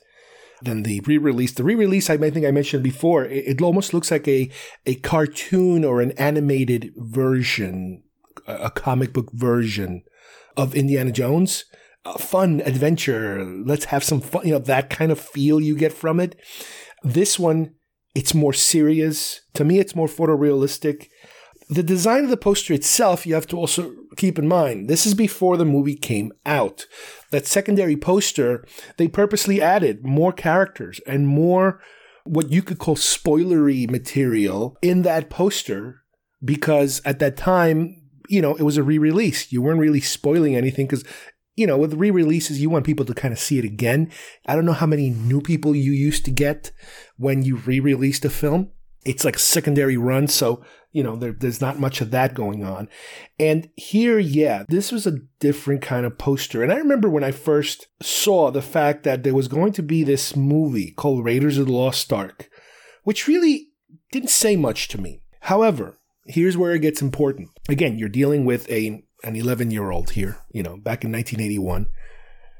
than 0.62 0.84
the 0.84 1.01
re-release. 1.01 1.54
The 1.54 1.65
re-release, 1.65 2.10
I 2.10 2.17
think 2.17 2.45
I 2.45 2.51
mentioned 2.51 2.84
before, 2.84 3.25
it, 3.25 3.62
almost 3.62 3.93
looks 3.93 4.12
like 4.12 4.25
a, 4.28 4.49
a 4.86 4.95
cartoon 4.95 5.84
or 5.84 5.99
an 5.99 6.12
animated 6.13 6.93
version, 6.95 8.04
a 8.47 8.71
comic 8.71 9.12
book 9.12 9.30
version 9.34 10.04
of 10.56 10.73
Indiana 10.73 11.12
Jones 11.12 11.65
fun 12.18 12.62
adventure. 12.65 13.44
Let's 13.44 13.86
have 13.86 14.04
some 14.04 14.22
fun. 14.22 14.46
You 14.46 14.54
know, 14.54 14.60
that 14.60 14.89
kind 14.89 15.12
of 15.12 15.20
feel 15.20 15.60
you 15.60 15.76
get 15.76 15.94
from 15.94 16.20
it. 16.20 16.39
This 17.04 17.38
one, 17.39 17.76
it's 18.13 18.34
more 18.34 18.54
serious. 18.54 19.41
To 19.56 19.63
me, 19.63 19.80
it's 19.80 19.96
more 19.96 20.08
photorealistic. 20.08 21.08
The 21.70 21.84
design 21.84 22.24
of 22.24 22.30
the 22.30 22.38
poster 22.38 22.74
itself, 22.74 23.26
you 23.26 23.34
have 23.34 23.48
to 23.48 23.58
also 23.58 23.91
keep 24.18 24.38
in 24.38 24.48
mind, 24.48 24.88
this 24.88 25.06
is 25.06 25.13
before 25.13 25.58
the 25.58 25.65
movie 25.65 25.96
came 25.96 26.32
out. 26.46 26.86
That 27.32 27.48
secondary 27.48 27.98
poster, 27.98 28.63
they 28.98 29.08
purposely 29.08 29.62
added 29.62 30.06
more 30.06 30.32
characters 30.32 31.02
and 31.08 31.28
more 31.28 31.82
what 32.24 32.52
you 32.52 32.62
could 32.62 32.80
call 32.80 32.96
spoilery 32.96 33.89
material 33.89 34.78
in 34.82 35.04
that 35.04 35.30
poster 35.30 36.04
because 36.44 37.02
at 37.06 37.20
that 37.20 37.38
time, 37.38 38.02
you 38.28 38.41
know, 38.41 38.56
it 38.56 38.63
was 38.63 38.78
a 38.78 38.84
re 38.84 38.98
release. 38.98 39.52
You 39.52 39.62
weren't 39.62 39.80
really 39.80 40.02
spoiling 40.02 40.56
anything 40.56 40.88
because 40.88 41.04
you 41.56 41.65
know, 41.65 41.78
with 41.78 41.94
re-releases, 41.94 42.62
you 42.62 42.70
want 42.70 42.86
people 42.86 43.06
to 43.06 43.13
kind 43.13 43.32
of 43.32 43.39
see 43.39 43.58
it 43.58 43.65
again. 43.65 44.12
I 44.46 44.56
don't 44.56 44.65
know 44.65 44.74
how 44.74 44.86
many 44.86 45.10
new 45.10 45.41
people 45.41 45.76
you 45.76 45.91
used 45.91 46.26
to 46.26 46.32
get 46.32 46.72
when 47.18 47.44
you 47.44 47.58
re-released 47.58 48.26
a 48.26 48.30
film. 48.30 48.72
It's 49.06 49.24
like 49.24 49.36
a 49.36 49.39
secondary 49.39 49.98
run, 49.98 50.28
so 50.28 50.65
you 50.91 51.04
know 51.04 51.15
there, 51.15 51.32
there's 51.32 51.62
not 51.62 51.80
much 51.80 52.02
of 52.02 52.10
that 52.12 52.34
going 52.34 52.63
on. 52.63 52.89
And 53.39 53.70
here, 53.76 54.18
yeah, 54.18 54.63
this 54.68 54.91
was 54.91 55.06
a 55.06 55.20
different 55.39 55.84
kind 55.84 56.06
of 56.06 56.18
poster. 56.18 56.63
And 56.63 56.74
I 56.74 56.78
remember 56.78 57.08
when 57.08 57.24
I 57.24 57.32
first 57.32 57.88
saw 58.02 58.50
the 58.50 58.63
fact 58.63 59.04
that 59.04 59.24
there 59.24 59.36
was 59.36 59.48
going 59.48 59.74
to 59.74 59.84
be 59.84 60.04
this 60.04 60.36
movie 60.36 60.91
called 60.91 61.24
Raiders 61.24 61.60
of 61.60 61.68
the 61.68 61.74
Lost 61.74 62.12
Ark, 62.12 62.50
which 63.04 63.28
really 63.28 63.68
didn't 64.12 64.32
say 64.32 64.56
much 64.56 64.88
to 64.88 65.00
me. 65.00 65.22
However, 65.41 66.00
here's 66.26 66.58
where 66.58 66.74
it 66.74 66.80
gets 66.80 67.02
important. 67.02 67.50
Again, 67.70 68.00
you're 68.00 68.10
dealing 68.10 68.44
with 68.44 68.68
a 68.72 69.04
an 69.23 69.36
11 69.36 69.71
year 69.71 69.91
old 69.91 70.12
here, 70.12 70.38
you 70.51 70.63
know, 70.63 70.78
back 70.78 71.04
in 71.04 71.12
1981. 71.12 71.88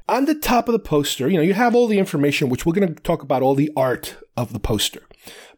On 0.08 0.24
the 0.24 0.36
top 0.36 0.68
of 0.68 0.72
the 0.72 0.78
poster, 0.78 1.28
you 1.28 1.36
know, 1.36 1.42
you 1.42 1.54
have 1.54 1.74
all 1.74 1.88
the 1.88 1.98
information, 1.98 2.48
which 2.48 2.64
we're 2.64 2.72
going 2.72 2.94
to 2.94 3.02
talk 3.02 3.22
about 3.22 3.42
all 3.42 3.54
the 3.54 3.72
art 3.76 4.16
of 4.36 4.52
the 4.52 4.60
poster. 4.60 5.02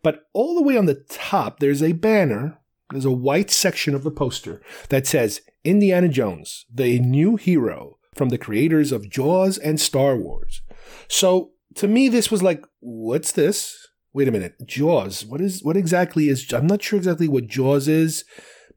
But 0.02 0.26
all 0.32 0.54
the 0.54 0.62
way 0.62 0.76
on 0.76 0.86
the 0.86 1.04
top, 1.08 1.60
there's 1.60 1.82
a 1.82 1.92
banner, 1.92 2.58
there's 2.90 3.04
a 3.04 3.10
white 3.10 3.50
section 3.50 3.94
of 3.94 4.04
the 4.04 4.10
poster 4.10 4.62
that 4.88 5.06
says 5.06 5.42
Indiana 5.64 6.08
Jones, 6.08 6.64
the 6.72 6.98
new 6.98 7.36
hero 7.36 7.98
from 8.14 8.30
the 8.30 8.38
creators 8.38 8.90
of 8.90 9.10
Jaws 9.10 9.58
and 9.58 9.80
Star 9.80 10.16
Wars. 10.16 10.62
So 11.08 11.52
to 11.74 11.86
me, 11.86 12.08
this 12.08 12.30
was 12.30 12.42
like, 12.42 12.64
what's 12.80 13.32
this? 13.32 13.88
Wait 14.12 14.28
a 14.28 14.32
minute, 14.32 14.54
Jaws. 14.66 15.24
What 15.24 15.40
is 15.40 15.62
what 15.62 15.76
exactly 15.76 16.28
is? 16.28 16.50
I'm 16.52 16.66
not 16.66 16.82
sure 16.82 16.96
exactly 16.96 17.28
what 17.28 17.46
Jaws 17.46 17.86
is, 17.86 18.24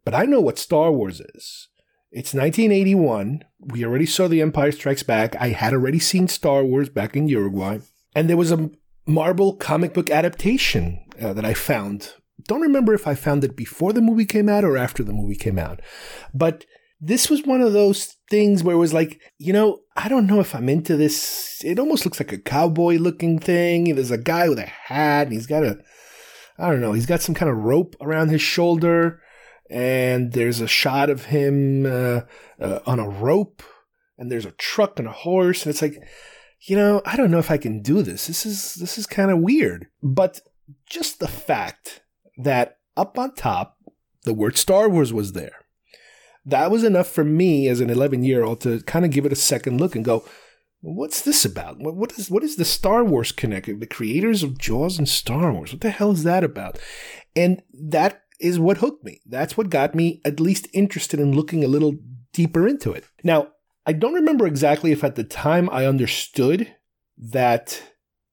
but 0.04 0.14
I 0.14 0.26
know 0.26 0.42
what 0.42 0.60
Star 0.60 0.92
Wars 0.92 1.22
is. 1.34 1.70
It's 2.12 2.34
1981. 2.34 3.44
We 3.60 3.86
already 3.86 4.06
saw 4.06 4.28
The 4.28 4.42
Empire 4.42 4.74
Strikes 4.74 5.02
Back. 5.02 5.34
I 5.38 5.50
had 5.50 5.72
already 5.72 6.00
seen 6.00 6.28
Star 6.28 6.66
Wars 6.66 6.90
back 6.90 7.16
in 7.16 7.30
Uruguay. 7.30 7.80
And 8.14 8.30
there 8.30 8.36
was 8.36 8.52
a 8.52 8.70
Marvel 9.08 9.56
comic 9.56 9.94
book 9.94 10.10
adaptation 10.10 11.00
uh, 11.22 11.32
that 11.32 11.46
I 11.46 11.54
found. 11.54 12.14
Don't 12.50 12.60
remember 12.60 12.94
if 12.94 13.08
I 13.08 13.16
found 13.16 13.46
it 13.46 13.56
before 13.56 13.94
the 13.94 14.02
movie 14.02 14.26
came 14.26 14.50
out 14.50 14.66
or 14.66 14.76
after 14.76 15.04
the 15.04 15.14
movie 15.14 15.38
came 15.38 15.58
out. 15.58 15.82
But 16.34 16.66
this 17.00 17.30
was 17.30 17.44
one 17.44 17.62
of 17.62 17.72
those 17.72 18.18
things 18.30 18.62
where 18.62 18.76
it 18.76 18.80
was 18.80 18.94
like, 18.94 19.22
you 19.38 19.54
know, 19.54 19.80
I 19.96 20.10
don't 20.10 20.28
know 20.28 20.42
if 20.42 20.54
I'm 20.54 20.68
into 20.68 20.98
this. 20.98 21.62
It 21.64 21.80
almost 21.80 22.04
looks 22.04 22.20
like 22.20 22.34
a 22.34 22.38
cowboy 22.38 22.98
looking 22.98 23.40
thing. 23.40 23.96
There's 23.96 24.12
a 24.12 24.18
guy 24.18 24.50
with 24.50 24.60
a 24.60 24.66
hat 24.66 25.28
and 25.28 25.34
he's 25.34 25.48
got 25.48 25.64
a, 25.64 25.78
I 26.60 26.70
don't 26.70 26.82
know, 26.82 26.92
he's 26.92 27.06
got 27.06 27.22
some 27.22 27.36
kind 27.36 27.50
of 27.50 27.58
rope 27.58 27.96
around 28.02 28.32
his 28.32 28.42
shoulder 28.42 29.22
and 29.72 30.34
there's 30.34 30.60
a 30.60 30.68
shot 30.68 31.10
of 31.10 31.26
him 31.26 31.86
uh, 31.86 32.22
uh, 32.60 32.80
on 32.86 33.00
a 33.00 33.10
rope, 33.10 33.64
and 34.18 34.32
there's 34.32 34.46
a 34.46 34.52
truck 34.52 35.00
and 35.00 35.08
a 35.08 35.14
horse, 35.14 35.66
and 35.66 35.72
it's 35.72 35.82
like, 35.82 35.96
you 36.62 36.76
know, 36.76 37.02
I 37.06 37.16
don't 37.16 37.32
know 37.32 37.40
if 37.40 37.50
I 37.50 37.58
can 37.58 37.82
do 37.82 38.04
this. 38.04 38.28
This 38.28 38.46
is 38.46 38.76
this 38.76 38.98
is 38.98 39.08
kind 39.08 39.32
of 39.32 39.40
weird. 39.40 39.88
But 40.04 40.42
just 40.86 41.20
the 41.20 41.28
fact 41.28 42.02
that 42.38 42.78
up 42.96 43.18
on 43.18 43.34
top, 43.34 43.78
the 44.24 44.34
word 44.34 44.58
Star 44.58 44.90
Wars 44.90 45.14
was 45.14 45.34
there. 45.34 45.66
That 46.46 46.72
was 46.72 46.84
enough 46.84 47.08
for 47.08 47.24
me 47.24 47.68
as 47.68 47.82
an 47.82 47.90
11 47.90 48.24
year 48.24 48.44
old 48.44 48.62
to 48.62 48.82
kind 48.82 49.06
of 49.06 49.12
give 49.12 49.26
it 49.26 49.32
a 49.32 49.36
second 49.36 49.80
look 49.80 49.96
and 49.96 50.04
go, 50.04 50.26
what's 50.82 51.22
this 51.22 51.46
about? 51.46 51.78
What, 51.80 52.18
is 52.18 52.30
what 52.30 52.44
is 52.44 52.56
the 52.56 52.66
Star 52.66 53.04
Wars 53.04 53.32
connected? 53.32 53.80
The 53.80 53.88
creators 53.88 54.44
of 54.44 54.58
Jaws 54.58 54.98
and 54.98 55.08
Star 55.08 55.54
Wars. 55.54 55.72
What 55.72 55.82
the 55.82 55.92
hell 55.92 56.12
is 56.12 56.24
that 56.24 56.44
about? 56.44 56.80
And 57.36 57.62
that 57.74 58.24
is 58.42 58.60
what 58.60 58.78
hooked 58.78 59.04
me. 59.04 59.22
That's 59.26 59.56
what 59.56 59.70
got 59.70 59.96
me 59.96 60.22
at 60.26 60.40
least 60.40 60.68
interested 60.74 61.20
in 61.20 61.36
looking 61.36 61.64
a 61.64 61.68
little 61.68 61.96
deeper 62.34 62.68
into 62.68 62.92
it. 62.92 63.06
Now, 63.24 63.50
I 63.86 63.94
don't 63.94 64.14
remember 64.14 64.46
exactly 64.46 64.92
if 64.92 65.04
at 65.04 65.16
the 65.16 65.24
time 65.24 65.70
I 65.72 65.86
understood 65.86 66.74
that 67.18 67.82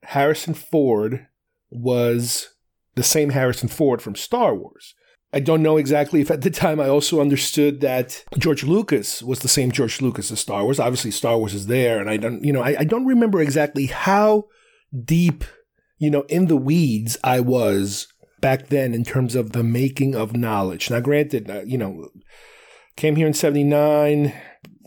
Harrison 0.03 0.55
Ford 0.55 1.27
was 1.71 2.49
the 2.94 3.03
same 3.03 3.31
Harrison 3.31 3.68
Ford 3.68 4.03
from 4.03 4.16
Star 4.16 4.55
Wars. 4.55 4.94
I 5.33 5.40
don't 5.40 5.62
know 5.62 5.77
exactly 5.77 6.23
if 6.23 6.31
at 6.31 6.40
the 6.40 6.51
time 6.51 6.81
I 6.81 6.88
also 6.88 7.21
understood 7.21 7.81
that 7.83 8.25
George 8.38 8.64
Lucas 8.64 9.23
was 9.23 9.40
the 9.40 9.49
same 9.49 9.71
George 9.71 10.01
Lucas 10.01 10.31
as 10.31 10.40
Star 10.40 10.64
Wars. 10.64 10.81
Obviously, 10.81 11.11
Star 11.11 11.37
Wars 11.37 11.53
is 11.53 11.66
there, 11.66 12.01
and 12.01 12.09
I 12.09 12.16
don't, 12.16 12.42
you 12.42 12.53
know, 12.53 12.62
I, 12.62 12.77
I 12.81 12.85
don't 12.85 13.05
remember 13.05 13.40
exactly 13.40 13.87
how 13.87 14.44
deep, 15.05 15.44
you 15.99 16.11
know, 16.11 16.23
in 16.23 16.47
the 16.47 16.57
weeds 16.57 17.18
I 17.23 17.40
was 17.40 18.09
back 18.40 18.68
then 18.68 18.94
in 18.94 19.05
terms 19.05 19.35
of 19.35 19.53
the 19.53 19.62
making 19.62 20.14
of 20.14 20.37
knowledge. 20.37 20.90
Now, 20.90 21.01
granted, 21.01 21.51
uh, 21.51 21.62
you 21.62 21.79
know, 21.79 22.09
came 22.96 23.16
here 23.16 23.27
in 23.27 23.35
79, 23.35 24.33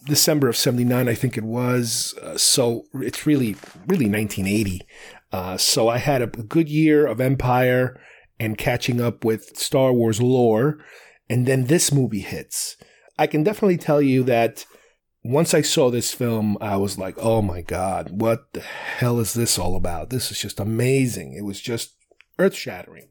December 0.05 0.49
of 0.49 0.57
79, 0.57 1.07
I 1.07 1.13
think 1.13 1.37
it 1.37 1.43
was. 1.43 2.15
Uh, 2.21 2.37
so 2.37 2.83
it's 2.95 3.25
really, 3.25 3.55
really 3.87 4.09
1980. 4.09 4.81
Uh, 5.31 5.57
so 5.57 5.87
I 5.87 5.97
had 5.97 6.21
a 6.21 6.27
good 6.27 6.69
year 6.69 7.05
of 7.05 7.21
Empire 7.21 7.99
and 8.39 8.57
catching 8.57 8.99
up 8.99 9.23
with 9.23 9.57
Star 9.57 9.93
Wars 9.93 10.21
lore. 10.21 10.79
And 11.29 11.45
then 11.45 11.65
this 11.65 11.91
movie 11.91 12.21
hits. 12.21 12.75
I 13.17 13.27
can 13.27 13.43
definitely 13.43 13.77
tell 13.77 14.01
you 14.01 14.23
that 14.23 14.65
once 15.23 15.53
I 15.53 15.61
saw 15.61 15.91
this 15.91 16.13
film, 16.13 16.57
I 16.59 16.77
was 16.77 16.97
like, 16.97 17.15
oh 17.19 17.41
my 17.41 17.61
God, 17.61 18.09
what 18.09 18.51
the 18.53 18.61
hell 18.61 19.19
is 19.19 19.33
this 19.33 19.59
all 19.59 19.75
about? 19.75 20.09
This 20.09 20.32
is 20.32 20.41
just 20.41 20.59
amazing. 20.59 21.34
It 21.34 21.45
was 21.45 21.61
just 21.61 21.95
earth 22.39 22.55
shattering 22.55 23.11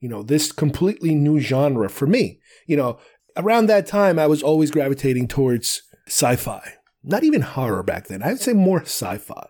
you 0.00 0.08
know, 0.08 0.22
this 0.22 0.50
completely 0.50 1.14
new 1.14 1.38
genre 1.38 1.88
for 1.88 2.06
me. 2.06 2.40
You 2.66 2.76
know, 2.76 2.98
around 3.36 3.66
that 3.66 3.86
time, 3.86 4.18
I 4.18 4.26
was 4.26 4.42
always 4.42 4.70
gravitating 4.70 5.28
towards 5.28 5.82
sci 6.06 6.36
fi, 6.36 6.74
not 7.04 7.22
even 7.22 7.42
horror 7.42 7.82
back 7.82 8.08
then. 8.08 8.22
I'd 8.22 8.40
say 8.40 8.52
more 8.52 8.82
sci 8.82 9.18
fi. 9.18 9.46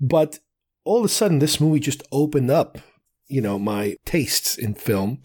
But 0.00 0.40
all 0.84 0.98
of 0.98 1.04
a 1.04 1.08
sudden, 1.08 1.38
this 1.38 1.60
movie 1.60 1.80
just 1.80 2.02
opened 2.10 2.50
up, 2.50 2.78
you 3.26 3.40
know, 3.40 3.58
my 3.58 3.96
tastes 4.04 4.56
in 4.56 4.74
film. 4.74 5.20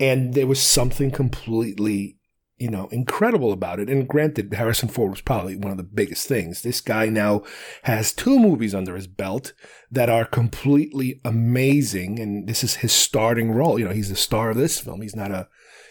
And 0.00 0.34
there 0.34 0.46
was 0.46 0.60
something 0.60 1.10
completely 1.10 2.17
you 2.58 2.68
know, 2.68 2.88
incredible 2.88 3.52
about 3.52 3.78
it. 3.78 3.88
And 3.88 4.08
granted, 4.08 4.52
Harrison 4.52 4.88
Ford 4.88 5.10
was 5.10 5.20
probably 5.20 5.56
one 5.56 5.70
of 5.70 5.76
the 5.76 5.84
biggest 5.84 6.26
things. 6.26 6.62
This 6.62 6.80
guy 6.80 7.06
now 7.08 7.42
has 7.84 8.12
two 8.12 8.38
movies 8.38 8.74
under 8.74 8.96
his 8.96 9.06
belt 9.06 9.52
that 9.90 10.10
are 10.10 10.24
completely 10.24 11.20
amazing. 11.24 12.18
And 12.18 12.48
this 12.48 12.64
is 12.64 12.76
his 12.76 12.92
starting 12.92 13.52
role. 13.52 13.78
You 13.78 13.86
know, 13.86 13.94
he's 13.94 14.08
the 14.08 14.16
star 14.16 14.50
of 14.50 14.56
this 14.56 14.80
film. 14.80 15.02
He's 15.02 15.16
not 15.16 15.30
a, 15.30 15.48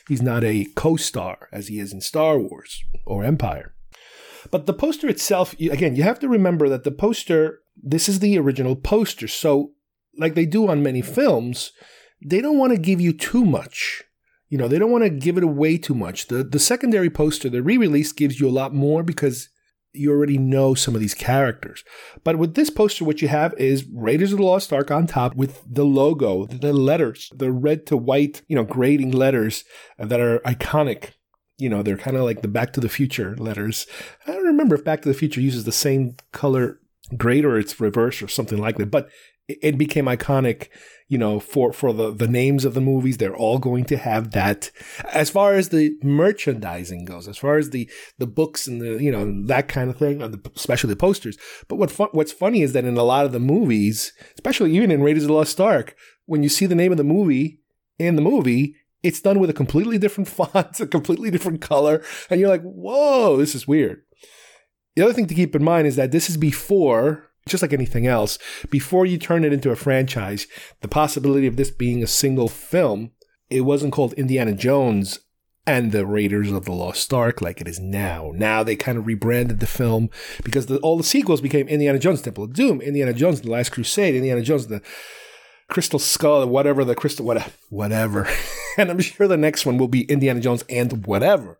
he's 0.07 0.22
not 0.22 0.43
a 0.43 0.65
co-star 0.76 1.47
as 1.51 1.68
he 1.68 1.80
is 1.80 1.93
in 1.93 2.01
Star 2.01 2.38
Wars 2.38 2.84
or 3.05 3.24
Empire. 3.24 3.74
But 4.51 4.65
the 4.65 4.74
poster 4.74 5.07
itself, 5.07 5.53
again, 5.59 5.95
you 5.95 6.03
have 6.03 6.20
to 6.20 6.30
remember 6.30 6.70
that 6.70 6.84
the 6.84 6.91
poster, 6.91 7.61
this 7.82 8.09
is 8.09 8.20
the 8.20 8.38
original 8.38 8.76
poster. 8.76 9.28
So, 9.28 9.72
like 10.18 10.36
they 10.36 10.45
do 10.45 10.68
on 10.68 10.84
many 10.84 11.01
films, 11.01 11.72
they 12.26 12.41
don't 12.41 12.57
want 12.57 12.74
to 12.74 12.80
give 12.80 12.99
you 12.99 13.13
too 13.13 13.45
much 13.45 14.03
you 14.50 14.58
know, 14.58 14.68
they 14.68 14.80
don't 14.80 14.91
want 14.91 15.04
to 15.04 15.10
give 15.10 15.38
it 15.38 15.43
away 15.43 15.78
too 15.78 15.95
much. 15.95 16.28
The 16.28 16.43
the 16.43 16.60
secondary 16.60 17.10
poster, 17.10 17.50
the 17.50 17.62
re-release 17.62 18.12
gives 18.12 18.39
you 18.39 18.48
a 18.48 18.52
lot 18.52 18.74
more 18.74 19.04
because 19.04 19.50
you 19.93 20.12
already 20.12 20.38
know 20.38 20.74
some 20.74 20.95
of 20.95 21.02
these 21.02 21.14
characters. 21.14 21.84
But 22.24 22.38
with 22.38 22.56
this 22.56 22.70
poster, 22.70 23.04
what 23.04 23.22
you 23.22 23.28
have 23.28 23.54
is 23.56 23.86
Raiders 23.91 24.32
of 24.32 24.38
the 24.38 24.45
Lost 24.45 24.72
Ark 24.72 24.91
on 24.91 25.08
top 25.08 25.36
with 25.36 25.64
the 25.68 25.86
logo, 25.86 26.45
the 26.45 26.74
letters, 26.74 27.32
the 27.36 27.52
red 27.52 27.86
to 27.88 27.98
white, 27.98 28.41
you 28.48 28.56
know, 28.56 28.64
grading 28.64 29.12
letters 29.12 29.64
that 29.98 30.20
are 30.20 30.39
iconic. 30.39 31.12
You 31.58 31.70
know, 31.70 31.82
they're 31.82 31.98
kind 31.98 32.16
of 32.16 32.24
like 32.24 32.41
the 32.41 32.48
Back 32.48 32.74
to 32.74 32.80
the 32.80 32.89
Future 32.89 33.36
letters. 33.38 33.88
I 34.28 34.32
don't 34.32 34.45
remember 34.45 34.76
if 34.76 34.86
Back 34.86 35.02
to 35.02 35.10
the 35.10 35.16
Future 35.16 35.41
uses 35.41 35.64
the 35.64 35.72
same 35.72 36.16
color 36.32 36.80
grade 37.16 37.45
or 37.45 37.58
it's 37.58 37.80
reverse 37.80 38.22
or 38.22 38.28
something 38.28 38.58
like 38.58 38.78
that, 38.78 38.91
but 38.91 39.10
it 39.48 39.78
became 39.78 40.06
iconic 40.06 40.70
you 41.10 41.18
know, 41.18 41.39
for, 41.39 41.72
for 41.72 41.93
the, 41.93 42.14
the 42.14 42.28
names 42.28 42.66
of 42.66 42.74
the 42.74 42.82
movies, 42.82 43.18
they're 43.18 43.36
all 43.36 43.60
going 43.60 43.86
to 43.86 43.98
have 43.98 44.32
that. 44.32 44.72
As 45.14 45.30
far 45.30 45.54
as 45.54 45.70
the 45.70 45.98
merchandising 46.04 47.06
goes, 47.06 47.28
as 47.28 47.38
far 47.38 47.58
as 47.58 47.70
the, 47.70 47.89
the 48.18 48.28
books 48.28 48.68
and 48.68 48.82
the, 48.82 49.02
you 49.02 49.12
know, 49.12 49.45
that 49.45 49.70
kind 49.70 49.89
of 49.89 49.98
thing, 49.98 50.22
uh, 50.22 50.36
especially 50.56 50.89
the 50.89 50.98
posters. 50.98 51.38
But 51.70 51.78
what 51.78 51.91
fun, 51.91 52.10
what's 52.12 52.34
funny 52.34 52.62
is 52.62 52.74
that 52.74 52.84
in 52.84 52.98
a 52.98 53.04
lot 53.04 53.26
of 53.26 53.32
the 53.32 53.39
movies, 53.39 54.12
especially 54.36 54.76
even 54.76 54.91
in 54.91 55.02
Raiders 55.02 55.24
of 55.24 55.28
the 55.28 55.34
Lost 55.34 55.62
Ark, 55.62 55.95
when 56.26 56.43
you 56.43 56.50
see 56.50 56.66
the 56.66 56.76
name 56.76 56.91
of 56.91 56.98
the 56.98 57.06
movie 57.06 57.62
in 57.98 58.18
the 58.18 58.22
movie, 58.22 58.76
it's 59.02 59.22
done 59.22 59.39
with 59.39 59.50
a 59.50 59.54
completely 59.54 59.98
different 59.98 60.28
font, 60.28 60.80
a 60.80 60.88
completely 60.88 61.32
different 61.32 61.62
color. 61.62 62.04
And 62.30 62.41
you're 62.41 62.50
like, 62.50 62.64
whoa, 62.64 63.38
this 63.38 63.56
is 63.56 63.68
weird. 63.68 64.02
The 64.98 65.04
other 65.04 65.14
thing 65.14 65.28
to 65.28 65.36
keep 65.36 65.56
in 65.56 65.64
mind 65.64 65.88
is 65.88 65.95
that 65.95 66.12
this 66.12 66.30
is 66.30 66.36
before 66.36 67.30
just 67.50 67.62
like 67.62 67.74
anything 67.74 68.08
else, 68.08 68.38
before 68.70 69.06
you 69.06 69.18
turn 69.18 69.43
it 69.43 69.54
into 69.54 69.72
a 69.72 69.76
franchise, 69.76 70.48
the 70.82 70.88
possibility 70.88 71.48
of 71.48 71.56
this 71.56 71.72
being 71.72 72.04
a 72.04 72.08
single 72.08 72.48
film, 72.48 73.12
it 73.50 73.62
wasn't 73.62 73.93
called 73.93 74.14
Indiana 74.14 74.54
Jones 74.54 75.20
and 75.66 75.91
the 75.91 76.06
Raiders 76.06 76.52
of 76.52 76.64
the 76.66 76.72
Lost 76.72 77.14
Ark 77.14 77.41
like 77.41 77.60
it 77.60 77.68
is 77.68 77.80
now. 77.80 78.32
Now 78.34 78.64
they 78.64 78.76
kind 78.76 78.98
of 78.98 79.06
rebranded 79.06 79.60
the 79.60 79.68
film 79.68 80.10
because 80.43 80.68
the, 80.68 80.78
all 80.80 80.98
the 80.98 81.04
sequels 81.04 81.41
became 81.41 81.68
Indiana 81.68 82.00
Jones 82.00 82.22
Temple 82.22 82.45
of 82.45 82.54
Doom, 82.54 82.80
Indiana 82.82 83.14
Jones 83.14 83.41
The 83.41 83.52
Last 83.52 83.72
Crusade, 83.72 84.16
Indiana 84.16 84.41
Jones 84.41 84.68
The 84.68 84.82
Crystal 85.70 86.00
Skull, 86.00 86.48
whatever 86.48 86.86
the 86.86 86.95
crystal, 86.95 87.26
whatever, 87.26 87.52
whatever. 87.70 88.30
and 88.78 88.89
I'm 88.89 89.00
sure 89.00 89.28
the 89.28 89.36
next 89.36 89.66
one 89.66 89.78
will 89.78 89.89
be 89.89 90.04
Indiana 90.04 90.39
Jones 90.39 90.64
and 90.70 91.06
whatever. 91.06 91.60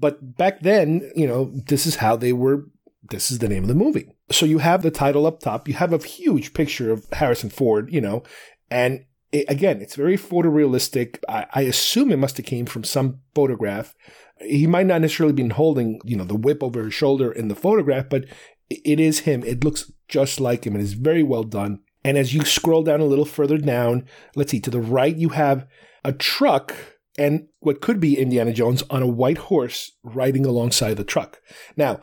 But 0.00 0.36
back 0.36 0.60
then, 0.60 1.12
you 1.14 1.28
know, 1.28 1.52
this 1.54 1.86
is 1.86 1.96
how 1.96 2.16
they 2.16 2.32
were 2.32 2.64
this 3.10 3.30
is 3.30 3.38
the 3.38 3.48
name 3.48 3.62
of 3.62 3.68
the 3.68 3.74
movie. 3.74 4.13
So 4.30 4.46
you 4.46 4.58
have 4.58 4.82
the 4.82 4.90
title 4.90 5.26
up 5.26 5.40
top. 5.40 5.68
You 5.68 5.74
have 5.74 5.92
a 5.92 5.98
huge 5.98 6.54
picture 6.54 6.90
of 6.92 7.06
Harrison 7.12 7.50
Ford, 7.50 7.92
you 7.92 8.00
know, 8.00 8.22
and 8.70 9.04
it, 9.32 9.44
again, 9.48 9.82
it's 9.82 9.96
very 9.96 10.16
photorealistic. 10.16 11.18
I, 11.28 11.46
I 11.52 11.62
assume 11.62 12.10
it 12.10 12.18
must 12.18 12.36
have 12.36 12.46
came 12.46 12.66
from 12.66 12.84
some 12.84 13.20
photograph. 13.34 13.94
He 14.40 14.66
might 14.66 14.86
not 14.86 15.00
necessarily 15.00 15.34
been 15.34 15.50
holding, 15.50 16.00
you 16.04 16.16
know, 16.16 16.24
the 16.24 16.36
whip 16.36 16.62
over 16.62 16.84
his 16.84 16.94
shoulder 16.94 17.30
in 17.30 17.48
the 17.48 17.54
photograph, 17.54 18.08
but 18.08 18.24
it 18.70 19.00
is 19.00 19.20
him. 19.20 19.42
It 19.44 19.64
looks 19.64 19.90
just 20.08 20.40
like 20.40 20.66
him 20.66 20.74
and 20.74 20.82
is 20.82 20.94
very 20.94 21.22
well 21.22 21.44
done. 21.44 21.80
And 22.04 22.16
as 22.16 22.34
you 22.34 22.44
scroll 22.44 22.82
down 22.82 23.00
a 23.00 23.06
little 23.06 23.24
further 23.24 23.58
down, 23.58 24.06
let's 24.36 24.50
see, 24.50 24.60
to 24.60 24.70
the 24.70 24.80
right, 24.80 25.16
you 25.16 25.30
have 25.30 25.66
a 26.04 26.12
truck 26.12 26.74
and 27.18 27.46
what 27.60 27.80
could 27.80 28.00
be 28.00 28.18
Indiana 28.18 28.52
Jones 28.52 28.82
on 28.90 29.02
a 29.02 29.08
white 29.08 29.38
horse 29.38 29.92
riding 30.02 30.44
alongside 30.44 30.96
the 30.96 31.04
truck. 31.04 31.40
Now, 31.76 32.00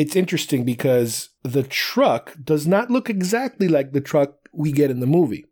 it's 0.00 0.16
interesting 0.16 0.64
because 0.64 1.28
the 1.42 1.62
truck 1.62 2.34
does 2.42 2.66
not 2.66 2.90
look 2.90 3.10
exactly 3.10 3.68
like 3.68 3.92
the 3.92 4.00
truck 4.00 4.48
we 4.50 4.72
get 4.72 4.90
in 4.90 5.00
the 5.00 5.06
movie. 5.06 5.44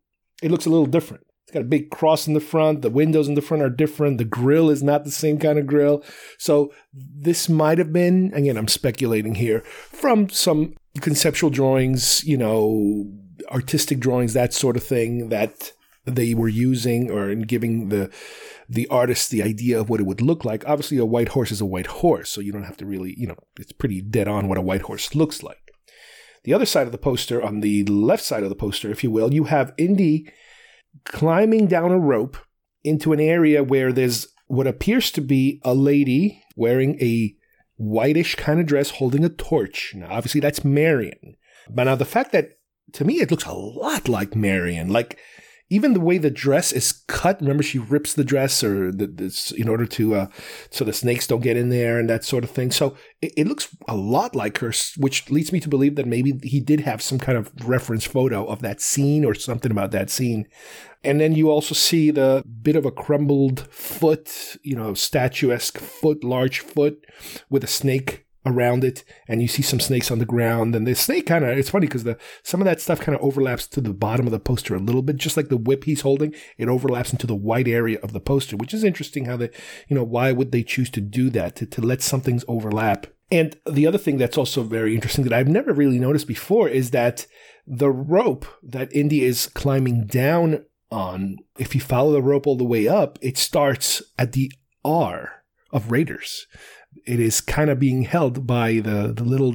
It 0.43 0.51
looks 0.51 0.65
a 0.65 0.71
little 0.71 0.87
different. 0.87 1.27
It's 1.45 1.53
got 1.53 1.61
a 1.61 1.67
big 1.67 1.91
cross 1.91 2.27
in 2.27 2.33
the 2.33 2.41
front. 2.41 2.81
The 2.81 2.89
windows 2.89 3.29
in 3.29 3.35
the 3.35 3.43
front 3.43 3.63
are 3.63 3.69
different. 3.69 4.17
The 4.17 4.25
grill 4.25 4.71
is 4.71 4.83
not 4.83 5.05
the 5.05 5.11
same 5.11 5.39
kind 5.39 5.59
of 5.59 5.67
grill. 5.67 6.03
So 6.39 6.73
this 6.95 7.51
might 7.51 7.77
have 7.77 7.93
been, 7.93 8.33
again, 8.33 8.57
I'm 8.57 8.69
speculating 8.69 9.35
here, 9.35 9.61
from 9.61 10.31
some 10.31 10.75
conceptual 11.03 11.51
drawings, 11.51 12.25
you 12.25 12.39
know, 12.39 13.13
artistic 13.51 14.01
drawings, 14.01 14.33
that 14.33 14.55
sort 14.55 14.79
of 14.79 14.83
thing 14.83 15.29
that 15.29 15.73
they 16.15 16.35
were 16.35 16.49
using 16.49 17.11
or 17.11 17.31
in 17.31 17.43
giving 17.43 17.89
the 17.89 18.11
the 18.69 18.87
artist 18.89 19.31
the 19.31 19.43
idea 19.43 19.81
of 19.81 19.89
what 19.89 20.01
it 20.01 20.07
would 20.07 20.21
look 20.21 20.45
like. 20.45 20.67
Obviously, 20.67 20.99
a 20.99 21.05
white 21.05 21.29
horse 21.29 21.51
is 21.51 21.61
a 21.61 21.67
white 21.67 21.87
horse, 21.87 22.31
so 22.31 22.41
you 22.41 22.53
don't 22.53 22.65
have 22.65 22.77
to 22.77 22.87
really, 22.87 23.15
you 23.17 23.27
know, 23.27 23.39
it's 23.59 23.73
pretty 23.73 24.03
dead 24.03 24.29
on 24.29 24.49
what 24.49 24.59
a 24.59 24.63
white 24.63 24.83
horse 24.83 25.15
looks 25.15 25.43
like. 25.43 25.73
The 26.45 26.53
other 26.53 26.67
side 26.67 26.87
of 26.87 26.93
the 26.93 26.99
poster, 26.99 27.43
on 27.43 27.61
the 27.61 27.85
left 27.85 28.23
side 28.23 28.43
of 28.43 28.51
the 28.51 28.55
poster, 28.55 28.91
if 28.91 29.03
you 29.03 29.11
will, 29.11 29.33
you 29.33 29.45
have 29.45 29.75
Indy 29.79 30.31
climbing 31.05 31.67
down 31.67 31.91
a 31.91 31.99
rope 31.99 32.37
into 32.85 33.13
an 33.13 33.21
area 33.21 33.65
where 33.65 33.93
there's 33.93 34.29
what 34.47 34.67
appears 34.67 35.11
to 35.13 35.21
be 35.21 35.61
a 35.65 35.75
lady 35.75 36.43
wearing 36.57 37.01
a 37.01 37.35
whitish 37.77 38.35
kind 38.35 38.61
of 38.61 38.67
dress 38.67 38.91
holding 38.91 39.25
a 39.25 39.29
torch. 39.29 39.93
Now, 39.95 40.09
obviously, 40.11 40.41
that's 40.41 40.65
Marion. 40.65 41.37
But 41.71 41.85
now 41.85 41.97
the 41.97 42.05
fact 42.05 42.33
that 42.33 42.59
to 42.95 43.05
me 43.05 43.21
it 43.21 43.31
looks 43.31 43.45
a 43.45 43.53
lot 43.53 44.09
like 44.09 44.35
Marion, 44.35 44.89
like 44.91 45.19
even 45.71 45.93
the 45.93 46.01
way 46.01 46.19
the 46.19 46.31
dress 46.31 46.73
is 46.73 46.93
cut. 47.07 47.41
Remember, 47.41 47.63
she 47.63 47.79
rips 47.79 48.15
the 48.15 48.25
dress 48.25 48.65
or 48.65 48.91
the, 48.91 49.07
this 49.07 49.51
in 49.51 49.69
order 49.69 49.87
to 49.87 50.15
uh, 50.15 50.27
so 50.71 50.85
the 50.85 50.93
snakes 50.93 51.27
don't 51.27 51.43
get 51.43 51.57
in 51.57 51.69
there 51.69 51.99
and 51.99 52.09
that 52.09 52.25
sort 52.25 52.45
of 52.45 52.51
thing. 52.51 52.71
So 52.71 52.97
it, 53.21 53.33
it, 53.37 53.47
looks 53.47 53.69
a 53.87 53.97
lot 53.97 54.35
like 54.35 54.59
her, 54.59 54.73
which 54.97 55.31
leads 55.31 55.53
me 55.53 55.61
to 55.61 55.69
believe 55.69 55.97
that 55.97 56.07
maybe 56.07 56.39
he 56.43 56.61
did 56.61 56.81
have 56.81 57.03
some 57.03 57.19
kind 57.19 57.37
of 57.37 57.51
reference 57.69 58.05
photo 58.05 58.47
of 58.47 58.63
that 58.63 58.81
scene 58.81 59.25
or 59.25 59.35
something 59.35 59.71
about 59.71 59.91
that 59.91 60.11
scene. 60.11 60.49
And 61.05 61.21
then 61.21 61.35
you 61.35 61.51
also 61.51 61.75
see 61.75 62.11
the 62.11 62.43
bit 62.63 62.77
of 62.77 62.85
a 62.85 62.91
crumbled 62.91 63.61
foot, 63.71 64.57
you 64.63 64.75
know, 64.75 64.95
statuesque 64.95 65.79
foot, 65.79 66.25
large 66.25 66.61
foot 66.61 67.05
with 67.51 67.63
a 67.63 67.69
snake 67.69 68.27
around 68.47 68.85
it 68.85 69.05
and 69.27 69.43
you 69.43 69.49
see 69.49 69.63
some 69.63 69.81
snakes 69.81 70.11
on 70.11 70.19
the 70.19 70.25
ground 70.25 70.75
and 70.75 70.87
the 70.87 70.95
snake 70.95 71.27
kind 71.27 71.45
of 71.45 71.59
it's 71.59 71.71
funny 71.71 71.87
because 71.87 72.05
the 72.05 72.17
some 72.43 72.61
of 72.61 72.65
that 72.65 72.81
stuff 72.81 73.01
kind 73.01 73.17
of 73.17 73.23
overlaps 73.23 73.67
to 73.67 73.81
the 73.81 73.93
bottom 73.93 74.27
of 74.27 74.33
the 74.33 74.39
poster 74.39 74.75
a 74.75 74.79
little 74.79 75.03
bit 75.03 75.17
just 75.17 75.37
like 75.37 75.49
the 75.49 75.57
whip 75.57 75.85
he's 75.85 76.03
holding 76.03 76.33
it 76.57 76.69
overlaps 76.69 77.13
into 77.13 77.27
the 77.27 77.35
white 77.35 77.69
area 77.69 77.99
of 78.01 78.13
the 78.13 78.21
poster 78.21 78.57
which 78.57 78.73
is 78.73 78.85
interesting 78.85 79.25
how 79.27 79.37
they 79.37 79.51
you 79.89 79.97
know 79.97 80.05
why 80.05 80.33
would 80.33 80.53
they 80.53 80.63
choose 80.63 80.89
to 80.89 81.01
do 81.01 81.31
that 81.31 81.57
to, 81.57 81.67
to 81.67 81.81
let 81.81 82.03
some 82.03 82.21
things 82.21 82.45
overlap. 82.49 83.07
And 83.31 83.57
the 83.71 83.87
other 83.87 83.99
thing 83.99 84.17
that's 84.17 84.39
also 84.39 84.63
very 84.63 84.95
interesting 84.95 85.25
that 85.25 85.33
I've 85.33 85.49
never 85.49 85.73
really 85.73 85.99
noticed 85.99 86.27
before 86.27 86.69
is 86.69 86.93
that 86.93 87.27
the 87.67 87.91
rope 87.91 88.47
that 88.63 88.93
Indy 88.95 89.23
is 89.23 89.47
climbing 89.49 90.07
down 90.07 90.65
on, 90.91 91.37
if 91.59 91.75
you 91.75 91.81
follow 91.81 92.13
the 92.13 92.23
rope 92.23 92.47
all 92.47 92.57
the 92.57 92.65
way 92.65 92.89
up, 92.89 93.19
it 93.21 93.37
starts 93.37 94.03
at 94.19 94.33
the 94.33 94.51
R 94.85 95.45
of 95.71 95.91
Raiders 95.91 96.47
it 97.07 97.21
is 97.21 97.41
kind 97.41 97.71
of 97.71 97.79
being 97.79 98.03
held 98.03 98.47
by 98.47 98.75
the, 98.75 99.13
the 99.15 99.25
little 99.25 99.55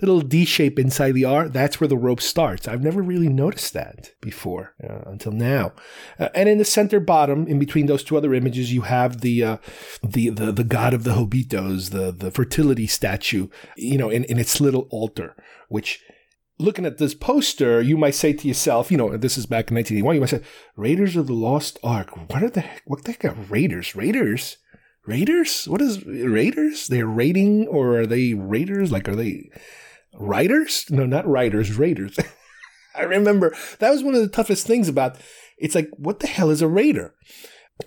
little 0.00 0.20
D 0.20 0.44
shape 0.44 0.78
inside 0.78 1.12
the 1.12 1.24
R. 1.24 1.48
That's 1.48 1.80
where 1.80 1.88
the 1.88 1.96
rope 1.96 2.20
starts. 2.20 2.66
I've 2.66 2.82
never 2.82 3.02
really 3.02 3.28
noticed 3.28 3.72
that 3.74 4.12
before 4.20 4.74
uh, 4.82 5.02
until 5.06 5.32
now. 5.32 5.72
Uh, 6.18 6.28
and 6.34 6.48
in 6.48 6.58
the 6.58 6.64
center 6.64 7.00
bottom, 7.00 7.46
in 7.46 7.58
between 7.58 7.86
those 7.86 8.02
two 8.02 8.16
other 8.16 8.34
images, 8.34 8.72
you 8.72 8.82
have 8.82 9.20
the 9.20 9.44
uh, 9.44 9.56
the, 10.02 10.30
the 10.30 10.52
the 10.52 10.64
god 10.64 10.94
of 10.94 11.04
the 11.04 11.12
Hovitos, 11.12 11.90
the 11.90 12.12
the 12.12 12.30
fertility 12.30 12.86
statue. 12.86 13.48
You 13.76 13.98
know, 13.98 14.10
in, 14.10 14.24
in 14.24 14.38
its 14.38 14.60
little 14.60 14.88
altar, 14.90 15.36
which 15.68 16.02
looking 16.58 16.86
at 16.86 16.98
this 16.98 17.14
poster, 17.14 17.80
you 17.80 17.96
might 17.96 18.14
say 18.14 18.32
to 18.32 18.48
yourself, 18.48 18.90
you 18.90 18.98
know, 18.98 19.16
this 19.16 19.38
is 19.38 19.46
back 19.46 19.70
in 19.70 19.76
1981, 19.76 20.14
you 20.14 20.20
might 20.20 20.30
say, 20.30 20.42
Raiders 20.76 21.16
of 21.16 21.26
the 21.26 21.34
Lost 21.34 21.78
Ark. 21.82 22.16
What 22.30 22.42
are 22.42 22.50
the 22.50 22.60
heck? 22.60 22.82
What 22.84 23.04
the 23.04 23.12
heck 23.12 23.24
are 23.24 23.34
Raiders? 23.48 23.94
Raiders? 23.94 24.58
Raiders? 25.08 25.66
What 25.66 25.80
is 25.80 26.04
Raiders? 26.04 26.86
They're 26.86 27.06
raiding 27.06 27.66
or 27.66 28.00
are 28.00 28.06
they 28.06 28.34
Raiders? 28.34 28.92
Like, 28.92 29.08
are 29.08 29.16
they 29.16 29.50
writers? 30.12 30.84
No, 30.90 31.06
not 31.06 31.26
writers, 31.26 31.78
Raiders. 31.78 32.18
I 32.94 33.02
remember 33.02 33.54
that 33.78 33.90
was 33.90 34.02
one 34.02 34.14
of 34.14 34.20
the 34.20 34.28
toughest 34.28 34.66
things 34.66 34.88
about 34.88 35.16
it's 35.56 35.74
like, 35.74 35.88
what 35.96 36.20
the 36.20 36.26
hell 36.26 36.50
is 36.50 36.62
a 36.62 36.68
raider 36.68 37.14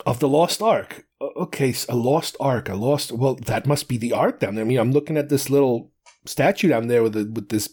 of 0.05 0.19
the 0.19 0.27
Lost 0.27 0.61
Ark? 0.61 1.05
Okay, 1.21 1.73
a 1.87 1.95
Lost 1.95 2.35
Ark, 2.39 2.67
a 2.67 2.75
Lost, 2.75 3.11
well, 3.11 3.35
that 3.35 3.67
must 3.67 3.87
be 3.87 3.97
the 3.97 4.13
Ark 4.13 4.39
down 4.39 4.55
there. 4.55 4.65
I 4.65 4.67
mean, 4.67 4.79
I'm 4.79 4.91
looking 4.91 5.15
at 5.15 5.29
this 5.29 5.49
little 5.49 5.91
statue 6.25 6.69
down 6.69 6.87
there 6.87 7.03
with, 7.03 7.13
the, 7.13 7.31
with 7.31 7.49
this 7.49 7.69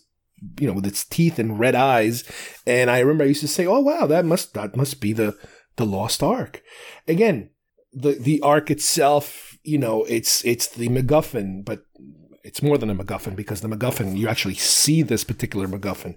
you 0.61 0.67
know, 0.67 0.73
with 0.73 0.87
its 0.87 1.05
teeth 1.05 1.39
and 1.39 1.59
red 1.59 1.75
eyes. 1.75 2.25
And 2.67 2.91
I 2.91 3.01
remember 3.01 3.25
I 3.25 3.29
used 3.29 3.41
to 3.41 3.49
say, 3.49 3.67
"Oh 3.67 3.81
wow, 3.81 4.07
that 4.07 4.25
must 4.25 4.55
that 4.55 4.77
must 4.77 5.01
be 5.01 5.13
the 5.13 5.37
the 5.77 5.87
lost 5.87 6.23
ark." 6.23 6.63
Again, 7.07 7.51
the 8.01 8.13
the 8.13 8.41
ark 8.43 8.71
itself, 8.71 9.57
you 9.63 9.79
know, 9.79 10.05
it's 10.05 10.45
it's 10.45 10.69
the 10.69 10.89
MacGuffin, 10.89 11.65
but 11.65 11.83
it's 12.45 12.63
more 12.63 12.79
than 12.79 12.91
a 12.91 12.95
MacGuffin 12.95 13.37
because 13.37 13.61
the 13.61 13.69
MacGuffin 13.69 14.17
you 14.17 14.29
actually 14.29 14.55
see 14.55 15.03
this 15.03 15.25
particular 15.25 15.67
MacGuffin, 15.67 16.17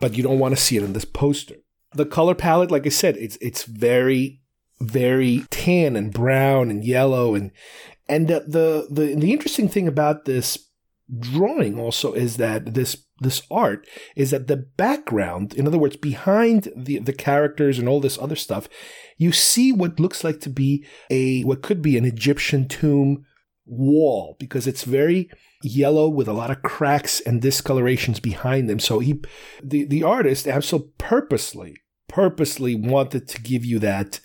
but 0.00 0.16
you 0.16 0.22
don't 0.22 0.38
want 0.38 0.56
to 0.56 0.60
see 0.60 0.76
it 0.76 0.82
in 0.82 0.92
this 0.92 1.04
poster. 1.04 1.56
The 1.92 2.06
color 2.06 2.34
palette, 2.34 2.70
like 2.70 2.86
I 2.86 2.90
said, 2.90 3.16
it's 3.16 3.38
it's 3.40 3.64
very 3.64 4.40
very 4.80 5.44
tan 5.50 5.96
and 5.96 6.12
brown 6.12 6.70
and 6.70 6.84
yellow 6.84 7.34
and 7.34 7.50
and 8.08 8.28
the 8.28 8.40
the 8.40 8.86
the, 8.90 9.14
the 9.14 9.32
interesting 9.32 9.68
thing 9.68 9.88
about 9.88 10.24
this 10.24 10.58
drawing 11.18 11.78
also 11.78 12.12
is 12.12 12.36
that 12.36 12.74
this 12.74 13.04
this 13.20 13.42
art 13.50 13.86
is 14.14 14.30
that 14.30 14.46
the 14.46 14.56
background 14.56 15.54
in 15.54 15.66
other 15.66 15.78
words 15.78 15.96
behind 15.96 16.68
the 16.76 16.98
the 16.98 17.12
characters 17.12 17.78
and 17.78 17.88
all 17.88 18.00
this 18.00 18.18
other 18.18 18.36
stuff 18.36 18.68
you 19.18 19.32
see 19.32 19.72
what 19.72 20.00
looks 20.00 20.24
like 20.24 20.40
to 20.40 20.48
be 20.48 20.86
a 21.10 21.42
what 21.42 21.62
could 21.62 21.82
be 21.82 21.98
an 21.98 22.04
egyptian 22.04 22.66
tomb 22.66 23.24
wall 23.66 24.36
because 24.38 24.66
it's 24.66 24.84
very 24.84 25.30
yellow 25.62 26.08
with 26.08 26.28
a 26.28 26.32
lot 26.32 26.50
of 26.50 26.62
cracks 26.62 27.20
and 27.20 27.42
discolorations 27.42 28.22
behind 28.22 28.68
them 28.68 28.78
so 28.78 29.00
he 29.00 29.20
the 29.62 29.84
the 29.84 30.02
artist 30.02 30.46
Amsel 30.46 30.90
purposely 30.96 31.76
purposely 32.08 32.74
wanted 32.74 33.28
to 33.28 33.42
give 33.42 33.64
you 33.64 33.78
that 33.80 34.20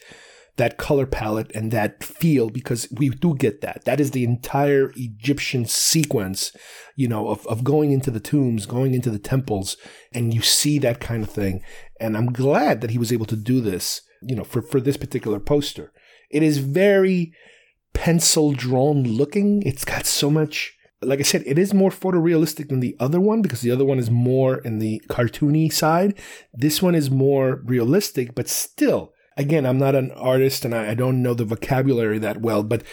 that 0.58 0.78
color 0.78 1.06
palette 1.06 1.52
and 1.56 1.72
that 1.72 2.04
feel 2.04 2.50
because 2.50 2.88
we 2.92 3.10
do 3.10 3.36
get 3.36 3.62
that. 3.62 3.86
That 3.86 4.00
is 4.00 4.12
the 4.12 4.24
entire 4.24 4.92
Egyptian 4.96 5.66
sequence, 5.66 6.56
you 6.96 7.08
know, 7.08 7.30
of, 7.30 7.46
of 7.48 7.64
going 7.64 7.92
into 7.92 8.12
the 8.12 8.20
tombs, 8.20 8.66
going 8.66 8.94
into 8.94 9.10
the 9.10 9.20
temples, 9.20 9.78
and 10.14 10.34
you 10.34 10.42
see 10.42 10.78
that 10.80 11.00
kind 11.00 11.24
of 11.24 11.30
thing. 11.30 11.64
And 12.00 12.16
I'm 12.16 12.32
glad 12.32 12.82
that 12.82 12.92
he 12.92 13.00
was 13.00 13.12
able 13.12 13.26
to 13.28 13.36
do 13.36 13.62
this, 13.62 14.02
you 14.28 14.36
know, 14.36 14.44
for, 14.44 14.62
for 14.62 14.80
this 14.80 14.98
particular 14.98 15.40
poster. 15.40 15.92
It 16.30 16.44
is 16.44 16.58
very 16.58 17.34
pencil 17.94 18.54
drawn 18.54 19.04
looking. 19.04 19.62
It's 19.64 19.86
got 19.86 20.06
so 20.06 20.30
much 20.30 20.74
like 21.06 21.20
I 21.20 21.24
said, 21.24 21.44
it 21.46 21.60
is 21.60 21.74
more 21.74 21.90
photorealistic 21.90 22.70
than 22.70 22.80
the 22.80 22.96
other 23.00 23.20
one 23.20 23.42
because 23.42 23.62
the 23.62 23.72
other 23.72 23.86
one 23.86 24.00
is 24.00 24.10
more 24.10 24.60
in 24.60 24.80
the 24.80 25.02
cartoony 25.10 25.72
side. 25.72 26.18
This 26.54 26.82
one 26.82 26.96
is 26.96 27.12
more 27.12 27.62
realistic, 27.66 28.36
but 28.36 28.48
still, 28.48 29.14
again, 29.38 29.66
I'm 29.66 29.78
not 29.78 29.96
an 29.96 30.12
artist 30.12 30.66
and 30.66 30.74
I, 30.74 30.92
I 30.92 30.94
don't 30.94 31.22
know 31.22 31.34
the 31.34 31.46
vocabulary 31.46 32.20
that 32.20 32.42
well, 32.42 32.64
but 32.64 32.84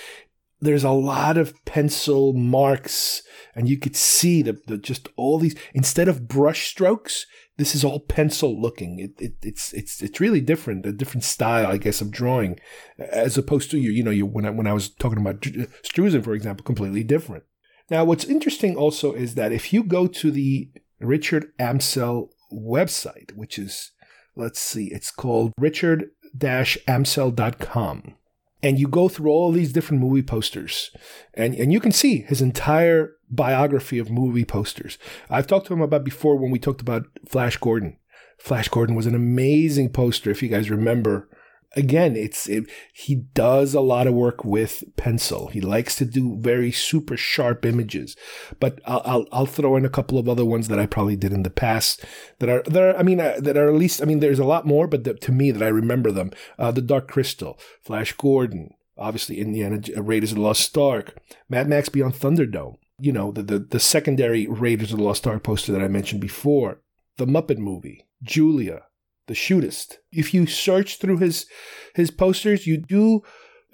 there's 0.61 0.85
a 0.85 0.91
lot 0.91 1.37
of 1.37 1.55
pencil 1.65 2.33
marks 2.33 3.23
and 3.55 3.69
you 3.69 3.79
could 3.79 3.97
see 3.97 4.43
the, 4.43 4.61
the, 4.67 4.79
just 4.79 5.09
all 5.17 5.39
these 5.39 5.57
instead 5.75 6.09
of 6.09 6.29
brush 6.29 6.69
strokes 6.69 7.27
this 7.57 7.75
is 7.75 7.85
all 7.85 8.01
pencil 8.01 8.61
looking 8.61 8.99
it, 8.99 9.13
it, 9.21 9.35
it's 9.43 9.73
it's 9.73 10.03
it's 10.03 10.21
really 10.21 10.41
different 10.41 10.87
a 10.87 10.93
different 10.93 11.25
style 11.25 11.67
i 11.67 11.77
guess 11.77 12.01
of 12.01 12.11
drawing 12.11 12.59
as 12.99 13.37
opposed 13.37 13.71
to 13.71 13.79
you 13.79 13.91
you 13.91 14.03
know 14.03 14.11
you 14.11 14.27
when 14.27 14.47
i 14.47 14.51
when 14.51 14.67
i 14.67 14.73
was 14.73 14.89
talking 14.89 15.19
about 15.19 15.41
Struzan 15.41 16.25
for 16.25 16.35
example 16.35 16.65
completely 16.65 17.05
different 17.05 17.45
now 17.91 18.05
what's 18.05 18.25
interesting 18.25 18.77
also 18.77 19.13
is 19.13 19.35
that 19.35 19.53
if 19.53 19.73
you 19.73 19.83
go 19.83 20.07
to 20.07 20.31
the 20.31 20.71
richard 21.01 21.53
amsel 21.59 22.31
website 22.53 23.33
which 23.35 23.59
is 23.59 23.93
let's 24.37 24.61
see 24.61 24.87
it's 24.93 25.11
called 25.11 25.53
richard 25.59 26.11
amsel.com. 26.39 28.15
And 28.63 28.79
you 28.79 28.89
go 28.89 29.09
through 29.09 29.31
all 29.31 29.53
these 29.53 29.73
different 29.73 30.03
movie 30.03 30.23
posters, 30.23 30.91
and, 31.33 31.55
and 31.55 31.73
you 31.73 31.81
can 31.81 31.93
see 31.93 32.19
his 32.19 32.43
entire 32.43 33.15
biography 33.31 33.99
of 33.99 34.11
movie 34.11 34.45
posters. 34.45 34.99
I've 35.31 35.47
talked 35.47 35.69
to 35.69 35.73
him 35.73 35.81
about 35.81 36.05
before 36.05 36.37
when 36.37 36.51
we 36.51 36.59
talked 36.59 36.83
about 36.83 37.07
Flash 37.27 37.57
Gordon. 37.57 37.97
Flash 38.39 38.69
Gordon 38.69 38.95
was 38.95 39.07
an 39.07 39.15
amazing 39.15 39.91
poster, 39.91 40.31
if 40.31 40.43
you 40.43 40.49
guys 40.49 40.71
remember 40.71 41.30
again, 41.77 42.17
it's 42.17 42.49
it, 42.49 42.65
he 42.93 43.15
does 43.15 43.75
a 43.75 43.81
lot 43.81 44.07
of 44.07 44.15
work 44.15 44.45
with 44.45 44.85
pencil. 44.97 45.49
He 45.49 45.61
likes 45.61 45.97
to 45.97 46.05
do 46.05 46.37
very 46.41 46.73
super 46.73 47.17
sharp 47.17 47.65
images. 47.65 48.17
But 48.59 48.81
I'll, 48.85 49.03
I'll, 49.05 49.27
I'll 49.33 49.47
throw 49.47 49.77
in 49.77 49.85
a 49.85 49.91
couple 49.91 50.19
of 50.19 50.29
other 50.29 50.45
ones 50.45 50.69
that 50.69 50.79
I 50.79 50.87
probably 50.87 51.17
did 51.17 51.33
in 51.33 51.43
the 51.43 51.51
past 51.51 52.05
that 52.39 52.49
are 52.49 52.63
that 52.63 52.83
are 52.83 52.97
I 52.97 53.03
mean 53.03 53.21
uh, 53.21 53.37
that 53.39 53.57
are 53.57 53.69
at 53.69 53.75
least 53.75 54.03
I 54.03 54.05
mean 54.05 54.21
there's 54.21 54.39
a 54.39 54.45
lot 54.45 54.67
more, 54.67 54.87
but 54.87 55.05
the, 55.05 55.15
to 55.15 55.33
me 55.33 55.51
that 55.51 55.63
I 55.63 55.69
remember 55.69 56.11
them. 56.11 56.33
Uh, 56.59 56.71
the 56.71 56.83
Dark 56.83 57.09
Crystal, 57.09 57.59
Flash 57.83 58.13
Gordon, 58.15 58.75
obviously 58.99 59.41
Indiana 59.41 59.81
Raiders 59.97 60.33
of 60.33 60.39
the 60.39 60.45
Lost 60.45 60.77
Ark, 60.77 61.17
Mad 61.49 61.69
Max 61.69 61.89
Beyond 61.89 62.15
Thunderdome. 62.15 62.77
You 62.99 63.13
know 63.13 63.33
the 63.33 63.43
the, 63.43 63.59
the 63.59 63.81
secondary 63.81 64.47
Raiders 64.47 64.93
of 64.93 64.99
the 64.99 65.05
Lost 65.05 65.27
Ark 65.27 65.43
poster 65.43 65.73
that 65.73 65.83
I 65.83 65.89
mentioned 65.89 66.21
before. 66.21 66.81
The 67.17 67.27
Muppet 67.27 67.59
movie, 67.59 68.07
Julia, 68.23 68.85
the 69.31 69.35
shootist. 69.35 69.95
If 70.13 70.35
you 70.35 70.47
search 70.47 70.99
through 70.99 71.19
his 71.19 71.47
his 71.95 72.11
posters, 72.11 72.67
you 72.67 72.77
do 72.77 73.23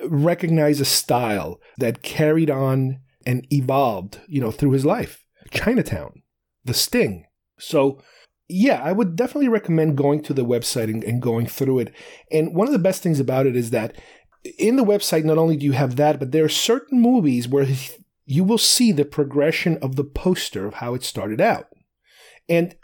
recognize 0.05 0.81
a 0.81 0.85
style 0.85 1.59
that 1.79 2.03
carried 2.03 2.51
on 2.51 3.01
and 3.25 3.47
evolved, 3.51 4.21
you 4.29 4.41
know, 4.41 4.51
through 4.51 4.73
his 4.73 4.85
life. 4.85 5.25
Chinatown, 5.51 6.23
The 6.65 6.75
Sting. 6.75 7.25
So, 7.59 8.01
yeah, 8.49 8.81
I 8.83 8.93
would 8.93 9.17
definitely 9.17 9.49
recommend 9.49 9.97
going 9.97 10.23
to 10.25 10.35
the 10.35 10.45
website 10.45 10.85
and, 10.85 11.03
and 11.03 11.23
going 11.23 11.47
through 11.47 11.81
it. 11.81 11.95
And 12.31 12.55
one 12.55 12.67
of 12.67 12.73
the 12.73 12.79
best 12.79 13.03
things 13.03 13.19
about 13.19 13.47
it 13.47 13.57
is 13.57 13.71
that 13.71 13.97
in 14.59 14.77
the 14.77 14.85
website, 14.85 15.25
not 15.25 15.39
only 15.39 15.57
do 15.57 15.65
you 15.65 15.73
have 15.73 15.97
that, 15.97 16.19
but 16.19 16.31
there 16.31 16.45
are 16.45 16.49
certain 16.49 17.01
movies 17.01 17.49
where 17.49 17.67
you 18.27 18.45
will 18.45 18.59
see 18.59 18.93
the 18.93 19.05
progression 19.05 19.79
of 19.79 19.97
the 19.97 20.05
poster 20.05 20.67
of 20.67 20.75
how 20.75 20.95
it 20.95 21.03
started 21.03 21.41
out. 21.41 21.67
And 22.49 22.77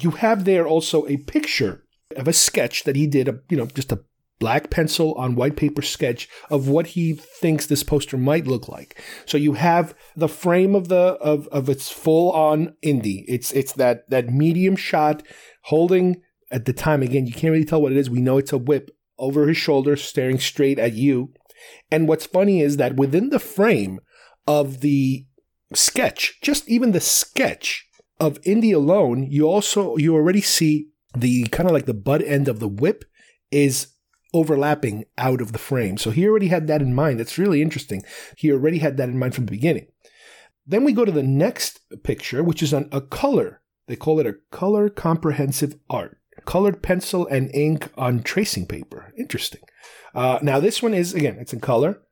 you 0.00 0.12
have 0.12 0.44
there 0.44 0.66
also 0.66 1.06
a 1.06 1.18
picture 1.18 1.84
of 2.16 2.28
a 2.28 2.32
sketch 2.32 2.84
that 2.84 2.96
he 2.96 3.06
did, 3.06 3.28
a, 3.28 3.40
you 3.48 3.56
know, 3.56 3.66
just 3.66 3.92
a 3.92 4.00
black 4.38 4.70
pencil 4.70 5.14
on 5.14 5.34
white 5.34 5.56
paper 5.56 5.82
sketch 5.82 6.28
of 6.50 6.68
what 6.68 6.88
he 6.88 7.12
thinks 7.12 7.66
this 7.66 7.82
poster 7.82 8.16
might 8.16 8.46
look 8.46 8.68
like. 8.68 9.00
So 9.26 9.36
you 9.36 9.54
have 9.54 9.94
the 10.16 10.28
frame 10.28 10.74
of 10.74 10.88
the 10.88 11.18
of 11.20 11.48
of 11.48 11.68
its 11.68 11.90
full 11.90 12.30
on 12.32 12.74
indie. 12.84 13.24
It's 13.26 13.52
it's 13.52 13.72
that 13.74 14.08
that 14.10 14.32
medium 14.32 14.76
shot 14.76 15.22
holding 15.64 16.22
at 16.50 16.64
the 16.64 16.72
time 16.72 17.02
again 17.02 17.26
you 17.26 17.32
can't 17.32 17.52
really 17.52 17.64
tell 17.64 17.82
what 17.82 17.92
it 17.92 17.98
is. 17.98 18.08
We 18.08 18.20
know 18.20 18.38
it's 18.38 18.52
a 18.52 18.58
whip 18.58 18.90
over 19.18 19.48
his 19.48 19.56
shoulder 19.56 19.96
staring 19.96 20.38
straight 20.38 20.78
at 20.78 20.94
you. 20.94 21.32
And 21.90 22.06
what's 22.06 22.26
funny 22.26 22.60
is 22.60 22.76
that 22.76 22.96
within 22.96 23.30
the 23.30 23.40
frame 23.40 23.98
of 24.46 24.80
the 24.80 25.26
sketch, 25.74 26.38
just 26.40 26.68
even 26.68 26.92
the 26.92 27.00
sketch 27.00 27.88
of 28.20 28.40
indie 28.42 28.74
alone, 28.74 29.24
you 29.24 29.48
also 29.48 29.96
you 29.96 30.14
already 30.14 30.40
see 30.40 30.88
the 31.16 31.44
kind 31.44 31.68
of 31.68 31.72
like 31.72 31.86
the 31.86 31.94
butt 31.94 32.22
end 32.22 32.48
of 32.48 32.60
the 32.60 32.68
whip 32.68 33.04
is 33.50 33.88
overlapping 34.34 35.04
out 35.16 35.40
of 35.40 35.52
the 35.52 35.58
frame. 35.58 35.96
So 35.96 36.10
he 36.10 36.28
already 36.28 36.48
had 36.48 36.66
that 36.66 36.82
in 36.82 36.94
mind. 36.94 37.18
That's 37.18 37.38
really 37.38 37.62
interesting. 37.62 38.02
He 38.36 38.52
already 38.52 38.78
had 38.78 38.96
that 38.98 39.08
in 39.08 39.18
mind 39.18 39.34
from 39.34 39.46
the 39.46 39.52
beginning. 39.52 39.86
Then 40.66 40.84
we 40.84 40.92
go 40.92 41.04
to 41.06 41.12
the 41.12 41.22
next 41.22 41.80
picture, 42.02 42.44
which 42.44 42.62
is 42.62 42.74
on 42.74 42.88
a 42.92 43.00
color. 43.00 43.62
They 43.86 43.96
call 43.96 44.20
it 44.20 44.26
a 44.26 44.36
color 44.50 44.90
comprehensive 44.90 45.76
art. 45.88 46.18
Colored 46.44 46.82
pencil 46.82 47.26
and 47.26 47.54
ink 47.54 47.90
on 47.96 48.22
tracing 48.22 48.66
paper. 48.66 49.12
Interesting. 49.18 49.62
Uh, 50.14 50.38
now, 50.42 50.60
this 50.60 50.82
one 50.82 50.94
is, 50.94 51.14
again, 51.14 51.36
it's 51.40 51.52
in 51.52 51.60
color. 51.60 52.02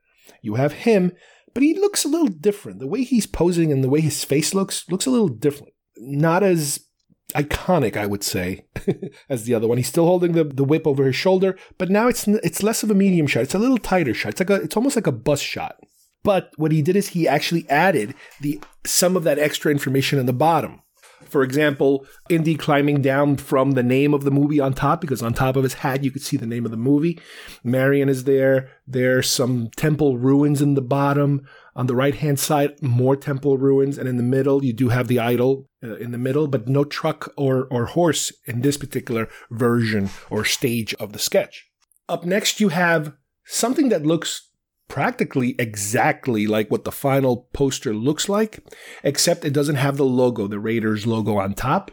You 0.42 0.54
have 0.54 0.72
him, 0.72 1.12
but 1.54 1.62
he 1.62 1.74
looks 1.74 2.04
a 2.04 2.08
little 2.08 2.28
different. 2.28 2.78
The 2.80 2.86
way 2.86 3.04
he's 3.04 3.26
posing 3.26 3.72
and 3.72 3.84
the 3.84 3.88
way 3.88 4.00
his 4.00 4.24
face 4.24 4.54
looks, 4.54 4.84
looks 4.90 5.06
a 5.06 5.10
little 5.10 5.28
different. 5.28 5.74
Not 5.96 6.42
as 6.42 6.85
iconic, 7.34 7.96
I 7.96 8.06
would 8.06 8.22
say, 8.22 8.66
as 9.28 9.44
the 9.44 9.54
other 9.54 9.66
one. 9.66 9.78
He's 9.78 9.88
still 9.88 10.06
holding 10.06 10.32
the, 10.32 10.44
the 10.44 10.64
whip 10.64 10.86
over 10.86 11.04
his 11.04 11.16
shoulder, 11.16 11.58
but 11.78 11.90
now 11.90 12.08
it's 12.08 12.26
it's 12.28 12.62
less 12.62 12.82
of 12.82 12.90
a 12.90 12.94
medium 12.94 13.26
shot. 13.26 13.42
It's 13.42 13.54
a 13.54 13.58
little 13.58 13.78
tighter 13.78 14.14
shot. 14.14 14.30
It's 14.30 14.40
like 14.40 14.50
a, 14.50 14.62
it's 14.62 14.76
almost 14.76 14.96
like 14.96 15.06
a 15.06 15.12
bust 15.12 15.44
shot. 15.44 15.76
But 16.22 16.50
what 16.56 16.72
he 16.72 16.82
did 16.82 16.96
is 16.96 17.08
he 17.08 17.28
actually 17.28 17.68
added 17.70 18.14
the 18.40 18.60
some 18.84 19.16
of 19.16 19.24
that 19.24 19.38
extra 19.38 19.70
information 19.70 20.18
in 20.18 20.26
the 20.26 20.32
bottom. 20.32 20.82
For 21.28 21.42
example, 21.42 22.06
Indy 22.28 22.54
climbing 22.54 23.02
down 23.02 23.36
from 23.36 23.72
the 23.72 23.82
name 23.82 24.14
of 24.14 24.24
the 24.24 24.30
movie 24.30 24.60
on 24.60 24.74
top, 24.74 25.00
because 25.00 25.22
on 25.22 25.34
top 25.34 25.56
of 25.56 25.62
his 25.62 25.74
hat 25.74 26.04
you 26.04 26.10
could 26.10 26.22
see 26.22 26.36
the 26.36 26.46
name 26.46 26.64
of 26.64 26.70
the 26.70 26.76
movie. 26.76 27.20
Marion 27.64 28.08
is 28.08 28.24
there. 28.24 28.70
There's 28.86 29.28
some 29.28 29.70
temple 29.76 30.18
ruins 30.18 30.62
in 30.62 30.74
the 30.74 30.82
bottom. 30.82 31.46
On 31.76 31.86
the 31.86 31.94
right 31.94 32.14
hand 32.14 32.40
side, 32.40 32.82
more 32.82 33.16
temple 33.16 33.58
ruins, 33.58 33.98
and 33.98 34.08
in 34.08 34.16
the 34.16 34.22
middle, 34.22 34.64
you 34.64 34.72
do 34.72 34.88
have 34.88 35.08
the 35.08 35.18
idol 35.18 35.68
uh, 35.84 35.96
in 35.96 36.10
the 36.10 36.18
middle, 36.18 36.48
but 36.48 36.66
no 36.66 36.84
truck 36.84 37.30
or, 37.36 37.66
or 37.70 37.84
horse 37.84 38.32
in 38.46 38.62
this 38.62 38.78
particular 38.78 39.28
version 39.50 40.08
or 40.30 40.42
stage 40.42 40.94
of 40.94 41.12
the 41.12 41.18
sketch. 41.18 41.68
Up 42.08 42.24
next, 42.24 42.60
you 42.60 42.70
have 42.70 43.12
something 43.44 43.90
that 43.90 44.06
looks 44.06 44.48
practically 44.88 45.54
exactly 45.58 46.46
like 46.46 46.70
what 46.70 46.84
the 46.84 46.92
final 46.92 47.48
poster 47.52 47.92
looks 47.92 48.26
like, 48.26 48.64
except 49.02 49.44
it 49.44 49.52
doesn't 49.52 49.76
have 49.76 49.98
the 49.98 50.04
logo, 50.06 50.46
the 50.46 50.58
Raiders 50.58 51.06
logo 51.06 51.36
on 51.36 51.52
top. 51.52 51.90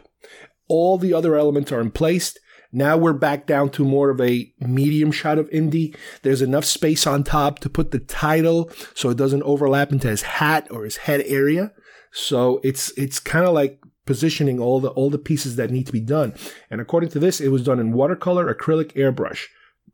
All 0.66 0.96
the 0.96 1.12
other 1.12 1.36
elements 1.36 1.70
are 1.72 1.80
in 1.80 1.90
place. 1.90 2.34
Now 2.76 2.96
we're 2.96 3.12
back 3.12 3.46
down 3.46 3.70
to 3.70 3.84
more 3.84 4.10
of 4.10 4.20
a 4.20 4.52
medium 4.58 5.12
shot 5.12 5.38
of 5.38 5.48
Indy. 5.50 5.94
There's 6.22 6.42
enough 6.42 6.64
space 6.64 7.06
on 7.06 7.22
top 7.22 7.60
to 7.60 7.70
put 7.70 7.92
the 7.92 8.00
title 8.00 8.68
so 8.94 9.10
it 9.10 9.16
doesn't 9.16 9.44
overlap 9.44 9.92
into 9.92 10.08
his 10.08 10.22
hat 10.22 10.66
or 10.72 10.82
his 10.82 10.96
head 10.96 11.22
area. 11.24 11.72
So 12.12 12.60
it's 12.64 12.92
it's 12.96 13.20
kind 13.20 13.46
of 13.46 13.54
like 13.54 13.80
positioning 14.06 14.58
all 14.58 14.80
the 14.80 14.88
all 14.88 15.08
the 15.08 15.18
pieces 15.18 15.54
that 15.54 15.70
need 15.70 15.86
to 15.86 15.92
be 15.92 16.00
done. 16.00 16.34
And 16.68 16.80
according 16.80 17.10
to 17.10 17.20
this, 17.20 17.40
it 17.40 17.50
was 17.50 17.62
done 17.62 17.78
in 17.78 17.92
watercolor, 17.92 18.52
acrylic, 18.52 18.92
airbrush, 18.94 19.44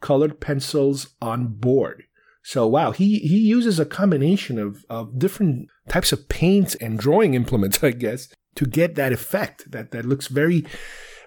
colored 0.00 0.40
pencils 0.40 1.08
on 1.20 1.48
board. 1.48 2.04
So 2.42 2.66
wow, 2.66 2.92
he 2.92 3.18
he 3.18 3.40
uses 3.40 3.78
a 3.78 3.84
combination 3.84 4.58
of 4.58 4.86
of 4.88 5.18
different 5.18 5.68
types 5.90 6.12
of 6.12 6.30
paints 6.30 6.76
and 6.76 6.98
drawing 6.98 7.34
implements, 7.34 7.84
I 7.84 7.90
guess, 7.90 8.32
to 8.54 8.64
get 8.64 8.94
that 8.94 9.12
effect 9.12 9.70
that 9.70 9.90
that 9.90 10.06
looks 10.06 10.28
very 10.28 10.64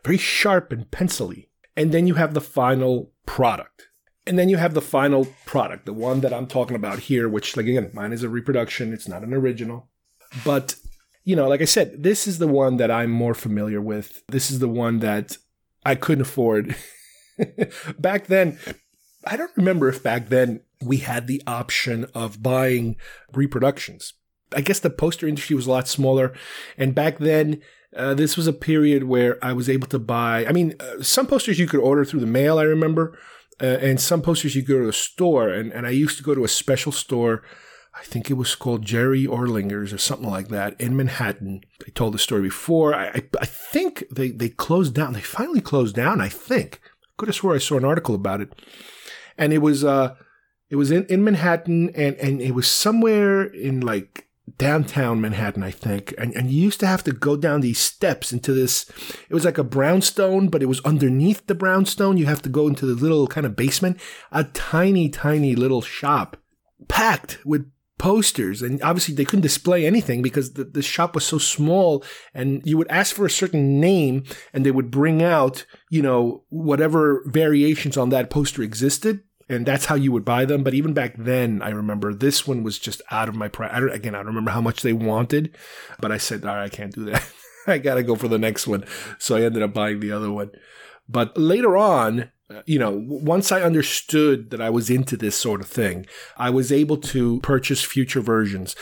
very 0.04 0.18
sharp 0.18 0.72
and 0.72 0.90
pencily. 0.92 1.50
And 1.76 1.92
then 1.92 2.08
you 2.08 2.16
have 2.16 2.34
the 2.34 2.42
final 2.42 3.12
product. 3.26 3.88
And 4.26 4.40
then 4.40 4.48
you 4.48 4.58
have 4.58 4.74
the 4.74 4.82
final 4.82 5.28
product, 5.46 5.86
the 5.86 5.94
one 5.94 6.22
that 6.22 6.34
I'm 6.34 6.48
talking 6.48 6.76
about 6.76 7.00
here, 7.00 7.28
which 7.28 7.58
like 7.58 7.66
again, 7.66 7.92
mine 7.94 8.14
is 8.14 8.24
a 8.24 8.30
reproduction, 8.30 8.94
it's 8.94 9.08
not 9.08 9.24
an 9.24 9.34
original. 9.34 9.90
But 10.46 10.76
you 11.26 11.36
know, 11.36 11.48
like 11.48 11.62
I 11.62 11.66
said, 11.66 12.04
this 12.04 12.28
is 12.28 12.38
the 12.38 12.48
one 12.48 12.78
that 12.78 12.92
I'm 12.92 13.12
more 13.12 13.34
familiar 13.34 13.82
with. 13.82 14.24
This 14.28 14.52
is 14.52 14.60
the 14.60 14.70
one 14.70 15.00
that 15.00 15.38
I 15.86 15.96
couldn't 15.96 16.22
afford. 16.22 16.76
back 18.00 18.28
then, 18.28 18.60
I 19.26 19.38
don't 19.38 19.56
remember 19.56 19.90
if 19.90 20.04
back 20.04 20.30
then 20.30 20.62
we 20.82 20.98
had 20.98 21.28
the 21.28 21.42
option 21.48 22.06
of 22.14 22.44
buying 22.44 22.98
reproductions. 23.34 24.14
I 24.56 24.62
guess 24.62 24.80
the 24.80 24.90
poster 24.90 25.28
industry 25.28 25.56
was 25.56 25.68
a 25.68 25.72
lot 25.72 25.88
smaller. 25.88 26.34
And 26.78 26.94
back 26.94 27.18
then, 27.20 27.62
uh, 27.96 28.14
this 28.14 28.38
was 28.38 28.48
a 28.48 28.54
period 28.54 29.04
where 29.04 29.44
I 29.44 29.54
was 29.54 29.70
able 29.70 29.88
to 29.88 30.00
buy. 30.00 30.46
I 30.46 30.52
mean, 30.52 30.76
uh, 30.80 31.02
some 31.02 31.28
posters 31.28 31.60
you 31.60 31.68
could 31.68 31.80
order 31.80 32.06
through 32.06 32.22
the 32.22 32.26
mail, 32.26 32.60
I 32.60 32.64
remember, 32.64 33.18
uh, 33.62 33.66
and 33.66 34.00
some 34.00 34.22
posters 34.22 34.56
you 34.56 34.62
go 34.62 34.80
to 34.80 34.90
a 34.90 34.94
store. 34.94 35.50
And, 35.50 35.72
and 35.72 35.86
I 35.86 35.92
used 35.92 36.18
to 36.18 36.24
go 36.24 36.36
to 36.36 36.44
a 36.44 36.50
special 36.50 36.92
store 36.92 37.44
I 37.96 38.04
think 38.04 38.30
it 38.30 38.36
was 38.36 38.56
called 38.56 38.86
Jerry 38.86 39.26
Ohlinger's 39.26 39.94
or 39.94 39.98
something 40.00 40.30
like 40.30 40.48
that 40.48 40.80
in 40.82 40.96
Manhattan. 40.96 41.62
I 41.86 41.92
told 41.92 42.14
the 42.14 42.20
story 42.20 42.42
before. 42.42 42.94
I, 42.96 43.08
I, 43.08 43.24
I, 43.42 43.46
think 43.46 44.04
they, 44.12 44.32
they 44.32 44.50
closed 44.50 44.96
down. 44.96 45.14
They 45.14 45.22
finally 45.22 45.62
closed 45.62 45.96
down, 45.96 46.20
I 46.20 46.30
think. 46.30 46.82
I 46.84 47.12
could 47.18 47.30
have 47.30 47.36
swore 47.36 47.54
I 47.54 47.60
saw 47.60 47.78
an 47.78 47.86
article 47.86 48.16
about 48.16 48.42
it. 48.42 48.52
And 49.38 49.54
it 49.54 49.60
was 49.60 49.84
uh 49.84 50.16
it 50.70 50.76
was 50.76 50.90
in, 50.90 51.06
in 51.06 51.24
Manhattan 51.24 51.92
and, 51.92 52.16
and 52.16 52.42
it 52.42 52.56
was 52.56 52.68
somewhere 52.68 53.44
in 53.44 53.82
like 53.82 54.28
downtown 54.58 55.22
Manhattan, 55.22 55.64
I 55.64 55.72
think. 55.72 56.14
And 56.18 56.34
and 56.36 56.52
you 56.52 56.62
used 56.62 56.80
to 56.82 56.88
have 56.88 57.04
to 57.06 57.12
go 57.12 57.36
down 57.36 57.62
these 57.62 57.80
steps 57.80 58.34
into 58.34 58.54
this 58.54 58.90
it 59.30 59.34
was 59.34 59.46
like 59.46 59.58
a 59.58 59.64
brownstone, 59.64 60.50
but 60.50 60.62
it 60.62 60.68
was 60.68 60.82
underneath 60.82 61.48
the 61.48 61.56
brownstone. 61.56 62.18
You 62.18 62.26
have 62.26 62.42
to 62.44 62.50
go 62.50 62.68
into 62.68 62.86
the 62.86 62.96
little 62.96 63.28
kind 63.28 63.46
of 63.46 63.56
basement, 63.56 64.00
a 64.32 64.44
tiny, 64.44 65.10
tiny 65.10 65.56
little 65.56 65.82
shop 65.82 66.38
packed 66.88 67.40
with 67.46 67.70
posters 68.04 68.62
and 68.62 68.84
obviously 68.84 69.16
they 69.16 69.24
couldn't 69.24 69.44
display 69.44 69.86
anything 69.86 70.22
because 70.22 70.54
the, 70.54 70.66
the 70.66 70.82
shop 70.82 71.16
was 71.16 71.24
so 71.24 71.38
small 71.38 72.04
and 72.34 72.62
you 72.66 72.78
would 72.78 72.88
ask 72.90 73.16
for 73.16 73.26
a 73.26 73.30
certain 73.30 73.80
name 73.80 74.26
and 74.52 74.66
they 74.66 74.72
would 74.72 74.92
bring 74.92 75.24
out 75.24 75.66
you 75.90 76.02
know 76.02 76.44
whatever 76.50 77.24
variations 77.28 77.96
on 77.96 78.10
that 78.10 78.30
poster 78.30 78.62
existed 78.62 79.22
and 79.54 79.66
that's 79.66 79.86
how 79.86 79.96
you 79.96 80.12
would 80.12 80.26
buy 80.26 80.46
them 80.46 80.64
but 80.64 80.74
even 80.74 80.94
back 80.94 81.16
then 81.18 81.62
i 81.62 81.70
remember 81.70 82.14
this 82.14 82.48
one 82.48 82.64
was 82.64 82.80
just 82.80 83.02
out 83.12 83.30
of 83.30 83.36
my 83.36 83.48
price 83.48 83.72
again 83.92 84.16
i 84.16 84.18
don't 84.18 84.28
remember 84.28 84.52
how 84.52 84.62
much 84.62 84.82
they 84.82 84.94
wanted 84.94 85.56
but 86.00 86.12
i 86.12 86.18
said 86.18 86.44
all 86.46 86.56
right 86.56 86.66
i 86.66 86.70
can't 86.70 86.94
do 86.94 87.06
that 87.06 87.26
i 87.68 87.78
gotta 87.78 88.04
go 88.04 88.16
for 88.16 88.28
the 88.28 88.40
next 88.40 88.68
one 88.68 88.84
so 89.18 89.36
i 89.36 89.42
ended 89.42 89.64
up 89.64 89.74
buying 89.74 90.00
the 90.00 90.12
other 90.12 90.32
one 90.32 90.52
but 91.08 91.38
later 91.38 91.78
on 91.78 92.32
you 92.66 92.80
know, 92.80 93.04
once 93.08 93.52
I 93.52 93.62
understood 93.62 94.52
that 94.52 94.62
I 94.62 94.70
was 94.70 94.90
into 94.90 95.18
this 95.18 95.36
sort 95.36 95.62
of 95.62 95.68
thing, 95.68 96.06
I 96.38 96.50
was 96.50 96.72
able 96.72 96.98
to 96.98 97.40
purchase 97.40 97.82
future 97.82 98.22
versions. 98.22 98.76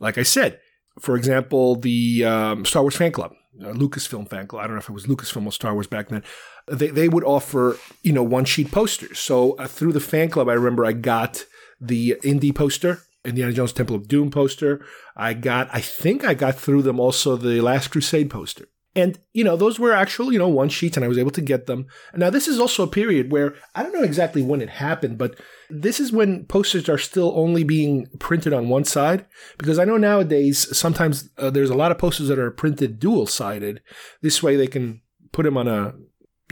Like 0.00 0.18
I 0.18 0.22
said, 0.22 0.60
for 1.00 1.16
example, 1.16 1.76
the 1.76 2.24
um, 2.24 2.64
Star 2.64 2.82
Wars 2.82 2.96
fan 2.96 3.12
club, 3.12 3.32
uh, 3.62 3.72
Lucasfilm 3.72 4.28
fan 4.28 4.46
club. 4.46 4.62
I 4.62 4.66
don't 4.66 4.76
know 4.76 4.80
if 4.80 4.88
it 4.88 4.92
was 4.92 5.06
Lucasfilm 5.06 5.46
or 5.46 5.52
Star 5.52 5.74
Wars 5.74 5.86
back 5.86 6.08
then. 6.08 6.22
They 6.68 6.88
they 6.88 7.08
would 7.08 7.24
offer 7.24 7.78
you 8.02 8.12
know 8.12 8.22
one 8.22 8.44
sheet 8.44 8.70
posters. 8.70 9.18
So 9.18 9.52
uh, 9.52 9.66
through 9.66 9.92
the 9.92 10.00
fan 10.00 10.30
club, 10.30 10.48
I 10.48 10.54
remember 10.54 10.84
I 10.84 10.92
got 10.92 11.44
the 11.80 12.16
indie 12.22 12.54
poster. 12.54 13.02
Indiana 13.24 13.52
Jones 13.52 13.72
Temple 13.72 13.96
of 13.96 14.08
Doom 14.08 14.30
poster. 14.30 14.84
I 15.16 15.34
got, 15.34 15.68
I 15.72 15.80
think 15.80 16.24
I 16.24 16.34
got 16.34 16.56
through 16.56 16.82
them 16.82 16.98
also 16.98 17.36
the 17.36 17.60
Last 17.60 17.88
Crusade 17.88 18.30
poster. 18.30 18.66
And, 18.94 19.18
you 19.32 19.42
know, 19.42 19.56
those 19.56 19.78
were 19.78 19.92
actual, 19.92 20.32
you 20.32 20.38
know, 20.38 20.48
one 20.48 20.68
sheets 20.68 20.96
and 20.96 21.04
I 21.04 21.08
was 21.08 21.16
able 21.16 21.30
to 21.30 21.40
get 21.40 21.66
them. 21.66 21.86
Now, 22.14 22.28
this 22.28 22.46
is 22.46 22.60
also 22.60 22.82
a 22.82 22.88
period 22.88 23.32
where 23.32 23.54
I 23.74 23.82
don't 23.82 23.94
know 23.94 24.02
exactly 24.02 24.42
when 24.42 24.60
it 24.60 24.68
happened, 24.68 25.16
but 25.16 25.40
this 25.70 25.98
is 25.98 26.12
when 26.12 26.44
posters 26.44 26.90
are 26.90 26.98
still 26.98 27.32
only 27.34 27.64
being 27.64 28.06
printed 28.18 28.52
on 28.52 28.68
one 28.68 28.84
side. 28.84 29.24
Because 29.56 29.78
I 29.78 29.84
know 29.84 29.96
nowadays, 29.96 30.76
sometimes 30.76 31.30
uh, 31.38 31.48
there's 31.48 31.70
a 31.70 31.74
lot 31.74 31.90
of 31.90 31.96
posters 31.96 32.28
that 32.28 32.38
are 32.38 32.50
printed 32.50 32.98
dual 32.98 33.26
sided. 33.26 33.80
This 34.20 34.42
way 34.42 34.56
they 34.56 34.66
can 34.66 35.00
put 35.32 35.44
them 35.44 35.56
on 35.56 35.68
a, 35.68 35.94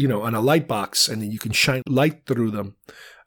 you 0.00 0.08
know, 0.08 0.22
on 0.22 0.34
a 0.34 0.40
light 0.40 0.66
box 0.66 1.08
and 1.08 1.20
then 1.20 1.30
you 1.30 1.38
can 1.38 1.52
shine 1.52 1.82
light 1.86 2.26
through 2.26 2.50
them, 2.50 2.76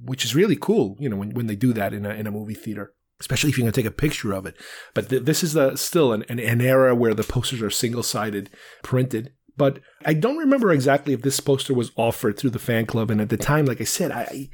which 0.01 0.25
is 0.25 0.35
really 0.35 0.55
cool, 0.55 0.97
you 0.99 1.09
know, 1.09 1.17
when, 1.17 1.33
when 1.33 1.47
they 1.47 1.55
do 1.55 1.73
that 1.73 1.93
in 1.93 2.05
a, 2.05 2.09
in 2.09 2.27
a 2.27 2.31
movie 2.31 2.55
theater 2.55 2.93
especially 3.19 3.49
if 3.49 3.57
you're 3.57 3.63
going 3.63 3.71
to 3.71 3.81
take 3.81 3.89
a 3.89 3.91
picture 3.91 4.33
of 4.33 4.45
it. 4.45 4.55
But 4.93 5.07
th- 5.07 5.23
this 5.23 5.43
is 5.43 5.55
still 5.79 6.11
an, 6.11 6.25
an, 6.27 6.39
an 6.39 6.59
era 6.59 6.93
where 6.93 7.13
the 7.13 7.23
posters 7.23 7.61
are 7.61 7.69
single 7.69 8.03
sided 8.03 8.49
printed. 8.81 9.31
But 9.55 9.79
I 10.03 10.13
don't 10.13 10.37
remember 10.37 10.71
exactly 10.71 11.13
if 11.13 11.21
this 11.21 11.39
poster 11.39 11.73
was 11.73 11.91
offered 11.95 12.37
through 12.37 12.49
the 12.49 12.59
fan 12.59 12.85
club. 12.85 13.09
And 13.09 13.21
at 13.21 13.29
the 13.29 13.37
time, 13.37 13.65
like 13.65 13.79
I 13.79 13.85
said, 13.85 14.11
I 14.11 14.49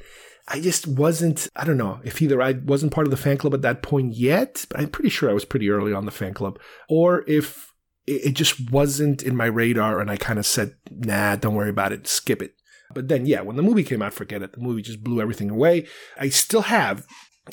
I 0.46 0.60
just 0.60 0.86
wasn't, 0.86 1.48
I 1.54 1.64
don't 1.64 1.78
know 1.78 2.00
if 2.04 2.20
either 2.20 2.42
I 2.42 2.52
wasn't 2.52 2.92
part 2.92 3.06
of 3.06 3.10
the 3.10 3.16
fan 3.16 3.38
club 3.38 3.54
at 3.54 3.62
that 3.62 3.82
point 3.82 4.14
yet, 4.14 4.66
but 4.68 4.80
I'm 4.80 4.90
pretty 4.90 5.10
sure 5.10 5.30
I 5.30 5.34
was 5.34 5.44
pretty 5.44 5.70
early 5.70 5.92
on 5.92 6.06
the 6.06 6.10
fan 6.10 6.34
club, 6.34 6.58
or 6.88 7.24
if 7.28 7.69
it 8.06 8.32
just 8.32 8.70
wasn't 8.70 9.22
in 9.22 9.36
my 9.36 9.46
radar 9.46 10.00
and 10.00 10.10
I 10.10 10.16
kind 10.16 10.38
of 10.38 10.46
said, 10.46 10.74
nah, 10.90 11.36
don't 11.36 11.54
worry 11.54 11.70
about 11.70 11.92
it, 11.92 12.06
skip 12.06 12.42
it. 12.42 12.54
But 12.92 13.06
then, 13.08 13.24
yeah, 13.24 13.42
when 13.42 13.56
the 13.56 13.62
movie 13.62 13.84
came 13.84 14.02
out, 14.02 14.12
forget 14.12 14.42
it. 14.42 14.52
The 14.52 14.60
movie 14.60 14.82
just 14.82 15.04
blew 15.04 15.20
everything 15.20 15.48
away. 15.48 15.86
I 16.18 16.28
still 16.28 16.62
have 16.62 17.06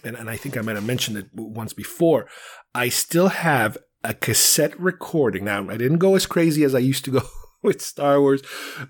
and, 0.03 0.15
and 0.15 0.29
I 0.29 0.35
think 0.35 0.57
I 0.57 0.61
might 0.61 0.75
have 0.75 0.85
mentioned 0.85 1.17
it 1.17 1.27
once 1.33 1.73
before, 1.73 2.27
I 2.73 2.89
still 2.89 3.29
have 3.29 3.77
a 4.03 4.13
cassette 4.13 4.79
recording. 4.79 5.45
Now, 5.45 5.69
I 5.69 5.77
didn't 5.77 5.97
go 5.97 6.15
as 6.15 6.25
crazy 6.25 6.63
as 6.63 6.75
I 6.75 6.79
used 6.79 7.05
to 7.05 7.11
go 7.11 7.21
with 7.63 7.81
Star 7.81 8.21
Wars. 8.21 8.41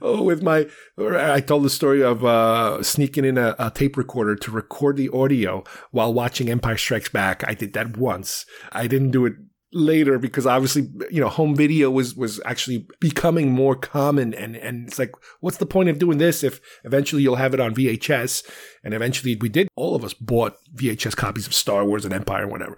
Oh, 0.01 0.23
with 0.23 0.43
my, 0.43 0.67
I 0.97 1.41
told 1.41 1.63
the 1.63 1.69
story 1.69 2.03
of 2.03 2.25
uh, 2.25 2.83
sneaking 2.83 3.25
in 3.25 3.37
a, 3.37 3.55
a, 3.57 3.71
tape 3.71 3.97
recorder 3.97 4.35
to 4.35 4.51
record 4.51 4.97
the 4.97 5.09
audio 5.09 5.63
while 5.91 6.13
watching 6.13 6.49
Empire 6.49 6.77
Strikes 6.77 7.09
Back. 7.09 7.43
I 7.47 7.53
did 7.53 7.73
that 7.73 7.97
once. 7.97 8.45
I 8.71 8.87
didn't 8.87 9.11
do 9.11 9.25
it 9.25 9.33
later 9.73 10.17
because 10.17 10.47
obviously 10.47 10.89
you 11.11 11.19
know 11.19 11.27
home 11.27 11.55
video 11.55 11.91
was 11.91 12.15
was 12.15 12.39
actually 12.45 12.87
becoming 12.99 13.51
more 13.51 13.75
common 13.75 14.33
and 14.33 14.55
and 14.55 14.87
it's 14.87 14.97
like 14.97 15.11
what's 15.41 15.57
the 15.57 15.65
point 15.65 15.89
of 15.89 15.99
doing 15.99 16.17
this 16.17 16.43
if 16.43 16.61
eventually 16.85 17.21
you'll 17.21 17.35
have 17.35 17.53
it 17.53 17.59
on 17.59 17.75
VHS 17.75 18.49
and 18.83 18.93
eventually 18.93 19.35
we 19.35 19.49
did. 19.49 19.67
All 19.75 19.95
of 19.95 20.03
us 20.03 20.13
bought 20.13 20.55
VHS 20.75 21.15
copies 21.15 21.47
of 21.47 21.53
Star 21.53 21.85
Wars 21.85 22.05
and 22.05 22.13
Empire 22.13 22.43
and 22.43 22.51
whatever. 22.51 22.77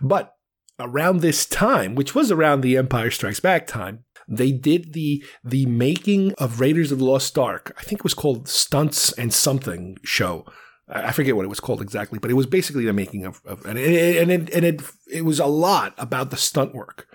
But 0.00 0.34
around 0.78 1.20
this 1.20 1.46
time 1.46 1.94
which 1.94 2.14
was 2.14 2.30
around 2.30 2.60
the 2.60 2.76
Empire 2.76 3.10
Strikes 3.10 3.40
Back 3.40 3.66
time 3.66 4.04
they 4.28 4.52
did 4.52 4.92
the 4.92 5.24
the 5.42 5.66
making 5.66 6.32
of 6.34 6.60
Raiders 6.60 6.92
of 6.92 6.98
the 6.98 7.04
Lost 7.04 7.38
Ark. 7.38 7.72
I 7.78 7.82
think 7.82 8.00
it 8.00 8.04
was 8.04 8.14
called 8.14 8.48
Stunts 8.48 9.12
and 9.12 9.32
Something 9.32 9.98
show 10.02 10.44
I 10.88 11.10
forget 11.10 11.34
what 11.34 11.44
it 11.44 11.48
was 11.48 11.58
called 11.58 11.82
exactly, 11.82 12.20
but 12.20 12.30
it 12.30 12.34
was 12.34 12.46
basically 12.46 12.84
the 12.84 12.92
making 12.92 13.24
of, 13.24 13.40
of 13.44 13.66
and 13.66 13.76
it, 13.76 14.22
and 14.22 14.30
it, 14.30 14.54
and 14.54 14.64
it, 14.64 14.82
it 15.12 15.24
was 15.24 15.40
a 15.40 15.46
lot 15.46 15.94
about 15.98 16.30
the 16.30 16.36
stunt 16.36 16.74
work. 16.74 17.08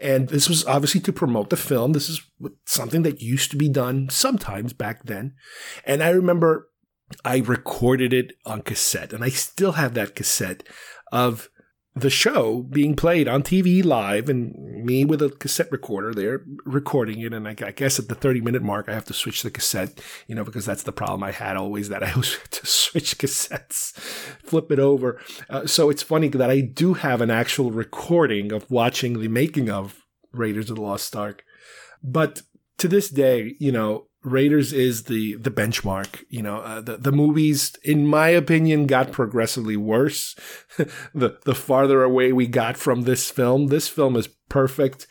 And 0.00 0.28
this 0.28 0.48
was 0.48 0.64
obviously 0.64 1.02
to 1.02 1.12
promote 1.12 1.50
the 1.50 1.56
film. 1.58 1.92
This 1.92 2.08
is 2.08 2.22
something 2.64 3.02
that 3.02 3.20
used 3.20 3.50
to 3.50 3.58
be 3.58 3.68
done 3.68 4.08
sometimes 4.08 4.72
back 4.72 5.04
then. 5.04 5.34
And 5.84 6.02
I 6.02 6.10
remember 6.10 6.68
I 7.24 7.38
recorded 7.38 8.12
it 8.12 8.32
on 8.46 8.62
cassette 8.62 9.12
and 9.12 9.22
I 9.22 9.28
still 9.28 9.72
have 9.72 9.94
that 9.94 10.14
cassette 10.14 10.62
of 11.12 11.50
the 11.94 12.10
show 12.10 12.62
being 12.62 12.94
played 12.94 13.26
on 13.26 13.42
TV 13.42 13.84
live 13.84 14.28
and 14.28 14.54
me 14.84 15.04
with 15.04 15.20
a 15.20 15.28
cassette 15.28 15.70
recorder 15.72 16.14
there 16.14 16.44
recording 16.64 17.20
it. 17.20 17.32
And 17.32 17.48
I, 17.48 17.56
I, 17.62 17.72
guess 17.72 17.98
at 17.98 18.08
the 18.08 18.14
30 18.14 18.40
minute 18.40 18.62
mark, 18.62 18.88
I 18.88 18.94
have 18.94 19.06
to 19.06 19.12
switch 19.12 19.42
the 19.42 19.50
cassette, 19.50 20.00
you 20.28 20.34
know, 20.36 20.44
because 20.44 20.64
that's 20.64 20.84
the 20.84 20.92
problem 20.92 21.24
I 21.24 21.32
had 21.32 21.56
always 21.56 21.88
that 21.88 22.04
I 22.04 22.10
always 22.12 22.36
had 22.36 22.50
to 22.52 22.66
switch 22.66 23.18
cassettes, 23.18 23.92
flip 24.44 24.70
it 24.70 24.78
over. 24.78 25.20
Uh, 25.48 25.66
so 25.66 25.90
it's 25.90 26.02
funny 26.02 26.28
that 26.28 26.50
I 26.50 26.60
do 26.60 26.94
have 26.94 27.20
an 27.20 27.30
actual 27.30 27.72
recording 27.72 28.52
of 28.52 28.70
watching 28.70 29.20
the 29.20 29.28
making 29.28 29.68
of 29.68 30.06
Raiders 30.32 30.70
of 30.70 30.76
the 30.76 30.82
Lost 30.82 31.16
Ark. 31.16 31.44
But 32.02 32.42
to 32.78 32.86
this 32.86 33.10
day, 33.10 33.56
you 33.58 33.72
know, 33.72 34.06
Raiders 34.22 34.72
is 34.72 35.04
the 35.04 35.36
the 35.36 35.50
benchmark. 35.50 36.24
You 36.28 36.42
know, 36.42 36.58
uh, 36.58 36.80
the 36.80 36.98
the 36.98 37.12
movies, 37.12 37.74
in 37.82 38.06
my 38.06 38.28
opinion, 38.28 38.86
got 38.86 39.12
progressively 39.12 39.76
worse. 39.76 40.36
the 41.14 41.38
the 41.44 41.54
farther 41.54 42.02
away 42.02 42.32
we 42.32 42.46
got 42.46 42.76
from 42.76 43.02
this 43.02 43.30
film, 43.30 43.68
this 43.68 43.88
film 43.88 44.16
is 44.16 44.28
perfect. 44.48 45.06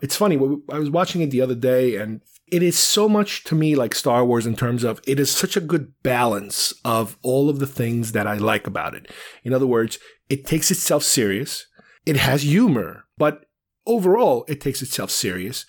It's 0.00 0.16
funny. 0.16 0.36
I 0.70 0.78
was 0.78 0.90
watching 0.90 1.22
it 1.22 1.30
the 1.30 1.40
other 1.40 1.54
day, 1.54 1.96
and 1.96 2.20
it 2.52 2.62
is 2.62 2.78
so 2.78 3.08
much 3.08 3.44
to 3.44 3.54
me 3.54 3.74
like 3.74 3.94
Star 3.94 4.24
Wars 4.24 4.46
in 4.46 4.54
terms 4.54 4.84
of 4.84 5.00
it 5.06 5.18
is 5.18 5.30
such 5.30 5.56
a 5.56 5.60
good 5.60 5.94
balance 6.02 6.72
of 6.84 7.18
all 7.22 7.48
of 7.48 7.58
the 7.58 7.66
things 7.66 8.12
that 8.12 8.26
I 8.26 8.34
like 8.34 8.66
about 8.66 8.94
it. 8.94 9.10
In 9.42 9.52
other 9.52 9.66
words, 9.66 9.98
it 10.28 10.46
takes 10.46 10.70
itself 10.70 11.02
serious. 11.02 11.66
It 12.06 12.16
has 12.16 12.42
humor, 12.42 13.04
but 13.16 13.46
overall, 13.86 14.44
it 14.48 14.60
takes 14.60 14.82
itself 14.82 15.10
serious 15.10 15.66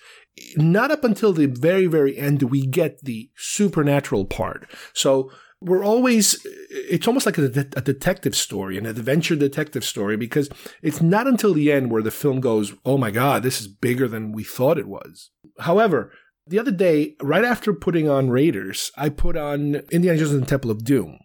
not 0.56 0.90
up 0.90 1.04
until 1.04 1.32
the 1.32 1.46
very, 1.46 1.86
very 1.86 2.16
end 2.16 2.40
do 2.40 2.46
we 2.46 2.66
get 2.66 3.02
the 3.02 3.30
supernatural 3.36 4.24
part. 4.24 4.70
So 4.92 5.30
we're 5.60 5.84
always, 5.84 6.44
it's 6.70 7.06
almost 7.06 7.26
like 7.26 7.38
a, 7.38 7.44
a, 7.44 7.80
detective 7.80 8.36
story, 8.36 8.76
an 8.76 8.84
adventure 8.84 9.36
detective 9.36 9.84
story, 9.84 10.16
because 10.16 10.50
it's 10.82 11.00
not 11.00 11.26
until 11.26 11.54
the 11.54 11.72
end 11.72 11.90
where 11.90 12.02
the 12.02 12.10
film 12.10 12.40
goes, 12.40 12.74
oh 12.84 12.98
my 12.98 13.10
God, 13.10 13.42
this 13.42 13.60
is 13.60 13.68
bigger 13.68 14.06
than 14.06 14.32
we 14.32 14.44
thought 14.44 14.78
it 14.78 14.88
was. 14.88 15.30
However, 15.60 16.12
the 16.46 16.58
other 16.58 16.70
day, 16.70 17.16
right 17.22 17.44
after 17.44 17.72
putting 17.72 18.10
on 18.10 18.28
Raiders, 18.28 18.90
I 18.96 19.08
put 19.08 19.36
on 19.36 19.76
Indiana 19.90 20.18
Jones 20.18 20.32
and 20.32 20.42
the 20.42 20.46
Temple 20.46 20.70
of 20.70 20.84
Doom. 20.84 21.18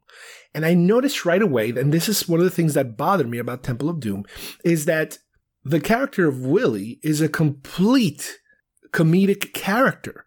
And 0.53 0.66
I 0.66 0.74
noticed 0.74 1.26
right 1.26 1.41
away, 1.41 1.70
and 1.72 1.93
this 1.93 2.07
is 2.07 2.28
one 2.28 2.39
of 2.39 2.45
the 2.45 2.51
things 2.51 2.74
that 2.74 2.97
bothered 2.97 3.30
me 3.30 3.38
about 3.38 3.64
Temple 3.64 3.89
of 3.89 3.99
Doom, 3.99 4.24
is 4.64 4.86
that 4.86 5.18
the 5.64 5.82
character 5.82 6.28
of 6.28 6.45
Willie 6.45 6.99
is 7.03 7.20
a 7.20 7.28
complete 7.28 8.39
comedic 8.92 9.54
character. 9.54 10.26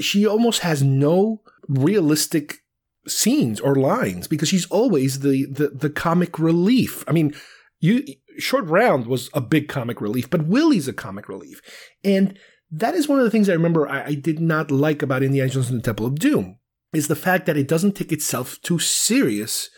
She 0.00 0.26
almost 0.26 0.60
has 0.60 0.82
no 0.82 1.42
realistic 1.68 2.58
scenes 3.06 3.60
or 3.60 3.74
lines 3.74 4.28
because 4.28 4.48
she's 4.48 4.66
always 4.66 5.20
the, 5.20 5.46
the, 5.46 5.68
the 5.68 5.90
comic 5.90 6.38
relief. 6.38 7.04
I 7.08 7.12
mean, 7.12 7.34
you 7.80 8.04
short 8.38 8.64
round 8.66 9.06
was 9.06 9.28
a 9.34 9.40
big 9.40 9.68
comic 9.68 10.00
relief, 10.00 10.30
but 10.30 10.46
Willie's 10.46 10.88
a 10.88 10.92
comic 10.92 11.28
relief. 11.28 11.60
And 12.04 12.38
that 12.70 12.94
is 12.94 13.08
one 13.08 13.18
of 13.18 13.24
the 13.24 13.30
things 13.30 13.48
I 13.48 13.54
remember 13.54 13.88
I, 13.88 14.04
I 14.06 14.14
did 14.14 14.40
not 14.40 14.70
like 14.70 15.02
about 15.02 15.22
Indiana 15.22 15.50
Jones 15.50 15.70
and 15.70 15.78
the 15.78 15.84
Temple 15.84 16.06
of 16.06 16.18
Doom 16.18 16.58
is 16.92 17.08
the 17.08 17.16
fact 17.16 17.46
that 17.46 17.56
it 17.56 17.68
doesn't 17.68 17.92
take 17.92 18.12
itself 18.12 18.60
too 18.62 18.78
serious. 18.78 19.68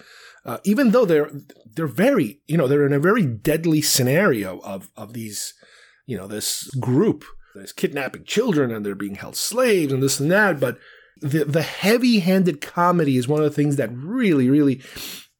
Uh, 0.44 0.58
even 0.64 0.90
though 0.90 1.04
they're 1.04 1.30
they're 1.74 1.86
very 1.86 2.40
you 2.46 2.56
know 2.56 2.68
they're 2.68 2.86
in 2.86 2.92
a 2.92 2.98
very 2.98 3.24
deadly 3.24 3.80
scenario 3.80 4.58
of 4.60 4.90
of 4.96 5.14
these 5.14 5.54
you 6.06 6.16
know 6.16 6.26
this 6.26 6.68
group 6.74 7.24
that's 7.54 7.72
kidnapping 7.72 8.24
children 8.24 8.70
and 8.70 8.84
they're 8.84 8.94
being 8.94 9.14
held 9.16 9.36
slaves 9.36 9.92
and 9.92 10.02
this 10.02 10.20
and 10.20 10.30
that 10.30 10.58
but 10.60 10.78
the 11.20 11.44
the 11.44 11.62
heavy-handed 11.62 12.60
comedy 12.60 13.16
is 13.16 13.28
one 13.28 13.40
of 13.40 13.44
the 13.44 13.54
things 13.54 13.76
that 13.76 13.90
really 13.92 14.48
really 14.50 14.80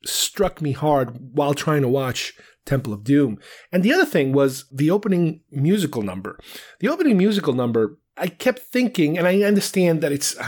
struck 0.05 0.61
me 0.61 0.73
hard 0.73 1.35
while 1.35 1.55
trying 1.55 1.83
to 1.83 1.89
watch 1.89 2.35
Temple 2.65 2.93
of 2.93 3.05
Doom. 3.05 3.39
And 3.73 3.83
the 3.83 3.93
other 3.93 4.05
thing 4.07 4.33
was 4.33 4.67
the 4.71 4.91
opening 4.91 5.41
musical 5.51 6.03
number. 6.03 6.39
The 6.81 6.89
opening 6.89 7.17
musical 7.17 7.53
number, 7.53 7.99
I 8.17 8.29
kept 8.29 8.61
thinking, 8.61 9.19
and 9.19 9.27
I 9.27 9.43
understand 9.43 10.01
that 10.03 10.13
it's. 10.13 10.37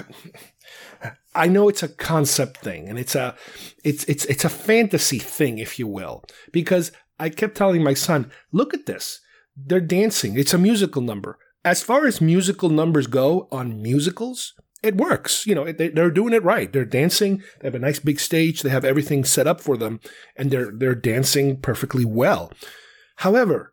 I 1.35 1.49
know 1.49 1.69
it's 1.69 1.83
a 1.83 1.89
concept 1.89 2.57
thing 2.57 2.89
and 2.89 2.99
it's 2.99 3.15
a 3.15 3.37
it's 3.85 4.05
it's 4.05 4.25
it's 4.25 4.47
a 4.47 4.49
fantasy 4.49 5.19
thing 5.19 5.59
if 5.59 5.79
you 5.79 5.87
will 5.87 6.25
because 6.51 6.93
I 7.21 7.29
kept 7.29 7.59
telling 7.59 7.85
my 7.85 7.93
son 7.93 8.33
look 8.53 8.73
at 8.73 8.87
this 8.87 9.21
they're 9.55 9.79
dancing 9.79 10.39
it's 10.39 10.55
a 10.55 10.59
musical 10.59 11.03
number 11.03 11.39
as 11.67 11.83
far 11.83 12.07
as 12.07 12.21
musical 12.21 12.71
numbers 12.71 13.07
go 13.07 13.49
on 13.53 13.83
musicals 13.83 14.55
it 14.83 14.97
works. 14.97 15.47
You 15.47 15.55
know, 15.55 15.73
they, 15.73 15.89
are 15.89 16.11
doing 16.11 16.33
it 16.33 16.45
right. 16.45 16.73
They're 16.73 16.85
dancing. 16.85 17.43
They 17.61 17.67
have 17.67 17.75
a 17.75 17.81
nice 17.81 17.99
big 17.99 18.21
stage. 18.21 18.63
They 18.63 18.69
have 18.69 18.85
everything 18.85 19.25
set 19.25 19.47
up 19.47 19.61
for 19.61 19.77
them, 19.77 20.01
and 20.37 20.51
they're 20.51 20.71
they're 20.71 20.95
dancing 20.95 21.61
perfectly 21.61 22.05
well. 22.05 22.53
However, 23.17 23.73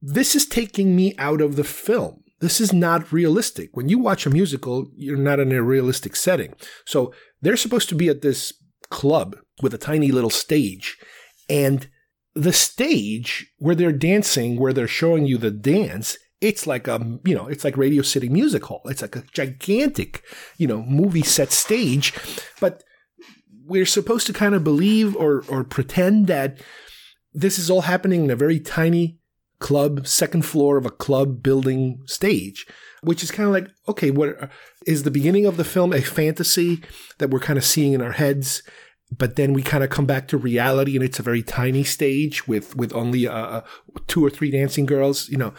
this 0.00 0.34
is 0.34 0.46
taking 0.46 0.96
me 0.96 1.14
out 1.18 1.40
of 1.40 1.56
the 1.56 1.64
film. 1.64 2.22
This 2.40 2.60
is 2.60 2.72
not 2.72 3.12
realistic. 3.12 3.70
When 3.72 3.88
you 3.88 3.98
watch 3.98 4.24
a 4.24 4.30
musical, 4.30 4.86
you're 4.96 5.16
not 5.16 5.40
in 5.40 5.52
a 5.52 5.62
realistic 5.62 6.14
setting. 6.14 6.54
So 6.86 7.12
they're 7.42 7.56
supposed 7.56 7.88
to 7.90 7.96
be 7.96 8.08
at 8.08 8.22
this 8.22 8.52
club 8.90 9.36
with 9.60 9.74
a 9.74 9.78
tiny 9.78 10.12
little 10.12 10.30
stage, 10.30 10.96
and 11.48 11.88
the 12.34 12.52
stage 12.52 13.52
where 13.58 13.74
they're 13.74 13.92
dancing, 13.92 14.58
where 14.58 14.72
they're 14.72 14.86
showing 14.86 15.26
you 15.26 15.36
the 15.36 15.50
dance, 15.50 16.16
it's 16.40 16.66
like 16.66 16.86
a 16.86 17.18
you 17.24 17.34
know 17.34 17.46
it's 17.46 17.64
like 17.64 17.76
radio 17.76 18.02
city 18.02 18.28
music 18.28 18.64
hall. 18.64 18.82
It's 18.86 19.02
like 19.02 19.16
a 19.16 19.24
gigantic 19.32 20.22
you 20.56 20.66
know 20.66 20.82
movie 20.82 21.22
set 21.22 21.52
stage. 21.52 22.14
But 22.60 22.84
we're 23.64 23.86
supposed 23.86 24.26
to 24.26 24.32
kind 24.32 24.54
of 24.54 24.64
believe 24.64 25.14
or 25.16 25.44
or 25.48 25.64
pretend 25.64 26.26
that 26.28 26.60
this 27.34 27.58
is 27.58 27.70
all 27.70 27.82
happening 27.82 28.24
in 28.24 28.30
a 28.30 28.36
very 28.36 28.58
tiny 28.58 29.18
club 29.60 30.06
second 30.06 30.42
floor 30.42 30.76
of 30.76 30.86
a 30.86 30.90
club 30.90 31.42
building 31.42 32.00
stage 32.06 32.64
which 33.02 33.22
is 33.22 33.30
kind 33.30 33.48
of 33.48 33.52
like 33.52 33.68
okay 33.88 34.10
what 34.10 34.50
is 34.86 35.02
the 35.02 35.10
beginning 35.10 35.46
of 35.46 35.56
the 35.56 35.64
film 35.64 35.92
a 35.92 36.00
fantasy 36.00 36.80
that 37.18 37.30
we're 37.30 37.40
kind 37.40 37.58
of 37.58 37.64
seeing 37.64 37.92
in 37.92 38.00
our 38.00 38.12
heads 38.12 38.62
but 39.10 39.36
then 39.36 39.52
we 39.52 39.62
kind 39.62 39.82
of 39.82 39.90
come 39.90 40.06
back 40.06 40.28
to 40.28 40.36
reality 40.36 40.94
and 40.94 41.04
it's 41.04 41.18
a 41.18 41.24
very 41.24 41.42
tiny 41.42 41.82
stage 41.82 42.46
with 42.46 42.76
with 42.76 42.92
only 42.92 43.26
uh, 43.26 43.62
two 44.06 44.24
or 44.24 44.30
three 44.30 44.50
dancing 44.50 44.86
girls 44.86 45.28
you 45.28 45.36
know 45.36 45.52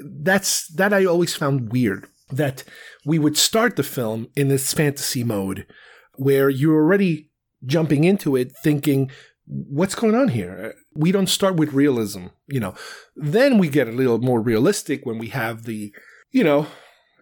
that's 0.00 0.68
that 0.68 0.92
I 0.92 1.04
always 1.04 1.34
found 1.34 1.72
weird 1.72 2.06
that 2.30 2.64
we 3.04 3.18
would 3.18 3.36
start 3.36 3.76
the 3.76 3.82
film 3.82 4.28
in 4.36 4.48
this 4.48 4.72
fantasy 4.72 5.24
mode 5.24 5.66
where 6.14 6.48
you're 6.48 6.80
already 6.80 7.30
jumping 7.64 8.04
into 8.04 8.36
it 8.36 8.52
thinking 8.62 9.10
what's 9.46 9.96
going 9.96 10.14
on 10.14 10.28
here? 10.28 10.74
We 10.94 11.10
don't 11.10 11.28
start 11.28 11.56
with 11.56 11.72
realism 11.72 12.26
you 12.48 12.60
know. 12.60 12.74
Then 13.16 13.58
we 13.58 13.68
get 13.68 13.88
a 13.88 13.92
little 13.92 14.18
more 14.18 14.40
realistic 14.40 15.06
when 15.06 15.18
we 15.18 15.28
have 15.28 15.64
the 15.64 15.92
you 16.30 16.44
know 16.44 16.66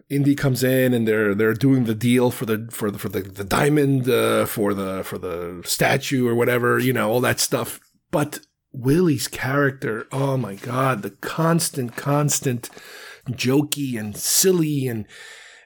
Indy 0.09 0.35
comes 0.35 0.63
in 0.63 0.93
and 0.93 1.07
they're 1.07 1.35
they're 1.35 1.53
doing 1.53 1.85
the 1.85 1.95
deal 1.95 2.31
for 2.31 2.45
the 2.45 2.67
for 2.71 2.89
the 2.89 2.97
for 2.97 3.09
the, 3.09 3.21
the 3.21 3.43
diamond 3.43 4.09
uh, 4.09 4.45
for 4.45 4.73
the 4.73 5.03
for 5.03 5.17
the 5.17 5.61
statue 5.63 6.27
or 6.27 6.35
whatever 6.35 6.79
you 6.79 6.93
know 6.93 7.09
all 7.11 7.21
that 7.21 7.39
stuff. 7.39 7.79
But 8.11 8.39
Willie's 8.71 9.27
character, 9.27 10.07
oh 10.11 10.37
my 10.37 10.55
God, 10.55 11.01
the 11.01 11.11
constant, 11.11 11.95
constant 11.95 12.69
jokey 13.29 13.99
and 13.99 14.15
silly 14.15 14.87
and 14.87 15.05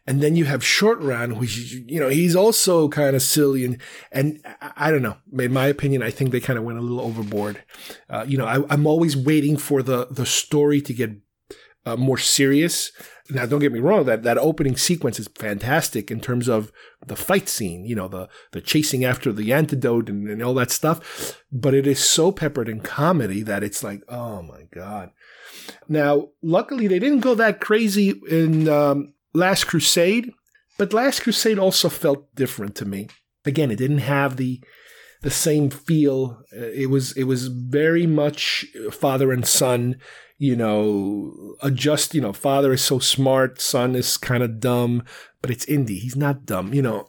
and 0.06 0.22
then 0.22 0.36
you 0.36 0.44
have 0.46 0.66
Short 0.66 1.00
Round, 1.00 1.40
which 1.40 1.72
you 1.72 2.00
know 2.00 2.10
he's 2.10 2.36
also 2.36 2.90
kind 2.90 3.16
of 3.16 3.22
silly 3.22 3.64
and 3.64 3.78
and 4.12 4.46
I 4.76 4.92
don't 4.92 5.02
know. 5.02 5.16
In 5.40 5.54
my 5.54 5.68
opinion, 5.68 6.04
I 6.04 6.12
think 6.12 6.32
they 6.32 6.42
kind 6.42 6.60
of 6.60 6.66
went 6.66 6.78
a 6.78 6.82
little 6.82 7.00
overboard. 7.00 7.64
Uh, 8.10 8.26
you 8.28 8.38
know, 8.38 8.46
I, 8.46 8.74
am 8.74 8.86
always 8.86 9.16
waiting 9.16 9.56
for 9.56 9.82
the 9.82 10.08
the 10.12 10.26
story 10.26 10.82
to 10.82 10.94
get 10.94 11.12
uh, 11.86 11.96
more 11.96 12.18
serious. 12.18 12.92
Now, 13.30 13.46
don't 13.46 13.62
get 13.62 13.72
me 13.72 13.80
wrong 13.80 14.06
that 14.06 14.24
that 14.24 14.38
opening 14.38 14.76
sequence 14.76 15.18
is 15.18 15.30
fantastic 15.30 16.12
in 16.12 16.20
terms 16.20 16.50
of 16.50 16.74
the 17.06 17.16
fight 17.16 17.48
scene. 17.48 17.86
You 17.86 17.96
know, 17.96 18.10
the 18.10 18.28
the 18.52 18.60
chasing 18.60 19.06
after 19.06 19.32
the 19.32 19.54
antidote 19.54 20.10
and, 20.10 20.28
and 20.28 20.44
all 20.44 20.54
that 20.56 20.72
stuff. 20.72 21.42
But 21.52 21.74
it 21.74 21.88
is 21.88 22.04
so 22.04 22.32
peppered 22.34 22.68
in 22.68 22.82
comedy 22.82 23.42
that 23.44 23.64
it's 23.64 23.84
like, 23.84 24.02
oh 24.10 24.42
my 24.42 24.64
god. 24.74 25.12
Now, 25.88 26.30
luckily, 26.42 26.88
they 26.88 27.00
didn't 27.00 27.22
go 27.22 27.34
that 27.36 27.62
crazy 27.62 28.14
in 28.30 28.68
um, 28.68 29.14
Last 29.34 29.66
Crusade, 29.66 30.32
but 30.78 30.94
Last 30.94 31.22
Crusade 31.22 31.60
also 31.60 31.88
felt 31.88 32.34
different 32.36 32.76
to 32.76 32.86
me. 32.86 33.08
Again, 33.46 33.72
it 33.72 33.78
didn't 33.78 34.00
have 34.00 34.36
the 34.36 34.62
the 35.22 35.32
same 35.32 35.70
feel. 35.70 36.44
It 36.52 36.90
was 36.90 37.14
it 37.14 37.24
was 37.24 37.48
very 37.48 38.06
much 38.06 38.66
father 38.92 39.32
and 39.32 39.48
son 39.48 39.96
you 40.44 40.58
know, 40.58 41.56
adjust, 41.62 42.14
you 42.14 42.20
know, 42.20 42.34
father 42.34 42.74
is 42.74 42.84
so 42.84 43.00
smart, 43.00 43.62
son 43.62 43.96
is 43.96 44.18
kind 44.18 44.44
of 44.44 44.60
dumb, 44.60 45.06
but 45.42 45.50
it's 45.50 45.64
Indy. 45.64 45.98
He's 45.98 46.18
not 46.18 46.46
dumb, 46.46 46.74
you 46.74 46.82
know. 46.82 47.08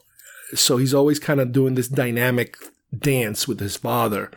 So 0.55 0.77
he's 0.77 0.95
always 0.95 1.19
kind 1.19 1.41
of 1.41 1.51
doing 1.51 1.75
this 1.75 1.89
dynamic 1.89 2.57
dance 2.97 3.49
with 3.49 3.59
his 3.59 3.77
father. 3.77 4.31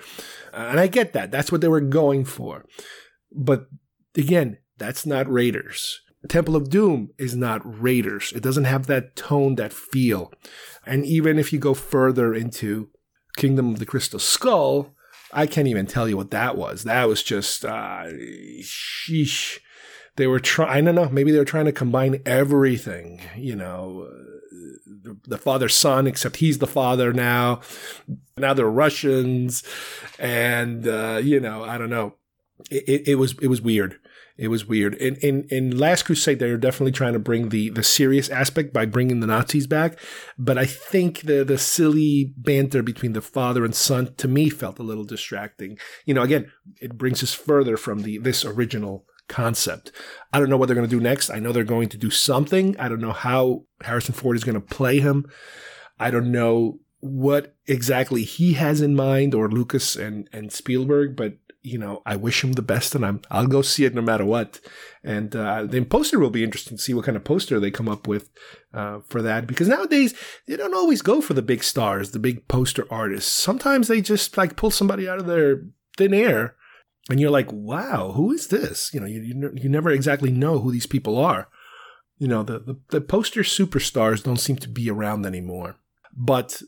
And 0.51 0.79
I 0.79 0.87
get 0.87 1.13
that. 1.13 1.29
That's 1.29 1.51
what 1.51 1.61
they 1.61 1.67
were 1.67 1.79
going 1.79 2.25
for. 2.25 2.65
But 3.31 3.67
again, 4.15 4.57
that's 4.79 5.05
not 5.05 5.31
Raiders. 5.31 6.01
Temple 6.27 6.55
of 6.55 6.71
Doom 6.71 7.11
is 7.19 7.35
not 7.35 7.61
Raiders. 7.63 8.33
It 8.35 8.41
doesn't 8.41 8.63
have 8.63 8.87
that 8.87 9.15
tone, 9.15 9.57
that 9.57 9.73
feel. 9.73 10.33
And 10.87 11.05
even 11.05 11.37
if 11.37 11.53
you 11.53 11.59
go 11.59 11.75
further 11.75 12.33
into 12.33 12.89
Kingdom 13.35 13.73
of 13.73 13.77
the 13.77 13.85
Crystal 13.85 14.17
Skull, 14.17 14.95
I 15.37 15.45
can't 15.45 15.67
even 15.67 15.85
tell 15.85 16.09
you 16.09 16.17
what 16.17 16.31
that 16.31 16.57
was. 16.57 16.83
That 16.83 17.07
was 17.07 17.21
just, 17.21 17.63
uh, 17.63 18.05
sheesh. 18.61 19.59
They 20.15 20.25
were 20.25 20.39
trying, 20.39 20.71
I 20.71 20.81
don't 20.81 20.95
know, 20.95 21.09
maybe 21.09 21.31
they 21.31 21.37
were 21.37 21.45
trying 21.45 21.65
to 21.65 21.71
combine 21.71 22.23
everything, 22.25 23.21
you 23.37 23.55
know, 23.55 24.09
the, 25.03 25.15
the 25.27 25.37
father 25.37 25.69
son, 25.69 26.07
except 26.07 26.37
he's 26.37 26.57
the 26.57 26.65
father 26.65 27.13
now. 27.13 27.61
Now 28.35 28.55
they're 28.55 28.65
Russians. 28.65 29.63
And, 30.17 30.87
uh, 30.87 31.21
you 31.23 31.39
know, 31.39 31.63
I 31.63 31.77
don't 31.77 31.91
know. 31.91 32.15
It, 32.71 32.89
it, 32.89 33.07
it 33.09 33.15
was, 33.15 33.35
it 33.39 33.47
was 33.47 33.61
weird 33.61 33.99
it 34.37 34.49
was 34.49 34.67
weird. 34.67 34.93
In 34.95 35.15
in 35.15 35.47
in 35.49 35.77
Last 35.77 36.03
Crusade, 36.03 36.39
they're 36.39 36.57
definitely 36.57 36.91
trying 36.91 37.13
to 37.13 37.19
bring 37.19 37.49
the 37.49 37.69
the 37.69 37.83
serious 37.83 38.29
aspect 38.29 38.71
by 38.71 38.85
bringing 38.85 39.19
the 39.19 39.27
Nazis 39.27 39.67
back. 39.67 39.97
But 40.37 40.57
I 40.57 40.65
think 40.65 41.21
the 41.21 41.43
the 41.43 41.57
silly 41.57 42.33
banter 42.37 42.83
between 42.83 43.13
the 43.13 43.21
father 43.21 43.65
and 43.65 43.73
son 43.73 44.13
to 44.17 44.27
me 44.27 44.49
felt 44.49 44.79
a 44.79 44.83
little 44.83 45.03
distracting. 45.03 45.77
You 46.05 46.13
know, 46.13 46.21
again, 46.21 46.51
it 46.79 46.97
brings 46.97 47.23
us 47.23 47.33
further 47.33 47.77
from 47.77 48.03
the 48.03 48.19
this 48.19 48.45
original 48.45 49.05
concept. 49.27 49.91
I 50.31 50.39
don't 50.39 50.49
know 50.49 50.57
what 50.57 50.67
they're 50.67 50.75
going 50.75 50.89
to 50.89 50.95
do 50.95 51.01
next. 51.01 51.29
I 51.29 51.39
know 51.39 51.51
they're 51.51 51.63
going 51.63 51.89
to 51.89 51.97
do 51.97 52.09
something. 52.09 52.77
I 52.79 52.87
don't 52.87 53.01
know 53.01 53.11
how 53.11 53.65
Harrison 53.81 54.13
Ford 54.13 54.37
is 54.37 54.43
going 54.43 54.59
to 54.59 54.61
play 54.61 54.99
him. 54.99 55.25
I 55.99 56.11
don't 56.11 56.31
know 56.31 56.79
what 56.99 57.55
exactly 57.65 58.23
he 58.23 58.53
has 58.53 58.81
in 58.81 58.95
mind 58.95 59.33
or 59.33 59.49
Lucas 59.49 59.95
and 59.95 60.29
and 60.31 60.51
Spielberg, 60.51 61.15
but 61.15 61.33
you 61.67 61.77
know, 61.77 62.01
I 62.05 62.15
wish 62.15 62.43
him 62.43 62.53
the 62.53 62.61
best, 62.61 62.95
and 62.95 63.05
I'm 63.05 63.21
I'll 63.29 63.47
go 63.47 63.61
see 63.61 63.85
it 63.85 63.93
no 63.93 64.01
matter 64.01 64.25
what. 64.25 64.59
And 65.03 65.35
uh, 65.35 65.63
the 65.65 65.83
poster 65.85 66.19
will 66.19 66.29
be 66.29 66.43
interesting 66.43 66.77
to 66.77 66.83
see 66.83 66.93
what 66.93 67.05
kind 67.05 67.17
of 67.17 67.23
poster 67.23 67.59
they 67.59 67.71
come 67.71 67.89
up 67.89 68.07
with 68.07 68.29
uh, 68.73 68.99
for 69.07 69.21
that, 69.21 69.47
because 69.47 69.67
nowadays 69.67 70.13
they 70.47 70.55
don't 70.55 70.73
always 70.73 71.01
go 71.01 71.21
for 71.21 71.33
the 71.33 71.41
big 71.41 71.63
stars, 71.63 72.11
the 72.11 72.19
big 72.19 72.47
poster 72.47 72.85
artists. 72.91 73.31
Sometimes 73.31 73.87
they 73.87 74.01
just 74.01 74.37
like 74.37 74.55
pull 74.55 74.71
somebody 74.71 75.07
out 75.09 75.19
of 75.19 75.27
their 75.27 75.63
thin 75.97 76.13
air, 76.13 76.55
and 77.09 77.19
you're 77.19 77.37
like, 77.39 77.51
wow, 77.51 78.13
who 78.15 78.31
is 78.31 78.47
this? 78.47 78.93
You 78.93 78.99
know, 78.99 79.07
you 79.07 79.21
you, 79.21 79.51
you 79.55 79.69
never 79.69 79.89
exactly 79.89 80.31
know 80.31 80.59
who 80.59 80.71
these 80.71 80.87
people 80.87 81.17
are. 81.17 81.47
You 82.17 82.27
know, 82.27 82.43
the, 82.43 82.59
the 82.59 82.75
the 82.89 83.01
poster 83.01 83.41
superstars 83.41 84.23
don't 84.23 84.39
seem 84.39 84.55
to 84.57 84.69
be 84.69 84.89
around 84.89 85.25
anymore, 85.25 85.75
but 86.13 86.61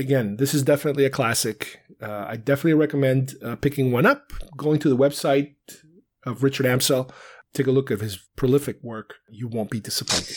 again, 0.00 0.36
this 0.36 0.54
is 0.54 0.62
definitely 0.62 1.04
a 1.04 1.10
classic. 1.10 1.80
Uh, 2.02 2.24
I 2.28 2.36
definitely 2.36 2.74
recommend 2.74 3.34
uh, 3.44 3.56
picking 3.56 3.92
one 3.92 4.06
up, 4.06 4.32
going 4.56 4.78
to 4.80 4.88
the 4.88 4.96
website 4.96 5.54
of 6.26 6.42
Richard 6.42 6.66
Amsel, 6.66 7.10
take 7.54 7.66
a 7.66 7.70
look 7.70 7.90
at 7.90 8.00
his 8.00 8.18
prolific 8.36 8.82
work. 8.82 9.16
You 9.30 9.48
won't 9.48 9.70
be 9.70 9.80
disappointed. 9.80 10.36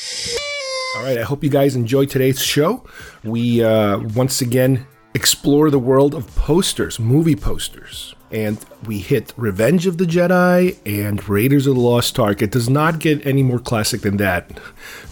All 0.95 1.03
right, 1.03 1.17
I 1.17 1.23
hope 1.23 1.43
you 1.43 1.49
guys 1.49 1.75
enjoyed 1.75 2.09
today's 2.09 2.41
show. 2.41 2.85
We 3.23 3.63
uh, 3.63 3.99
once 3.99 4.41
again 4.41 4.85
explore 5.15 5.69
the 5.69 5.79
world 5.79 6.13
of 6.13 6.27
posters, 6.35 6.99
movie 6.99 7.35
posters. 7.35 8.15
And 8.31 8.63
we 8.85 8.97
hit 8.99 9.31
Revenge 9.37 9.85
of 9.85 9.99
the 9.99 10.05
Jedi 10.05 10.77
and 10.85 11.27
Raiders 11.29 11.67
of 11.67 11.75
the 11.75 11.81
Lost 11.81 12.17
Ark. 12.17 12.41
It 12.41 12.51
does 12.51 12.67
not 12.67 12.97
get 12.99 13.25
any 13.25 13.43
more 13.43 13.59
classic 13.59 14.01
than 14.01 14.17
that, 14.17 14.59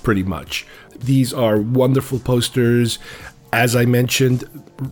pretty 0.02 0.24
much. 0.24 0.66
These 0.98 1.34
are 1.34 1.60
wonderful 1.60 2.20
posters. 2.20 2.98
As 3.54 3.76
I 3.76 3.86
mentioned, 3.86 4.46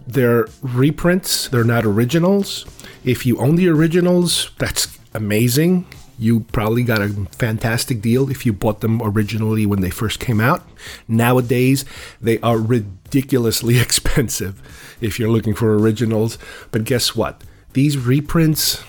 they're 0.08 0.48
reprints, 0.62 1.48
they're 1.48 1.64
not 1.64 1.86
originals. 1.86 2.66
If 3.06 3.26
you 3.26 3.38
own 3.40 3.56
the 3.56 3.70
originals, 3.70 4.52
that's 4.58 5.00
amazing. 5.14 5.86
You 6.18 6.42
probably 6.52 6.84
got 6.84 7.02
a 7.02 7.10
fantastic 7.32 8.02
deal 8.02 8.30
if 8.30 8.46
you 8.46 8.52
bought 8.52 8.82
them 8.82 9.02
originally 9.02 9.66
when 9.66 9.80
they 9.80 9.90
first 9.90 10.20
came 10.20 10.42
out. 10.42 10.68
Nowadays, 11.08 11.86
they 12.20 12.40
are 12.40 12.58
ridiculously 12.58 13.80
expensive 13.82 14.62
if 15.00 15.18
you're 15.18 15.32
looking 15.32 15.56
for 15.56 15.78
originals. 15.78 16.38
But 16.72 16.84
guess 16.84 17.16
what? 17.16 17.42
These 17.72 17.98
reprints, 17.98 18.84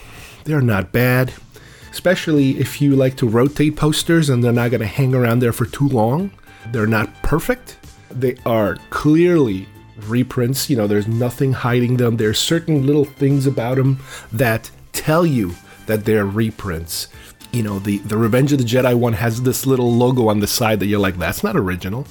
they're 0.44 0.60
not 0.60 0.90
bad, 0.90 1.32
especially 1.92 2.58
if 2.58 2.80
you 2.80 2.96
like 2.96 3.16
to 3.18 3.28
rotate 3.28 3.76
posters 3.76 4.28
and 4.28 4.42
they're 4.42 4.52
not 4.52 4.72
going 4.72 4.80
to 4.80 4.86
hang 4.86 5.14
around 5.14 5.38
there 5.38 5.52
for 5.52 5.66
too 5.66 5.86
long. 5.86 6.32
They're 6.72 6.86
not 6.86 7.22
perfect, 7.22 7.78
they 8.10 8.36
are 8.46 8.76
clearly 8.90 9.68
reprints. 10.06 10.70
You 10.70 10.76
know, 10.76 10.86
there's 10.86 11.08
nothing 11.08 11.52
hiding 11.52 11.96
them. 11.96 12.16
There's 12.16 12.38
certain 12.38 12.86
little 12.86 13.04
things 13.04 13.46
about 13.46 13.76
them 13.76 14.00
that 14.32 14.70
tell 14.92 15.26
you 15.26 15.54
that 15.86 16.04
they're 16.04 16.26
reprints. 16.26 17.08
You 17.52 17.62
know, 17.62 17.78
the, 17.78 17.98
the 17.98 18.16
Revenge 18.16 18.52
of 18.52 18.58
the 18.58 18.64
Jedi 18.64 18.94
one 18.96 19.14
has 19.14 19.42
this 19.42 19.66
little 19.66 19.92
logo 19.92 20.28
on 20.28 20.40
the 20.40 20.46
side 20.46 20.80
that 20.80 20.86
you're 20.86 21.00
like, 21.00 21.18
that's 21.18 21.42
not 21.42 21.56
original. 21.56 22.06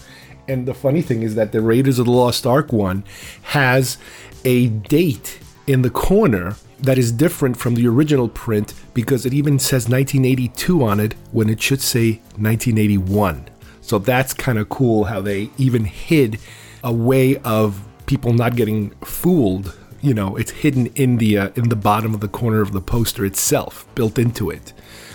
And 0.48 0.68
the 0.68 0.74
funny 0.74 1.02
thing 1.02 1.22
is 1.22 1.36
that 1.36 1.52
the 1.52 1.62
Raiders 1.62 2.00
of 2.00 2.06
the 2.06 2.12
Lost 2.12 2.46
Ark 2.46 2.74
one 2.74 3.04
has 3.44 3.98
a 4.44 4.68
date 4.68 5.40
in 5.68 5.84
the 5.84 5.90
corner 5.90 6.56
that 6.80 6.98
is 6.98 7.12
different 7.12 7.58
from 7.58 7.76
the 7.76 7.88
original 7.88 8.28
print 8.28 8.74
because 8.94 9.26
it 9.26 9.34
even 9.34 9.60
says 9.60 9.88
1982 9.88 10.84
on 10.84 11.00
it 11.00 11.14
when 11.32 11.50
it 11.50 11.62
should 11.62 11.82
say 11.82 12.14
1981. 12.38 13.48
So 13.90 13.98
that's 13.98 14.36
kind 14.36 14.60
of 14.60 14.70
cool 14.70 15.06
how 15.06 15.20
they 15.20 15.50
even 15.58 15.86
hid 15.86 16.38
a 16.84 16.94
way 16.94 17.38
of 17.38 17.84
people 18.06 18.34
not 18.34 18.56
getting 18.56 18.92
fooled. 19.04 19.76
You 20.00 20.14
know, 20.14 20.36
it's 20.36 20.52
hidden 20.52 20.86
in 20.94 21.18
the 21.18 21.40
uh, 21.40 21.50
in 21.56 21.70
the 21.70 21.76
bottom 21.76 22.14
of 22.14 22.20
the 22.20 22.28
corner 22.28 22.62
of 22.62 22.72
the 22.72 22.82
poster 22.82 23.26
itself, 23.26 23.88
built 23.96 24.20
into 24.20 24.52
it. 24.52 24.74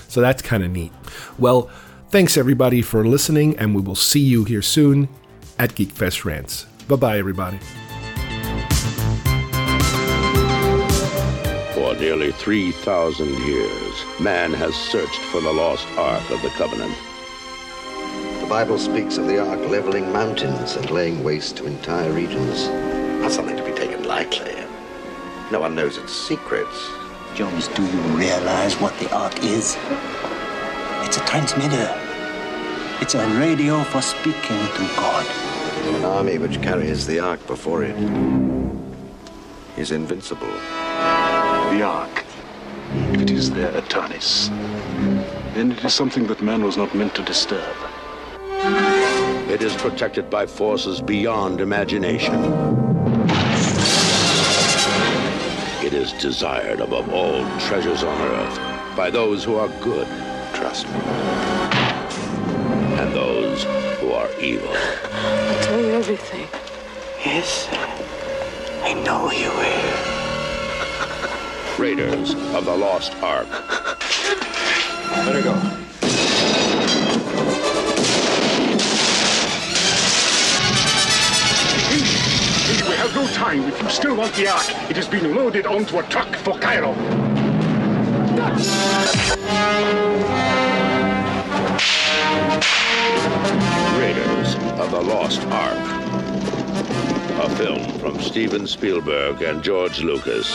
So 0.09 0.21
that's 0.21 0.43
kind 0.43 0.65
of 0.65 0.73
neat. 0.73 0.91
Well, 1.39 1.71
thanks 2.09 2.37
everybody 2.37 2.83
for 2.83 3.07
listening, 3.07 3.57
and 3.59 3.77
we 3.77 3.81
will 3.81 3.95
see 3.95 4.19
you 4.19 4.43
here 4.43 4.61
soon 4.61 5.09
at 5.57 5.77
GeekFest 5.77 6.25
Rants. 6.25 6.65
Bye 6.89 6.97
bye, 6.97 7.19
everybody. 7.19 7.61
For 11.75 11.95
nearly 11.95 12.33
3,000 12.33 13.29
years, 13.47 14.05
man 14.19 14.53
has 14.53 14.75
searched 14.75 15.21
for 15.31 15.41
the 15.41 15.53
lost 15.53 15.87
Ark 15.97 16.29
of 16.33 16.43
the 16.43 16.51
Covenant. 16.59 16.97
The 18.45 18.51
Bible 18.51 18.79
speaks 18.79 19.17
of 19.17 19.27
the 19.27 19.39
ark 19.39 19.59
leveling 19.71 20.13
mountains 20.13 20.77
and 20.77 20.91
laying 20.91 21.25
waste 21.25 21.57
to 21.57 21.67
entire 21.67 22.13
regions. 22.13 22.69
Not 23.23 23.33
something 23.33 23.57
to 23.57 23.65
be 23.65 23.73
taken 23.73 24.05
lightly. 24.05 24.55
No 25.51 25.61
one 25.61 25.75
knows 25.75 25.97
its 25.97 26.13
secrets. 26.13 26.91
Jones, 27.35 27.69
do 27.69 27.83
you 27.83 28.01
realize 28.19 28.75
what 28.75 28.97
the 28.99 29.11
ark 29.17 29.43
is? 29.43 29.79
It's 31.07 31.17
a 31.17 31.25
transmitter. 31.25 31.89
It's 33.01 33.15
a 33.15 33.27
radio 33.39 33.83
for 33.85 34.03
speaking 34.03 34.61
to 34.77 34.91
God. 34.95 35.27
An 35.97 36.05
army 36.05 36.37
which 36.37 36.61
carries 36.61 37.07
the 37.07 37.21
ark 37.21 37.45
before 37.47 37.83
it 37.83 37.97
is 39.79 39.91
invincible. 39.91 40.53
The 41.73 41.83
ark, 41.83 42.25
if 43.15 43.23
it 43.23 43.31
is 43.31 43.51
there 43.53 43.73
at 43.73 43.85
Tanis, 43.85 44.51
then 45.55 45.73
it 45.73 45.83
is 45.83 45.95
something 45.95 46.27
that 46.27 46.43
man 46.43 46.63
was 46.63 46.77
not 46.77 46.95
meant 46.95 47.15
to 47.15 47.23
disturb. 47.23 47.75
It 48.67 49.61
is 49.61 49.75
protected 49.77 50.31
by 50.31 50.47
forces 50.47 51.03
beyond 51.03 51.61
imagination. 51.61 52.35
It 55.85 55.93
is 55.93 56.15
desired 56.15 56.81
above 56.81 57.13
all 57.13 57.45
treasures 57.61 58.03
on 58.03 58.21
earth 58.23 58.59
by 58.97 59.11
those 59.11 59.45
who 59.45 59.57
are 59.57 59.69
good, 59.83 60.09
trust 60.55 60.87
me, 60.87 60.95
and 62.99 63.13
those 63.13 63.65
who 64.01 64.13
are 64.13 64.31
evil. 64.41 64.73
I'll 64.73 65.65
tell 65.65 65.81
you 65.81 65.93
everything. 65.93 66.49
Yes, 67.23 67.69
I 68.83 68.95
know 69.05 69.31
you 69.31 69.51
will. 69.61 70.15
Raiders 71.79 72.33
of 72.55 72.65
the 72.65 72.75
Lost 72.75 73.15
Ark. 73.17 73.47
Let 75.27 75.35
her 75.35 75.43
go. 75.43 75.55
Time. 83.55 83.69
If 83.69 83.83
you 83.83 83.91
still 83.91 84.17
want 84.17 84.35
the 84.35 84.49
Ark, 84.49 84.91
It 84.91 84.97
has 84.97 85.09
been 85.09 85.35
loaded 85.35 85.67
onto 85.67 85.99
a 85.99 86.03
truck 86.05 86.35
for 86.37 86.59
Cairo. 86.59 86.93
Raiders 93.99 94.55
of 94.81 94.91
the 94.91 95.01
Lost 95.01 95.43
Ark. 95.47 95.79
A 97.41 97.57
film 97.57 97.99
from 97.99 98.21
Steven 98.21 98.67
Spielberg 98.67 99.43
and 99.43 99.63
George 99.63 100.01
Lucas. 100.01 100.55